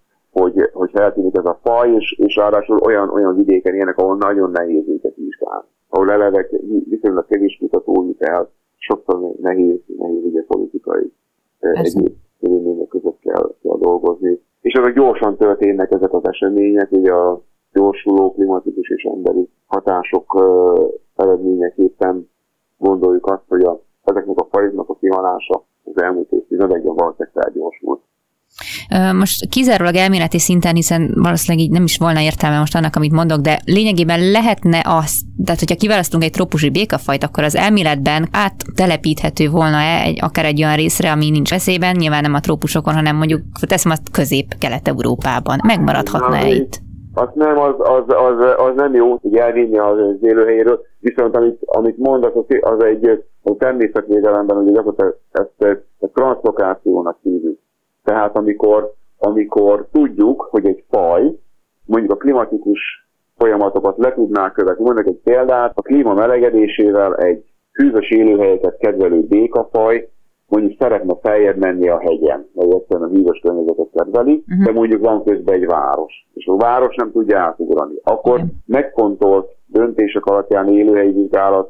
hogy, 0.40 0.70
hogy 0.72 0.90
eltűnik 0.92 1.36
ez 1.36 1.44
a 1.44 1.58
faj, 1.62 1.94
és, 1.94 2.12
és 2.18 2.36
ráadásul 2.36 2.78
olyan, 2.78 3.08
olyan 3.08 3.34
vidéken 3.34 3.74
ilyenek, 3.74 3.98
ahol 3.98 4.16
nagyon 4.16 4.50
nehéz 4.50 4.88
őket 4.88 5.14
vizsgálni. 5.16 5.66
Ahol 5.88 6.10
eleve 6.10 6.46
viszonylag 6.88 7.26
kevés 7.26 7.56
kutatói, 7.60 8.14
tehát 8.14 8.48
sokszor 8.76 9.32
nehéz, 9.40 9.78
nehéz 9.98 10.24
ugye 10.24 10.42
politikai 10.42 11.12
egyéb 11.60 12.14
körülmények 12.40 12.88
között 12.88 13.18
kell, 13.20 13.54
kell 13.62 13.78
dolgozni. 13.78 14.40
És 14.60 14.72
ezek 14.72 14.94
gyorsan 14.94 15.36
történnek 15.36 15.90
ezek 15.90 16.12
az 16.12 16.24
események, 16.28 16.92
ugye 16.92 17.12
a 17.12 17.40
gyorsuló 17.72 18.32
klimatikus 18.32 18.88
és 18.88 19.02
emberi 19.02 19.48
hatások 19.66 20.34
uh, 20.34 20.90
eredményeképpen 21.16 22.28
gondoljuk 22.78 23.26
azt, 23.26 23.44
hogy 23.48 23.62
a, 23.62 23.80
ezeknek 24.04 24.38
a 24.38 24.48
fajoknak 24.50 24.88
a 24.88 24.96
kihalása 24.96 25.64
az 25.84 26.02
elmúlt 26.02 26.32
évtizedekben 26.32 26.94
valószínűleg 26.94 27.32
felgyorsult. 27.32 28.00
Most 29.12 29.48
kizárólag 29.48 29.94
elméleti 29.94 30.38
szinten, 30.38 30.74
hiszen 30.74 31.12
valószínűleg 31.14 31.66
így 31.66 31.72
nem 31.72 31.84
is 31.84 31.98
volna 31.98 32.20
értelme 32.20 32.58
most 32.58 32.74
annak, 32.74 32.96
amit 32.96 33.12
mondok, 33.12 33.40
de 33.40 33.60
lényegében 33.64 34.30
lehetne 34.30 34.82
az, 34.84 35.20
tehát 35.44 35.60
hogyha 35.60 35.74
kiválasztunk 35.74 36.22
egy 36.22 36.30
trópusi 36.30 36.70
békafajt, 36.70 37.24
akkor 37.24 37.44
az 37.44 37.56
elméletben 37.56 38.28
áttelepíthető 38.32 39.48
volna-e 39.48 40.02
egy, 40.02 40.18
akár 40.22 40.44
egy 40.44 40.62
olyan 40.62 40.76
részre, 40.76 41.10
ami 41.10 41.30
nincs 41.30 41.50
veszélyben, 41.50 41.96
nyilván 41.96 42.22
nem 42.22 42.34
a 42.34 42.40
trópusokon, 42.40 42.94
hanem 42.94 43.16
mondjuk 43.16 43.40
teszem 43.68 43.90
azt 43.90 44.10
közép-kelet-európában. 44.10 45.58
Megmaradhatna-e 45.66 46.48
itt? 46.48 46.84
Az 47.14 47.28
nem, 47.34 47.58
az, 47.58 47.74
az, 47.78 48.04
az, 48.06 48.54
az 48.56 48.72
nem 48.76 48.94
jó, 48.94 49.18
hogy 49.22 49.36
elvinni 49.36 49.78
az 49.78 49.98
élőhelyéről, 50.20 50.80
viszont 51.00 51.36
amit, 51.36 51.58
amit 51.64 51.98
mondasz, 51.98 52.32
az 52.60 52.82
egy 52.84 53.24
a 53.42 53.56
természetvédelemben, 53.56 54.56
hogy 54.56 54.72
gyakorlatilag 54.72 55.16
ezt, 55.32 55.52
ezt, 55.58 55.86
ezt 56.00 56.12
transzlokációnak 56.12 57.18
hívjuk. 57.22 57.58
Tehát 58.06 58.36
amikor, 58.36 58.92
amikor 59.18 59.86
tudjuk, 59.92 60.48
hogy 60.50 60.66
egy 60.66 60.84
faj 60.90 61.38
mondjuk 61.84 62.12
a 62.12 62.16
klimatikus 62.16 62.80
folyamatokat 63.36 63.96
le 63.98 64.14
tudná 64.14 64.52
követni. 64.52 64.84
Mondok 64.84 65.06
egy 65.06 65.20
példát, 65.24 65.72
a 65.74 65.82
klíma 65.82 66.14
melegedésével 66.14 67.16
egy 67.16 67.44
hűvös 67.72 68.10
élőhelyeket 68.10 68.76
kedvelő 68.78 69.20
békafaj 69.20 70.08
mondjuk 70.48 70.78
szeretne 70.78 71.14
feljebb 71.22 71.56
menni 71.56 71.88
a 71.88 72.00
hegyen, 72.00 72.48
mert 72.54 72.72
egyszerűen 72.72 73.08
a 73.08 73.12
hűvös 73.12 73.38
környezetet 73.42 73.88
kedveli, 73.94 74.44
uh-huh. 74.48 74.64
de 74.64 74.72
mondjuk 74.72 75.02
van 75.02 75.24
közben 75.24 75.54
egy 75.54 75.66
város, 75.66 76.26
és 76.34 76.46
a 76.46 76.56
város 76.56 76.94
nem 76.94 77.12
tudja 77.12 77.38
átugrani. 77.38 77.94
Akkor 78.02 78.34
uh-huh. 78.34 78.50
megfontolt 78.66 79.50
döntések 79.66 80.24
alapján, 80.24 80.68
élőhelyi 80.68 81.12
vizsgálat 81.12 81.68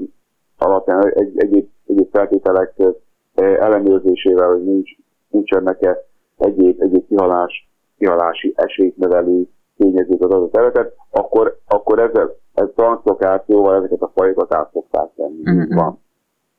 alapján, 0.59 1.13
egy, 1.15 1.33
egyéb, 1.37 1.69
egyéb 1.87 2.09
feltételek 2.13 2.73
eh, 2.79 3.55
ellenőrzésével, 3.55 4.49
hogy 4.49 4.65
nincs, 4.65 4.91
nincsenek-e 5.29 5.99
egyéb, 6.39 6.83
egyéb 6.83 7.07
kihalás, 7.07 7.71
kihalási 7.99 8.53
esélyt 8.57 8.97
növelő 8.97 9.49
tényezők 9.77 10.23
az 10.23 10.31
adott 10.31 10.53
területet, 10.53 10.95
akkor, 11.11 11.59
akkor 11.67 11.99
ezzel, 11.99 12.35
ez 12.55 12.69
transzlokációval 12.75 13.77
ezeket 13.77 14.01
a 14.01 14.13
fajokat 14.15 14.55
át 14.55 14.71
szokták 14.73 15.11
tenni. 15.17 15.41
Uh-huh. 15.41 15.75
Van. 15.75 16.01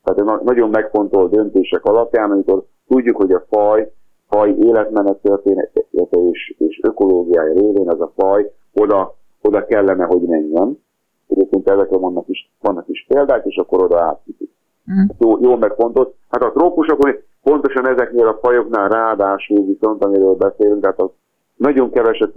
Tehát 0.04 0.44
nagyon 0.44 0.70
megfontolt 0.70 1.32
döntések 1.32 1.84
alapján, 1.84 2.32
amikor 2.32 2.64
tudjuk, 2.88 3.18
hogy 3.18 3.32
a 3.32 3.46
faj, 3.50 3.92
faj 4.30 4.56
életmenet 4.60 5.18
története 5.18 6.18
és, 6.32 6.56
és 6.58 6.80
ökológiája 6.84 7.54
révén 7.54 7.90
ez 7.90 8.00
a 8.00 8.12
faj 8.16 8.52
oda, 8.74 9.16
oda 9.42 9.66
kellene, 9.66 10.06
hogy 10.06 10.22
menjen. 10.22 10.84
Egyébként 11.28 11.70
ezekre 11.70 11.98
vannak 11.98 12.28
is, 12.28 12.52
vannak 12.62 12.88
is 12.88 13.06
példák, 13.08 13.46
és 13.46 13.56
akkor 13.56 13.84
oda 13.84 14.02
átviszik. 14.02 14.52
Uh-huh. 14.88 15.16
Jó, 15.20 15.50
jó 15.50 15.58
megfontolt. 15.58 16.14
Hát 16.30 16.42
a 16.42 16.52
trópusokon 16.52 17.16
pontosan 17.50 17.88
ezeknél 17.88 18.28
a 18.28 18.40
fajoknál 18.42 18.90
ráadásul 18.90 19.66
viszont, 19.66 20.04
amiről 20.04 20.36
beszélünk, 20.36 20.82
tehát 20.82 21.00
az 21.00 21.10
nagyon 21.56 21.92
keveset 21.92 22.32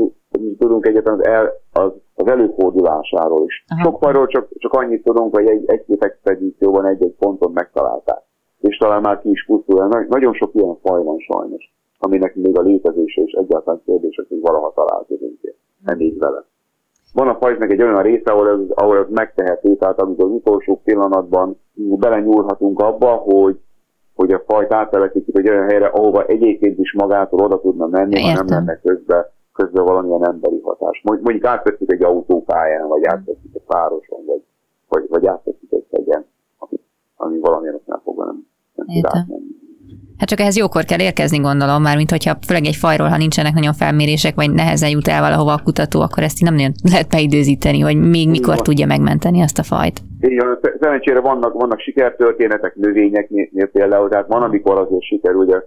tudunk 0.58 0.86
egyetem 0.86 1.14
az, 1.14 1.24
el, 1.24 1.52
az, 1.72 1.92
az 2.14 2.26
előfordulásáról 2.26 3.44
is. 3.44 3.64
Aha. 3.68 3.82
Sok 3.82 3.98
fajról 3.98 4.26
csak, 4.26 4.48
csak 4.58 4.72
annyit 4.72 5.04
tudunk, 5.04 5.34
hogy 5.34 5.46
egy, 5.46 5.64
egy-két 5.66 6.04
expedícióban 6.04 6.86
egy-egy 6.86 7.14
ponton 7.18 7.52
megtalálták. 7.52 8.22
És 8.60 8.76
talán 8.76 9.00
már 9.00 9.20
ki 9.20 9.30
is 9.30 9.44
pusztul. 9.44 10.04
Nagyon 10.08 10.34
sok 10.34 10.54
ilyen 10.54 10.76
faj 10.82 11.02
van 11.02 11.18
sajnos, 11.18 11.72
aminek 11.98 12.34
még 12.34 12.58
a 12.58 12.62
létezése 12.62 13.22
is 13.22 13.32
egyáltalán 13.32 13.82
kérdés, 13.84 14.16
hogy 14.28 14.40
valaha 14.40 14.72
találkozunk 14.74 15.38
nem 15.84 16.00
így 16.00 16.18
vele. 16.18 16.44
Van 17.14 17.28
a 17.28 17.38
fajnak 17.40 17.70
egy 17.70 17.82
olyan 17.82 18.02
része, 18.02 18.30
ahol 18.30 18.48
ez, 18.48 18.58
ahol 18.74 18.98
ez 18.98 19.06
megtehető, 19.08 19.74
tehát 19.74 20.00
amikor 20.00 20.24
az 20.24 20.30
utolsó 20.30 20.80
pillanatban 20.84 21.60
belenyúlhatunk 21.74 22.78
abba, 22.78 23.08
hogy 23.08 23.60
hogy 24.14 24.32
a 24.32 24.42
fajt 24.46 24.72
áttelepítik 24.72 25.38
egy 25.38 25.48
olyan 25.48 25.68
helyre, 25.68 25.86
ahova 25.86 26.24
egyébként 26.26 26.78
is 26.78 26.92
magától 26.92 27.40
oda 27.40 27.60
tudna 27.60 27.86
menni, 27.86 28.20
Értem. 28.20 28.34
ha 28.34 28.42
nem 28.42 28.46
lenne 28.46 28.80
közbe, 28.80 29.32
közbe 29.52 29.80
valamilyen 29.80 30.24
emberi 30.24 30.60
hatás. 30.62 31.02
Mondjuk 31.04 31.44
átvettük 31.44 31.92
egy 31.92 32.02
autópályán, 32.02 32.88
vagy 32.88 33.04
átvettük 33.04 33.54
egy 33.54 33.64
városon, 33.66 34.24
vagy, 34.26 34.42
vagy, 34.88 35.08
vagy 35.08 35.26
átvettük 35.26 35.72
egy 35.72 35.86
hegyen, 35.90 36.26
ami, 36.58 36.80
ami 37.16 37.38
valamilyen 37.38 37.74
oknál 37.74 38.00
fogva 38.04 38.24
nem, 38.24 38.46
nem 38.74 38.86
tud 38.86 39.59
Hát 40.20 40.28
csak 40.28 40.40
ehhez 40.40 40.56
jókor 40.56 40.84
kell 40.84 41.00
érkezni, 41.00 41.38
gondolom, 41.38 41.82
már 41.82 41.96
mint 41.96 42.10
hogyha 42.10 42.38
főleg 42.46 42.64
egy 42.64 42.76
fajról, 42.76 43.08
ha 43.08 43.16
nincsenek 43.16 43.54
nagyon 43.54 43.72
felmérések, 43.72 44.34
vagy 44.34 44.50
nehezen 44.50 44.90
jut 44.90 45.08
el 45.08 45.20
valahova 45.20 45.52
a 45.52 45.64
kutató, 45.64 46.00
akkor 46.00 46.22
ezt 46.22 46.40
nem 46.40 46.54
nagyon 46.54 46.72
lehet 46.92 47.08
beidőzíteni, 47.08 47.80
hogy 47.80 47.96
még 47.96 48.28
mikor 48.28 48.52
Igen. 48.52 48.64
tudja 48.64 48.86
megmenteni 48.86 49.40
azt 49.42 49.58
a 49.58 49.62
fajt. 49.62 50.00
Igen, 50.20 50.58
szerencsére 50.80 51.20
vannak, 51.20 51.52
vannak 51.52 51.80
sikertörténetek 51.80 52.74
növényeknél 52.74 53.66
például, 53.72 54.08
tehát 54.08 54.26
van, 54.28 54.42
amikor 54.42 54.78
azért 54.78 55.02
sikerül, 55.02 55.40
ugye, 55.44 55.58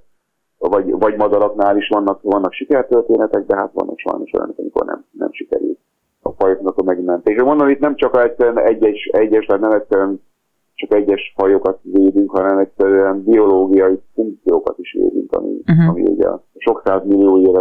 vagy, 0.57 0.91
vagy 0.91 1.15
madaraknál 1.15 1.77
is 1.77 1.87
vannak, 1.87 2.21
vannak 2.21 2.53
sikertörténetek, 2.53 3.45
de 3.45 3.55
hát 3.55 3.71
vannak 3.73 3.99
sajnos 3.99 4.33
olyanok, 4.33 4.57
amikor 4.57 4.85
nem, 4.85 5.05
nem 5.11 5.29
sikerült 5.31 5.79
a 6.21 6.31
fajoknak 6.37 6.77
a 6.77 6.83
megmentése. 6.83 7.43
Mondom, 7.43 7.69
itt 7.69 7.79
nem 7.79 7.95
csak 7.95 8.37
egyes, 8.55 9.09
egyes, 9.11 9.45
tehát 9.45 9.61
nem 9.61 9.71
egyszerűen 9.71 10.21
csak 10.75 10.93
egyes 10.93 11.33
fajokat 11.37 11.79
védünk, 11.81 12.31
hanem 12.31 12.57
egyszerűen 12.57 13.23
biológiai 13.23 13.99
funkciókat 14.15 14.77
is 14.77 14.93
védünk, 14.93 15.31
ami, 15.31 15.51
uh-huh. 15.67 15.89
ami 15.89 16.01
ugye 16.01 16.27
sok 16.57 17.03
millió 17.05 17.39
év 17.39 17.55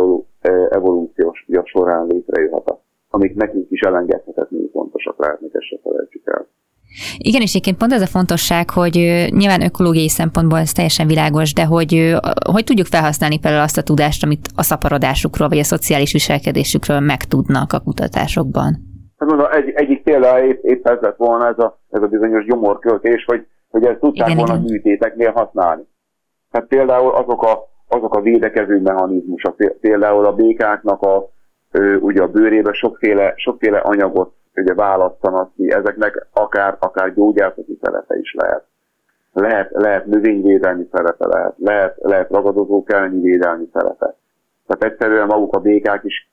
evolúciós 0.71 1.47
során 1.65 2.07
létrejöhet, 2.07 2.75
amik 3.11 3.35
nekünk 3.35 3.71
is 3.71 3.81
elengedhetetlenül 3.81 4.69
fontosak 4.73 5.19
lehetnek, 5.19 5.51
ezt 5.55 5.67
se 5.67 5.79
felejtsük 5.83 6.23
el. 6.25 6.47
Igen, 7.17 7.41
és 7.41 7.51
egyébként 7.51 7.77
pont 7.77 7.93
ez 7.93 8.03
a 8.03 8.07
fontosság, 8.07 8.71
hogy 8.71 8.95
nyilván 9.31 9.63
ökológiai 9.63 10.09
szempontból 10.09 10.59
ez 10.59 10.73
teljesen 10.73 11.07
világos, 11.07 11.53
de 11.53 11.65
hogy 11.65 12.15
hogy 12.53 12.65
tudjuk 12.65 12.87
felhasználni 12.87 13.39
például 13.39 13.63
azt 13.63 13.79
a 13.79 13.83
tudást, 13.83 14.25
amit 14.25 14.49
a 14.57 14.63
szaporodásukról 14.63 15.49
vagy 15.49 15.59
a 15.59 15.65
szociális 15.65 16.13
viselkedésükről 16.13 17.01
megtudnak 17.01 17.73
a 17.73 17.81
kutatásokban? 17.81 18.92
Hát 19.23 19.31
mondom, 19.31 19.49
egy, 19.53 19.71
egyik 19.71 20.03
példa 20.03 20.43
épp, 20.43 20.63
épp 20.63 20.87
ez 20.89 21.01
lett 21.01 21.17
volna 21.17 21.47
ez 21.47 21.59
a, 21.59 21.79
ez 21.91 22.03
a 22.03 22.07
bizonyos 22.07 22.45
gyomorköltés, 22.45 23.25
hogy, 23.25 23.47
hogy 23.71 23.85
ezt 23.85 23.99
tudták 23.99 24.29
igen, 24.29 24.39
volna 24.39 24.55
igen. 24.55 24.73
műtéteknél 24.73 25.31
használni. 25.31 25.83
Tehát 26.51 26.69
például 26.69 27.11
azok 27.11 27.43
a, 27.43 27.69
azok 27.89 28.15
a 28.15 28.21
védekező 28.21 28.81
mechanizmusok, 28.81 29.57
például 29.81 30.27
a 30.27 30.33
békáknak 30.33 31.03
a, 31.03 31.29
ugye 32.01 32.23
a 32.23 32.29
bőrébe 32.29 32.73
sokféle, 32.73 33.33
sokféle 33.37 33.79
anyagot 33.79 34.35
ugye 34.55 34.75
választanak 34.75 35.55
ki, 35.55 35.73
ezeknek 35.73 36.27
akár, 36.33 36.77
akár 36.81 37.15
gyógyászati 37.15 37.79
szerepe 37.83 38.17
is 38.19 38.35
lehet. 38.39 38.65
Lehet, 39.33 39.71
lehet 39.71 40.07
növényvédelmi 40.07 40.89
szerepe, 40.93 41.27
lehet, 41.27 41.55
lehet, 41.59 41.97
lehet 42.01 42.31
ragadozók 42.31 42.93
elleni 42.93 43.21
védelmi 43.21 43.69
szerepe. 43.73 44.17
Tehát 44.67 44.93
egyszerűen 44.93 45.27
maguk 45.27 45.57
a 45.57 45.61
békák 45.61 46.05
is 46.05 46.31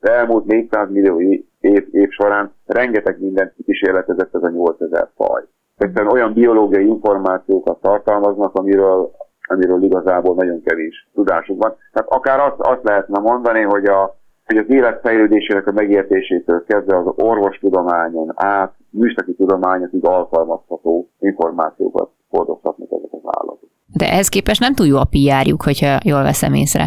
elmúlt 0.00 0.44
400 0.44 0.90
millió 0.90 1.20
év, 1.64 1.88
év 1.90 2.10
során 2.10 2.52
rengeteg 2.66 3.20
mindent 3.20 3.54
kísérletezett 3.64 4.34
ez 4.34 4.42
a 4.42 4.48
8000 4.48 5.10
faj. 5.16 5.42
Egyszerűen 5.76 6.12
olyan 6.12 6.32
biológiai 6.32 6.86
információkat 6.86 7.80
tartalmaznak, 7.80 8.54
amiről, 8.54 9.10
amiről 9.48 9.82
igazából 9.82 10.34
nagyon 10.34 10.62
kevés 10.62 11.08
tudásuk 11.14 11.62
van. 11.62 11.76
Tehát 11.92 12.08
akár 12.08 12.40
azt, 12.40 12.58
azt 12.58 12.82
lehetne 12.82 13.18
mondani, 13.18 13.60
hogy 13.60 13.84
a, 13.84 14.16
hogy 14.44 14.56
az 14.56 14.64
élet 14.68 15.00
fejlődésének 15.00 15.66
a 15.66 15.72
megértésétől 15.72 16.64
kezdve 16.64 16.96
az 16.96 17.06
orvostudományon 17.16 18.32
át 18.34 18.74
műszaki 18.90 19.34
tudományokig 19.34 20.04
alkalmazható 20.04 21.10
információkat 21.18 22.10
hordozhatnak 22.28 22.88
ezek 22.90 23.10
az 23.10 23.20
állatok. 23.24 23.70
De 23.98 24.10
ehhez 24.10 24.28
képest 24.28 24.60
nem 24.60 24.74
túl 24.74 24.86
jó 24.86 24.96
a 24.96 25.08
PR-juk, 25.10 25.62
hogyha 25.62 25.98
jól 26.04 26.22
veszem 26.22 26.54
észre. 26.54 26.86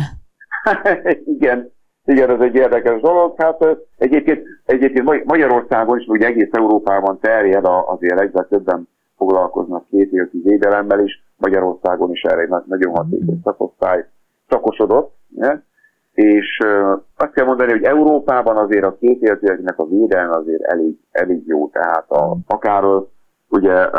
igen, 1.37 1.71
igen, 2.07 2.29
ez 2.29 2.39
egy 2.39 2.55
érdekes 2.55 3.01
dolog. 3.01 3.33
Hát 3.37 3.65
egyébként, 3.97 4.43
egyébként 4.65 5.25
Magyarországon 5.25 5.99
is, 5.99 6.07
ugye 6.07 6.27
egész 6.27 6.49
Európában 6.51 7.19
terjed 7.19 7.65
azért 7.65 8.19
egyre 8.19 8.43
többen 8.43 8.87
foglalkoznak 9.17 9.85
két 9.89 10.11
életi 10.11 10.41
védelemmel 10.43 10.99
is. 10.99 11.23
Magyarországon 11.37 12.11
is 12.11 12.21
erre 12.21 12.41
egy 12.41 12.49
nagyon 12.65 12.95
hatékony 12.95 13.39
szakosztály 13.43 14.05
szakosodott. 14.47 15.15
Ne? 15.27 15.61
és 16.17 16.59
azt 17.17 17.31
kell 17.31 17.45
mondani, 17.45 17.71
hogy 17.71 17.83
Európában 17.83 18.57
azért 18.57 18.83
a 18.83 18.97
kétéltőeknek 18.99 19.79
a 19.79 19.87
védelme 19.87 20.35
azért 20.35 20.61
elég, 20.61 20.97
elég 21.11 21.43
jó, 21.45 21.67
tehát 21.67 22.11
a, 22.11 22.37
akár 22.47 22.83
ugye 23.49 23.89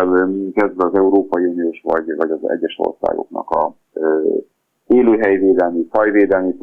kezdve 0.55 0.85
az 0.87 0.95
Európai 0.95 1.45
Uniós 1.45 1.81
vagy, 1.85 2.17
vagy 2.17 2.31
az 2.31 2.51
egyes 2.51 2.79
országoknak 2.79 3.51
a 3.51 3.75
élőhelyvédelmi, 4.87 5.87
fajvédelmi 5.91 6.55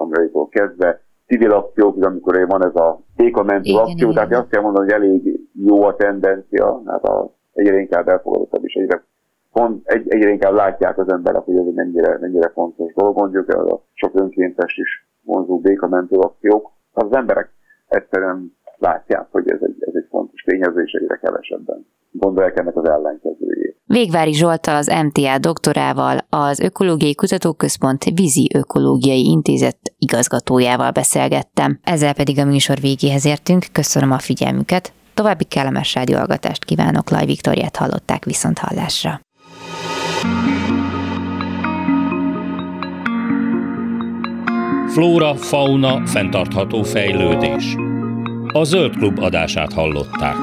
programjaitól 0.00 0.48
kezdve. 0.48 1.00
Civil 1.26 1.52
akciók, 1.52 2.04
amikor 2.04 2.46
van 2.46 2.64
ez 2.64 2.74
a 2.74 3.00
békamentő 3.16 3.74
akció, 3.74 4.10
igen. 4.10 4.14
tehát 4.14 4.42
azt 4.42 4.50
kell 4.50 4.62
mondani, 4.62 4.92
hogy 4.92 5.02
elég 5.02 5.40
jó 5.52 5.82
a 5.82 5.96
tendencia, 5.96 6.82
hát 6.86 7.04
a, 7.04 7.34
egyre 7.52 7.78
inkább 7.78 8.08
elfogadottabb 8.08 8.64
és 8.64 8.74
egyre 8.74 9.04
pont 9.52 9.86
egy, 9.88 10.08
egyre 10.08 10.30
inkább 10.30 10.54
látják 10.54 10.98
az 10.98 11.12
emberek, 11.12 11.42
hogy 11.42 11.56
ez 11.56 11.74
mennyire, 11.74 12.18
mennyire 12.20 12.48
fontos 12.48 12.92
dolog, 12.92 13.16
mondjuk 13.16 13.48
a 13.48 13.82
sok 13.92 14.20
önkéntes 14.20 14.76
is 14.76 15.08
vonzó 15.24 15.58
békamentő 15.58 16.16
akciók, 16.16 16.70
az 16.92 17.12
emberek 17.12 17.50
egyszerűen 17.88 18.56
látják, 18.80 19.26
hogy 19.30 19.50
ez 19.50 19.58
egy, 19.62 19.76
ez 19.80 19.94
egy 19.94 20.06
fontos 20.10 20.42
tényező, 20.42 20.82
és 20.82 20.92
egyre 20.92 21.16
kevesebben 21.16 21.86
gondolják 22.12 22.58
ennek 22.58 22.76
az 22.76 22.88
ellenkezőjét. 22.88 23.76
Végvári 23.86 24.32
Zsoltal, 24.32 24.76
az 24.76 24.92
MTA 25.04 25.38
doktorával, 25.38 26.18
az 26.28 26.60
Ökológiai 26.60 27.14
Kutatóközpont 27.14 28.04
Vízi 28.04 28.50
Ökológiai 28.54 29.24
Intézet 29.24 29.78
igazgatójával 29.98 30.90
beszélgettem. 30.90 31.78
Ezzel 31.82 32.14
pedig 32.14 32.38
a 32.38 32.44
műsor 32.44 32.76
végéhez 32.80 33.26
értünk. 33.26 33.64
Köszönöm 33.72 34.10
a 34.10 34.18
figyelmüket. 34.18 34.92
További 35.14 35.44
kellemes 35.44 35.94
rádióhallgatást 35.94 36.64
kívánok, 36.64 37.10
Laj 37.10 37.24
Viktoriát 37.24 37.76
hallották 37.76 38.24
viszont 38.24 38.58
hallásra. 38.58 39.20
Flóra, 44.86 45.34
fauna, 45.34 46.06
fenntartható 46.06 46.82
fejlődés. 46.82 47.89
A 48.52 48.64
Zöld 48.64 48.96
Klub 48.96 49.18
adását 49.18 49.72
hallották. 49.72 50.36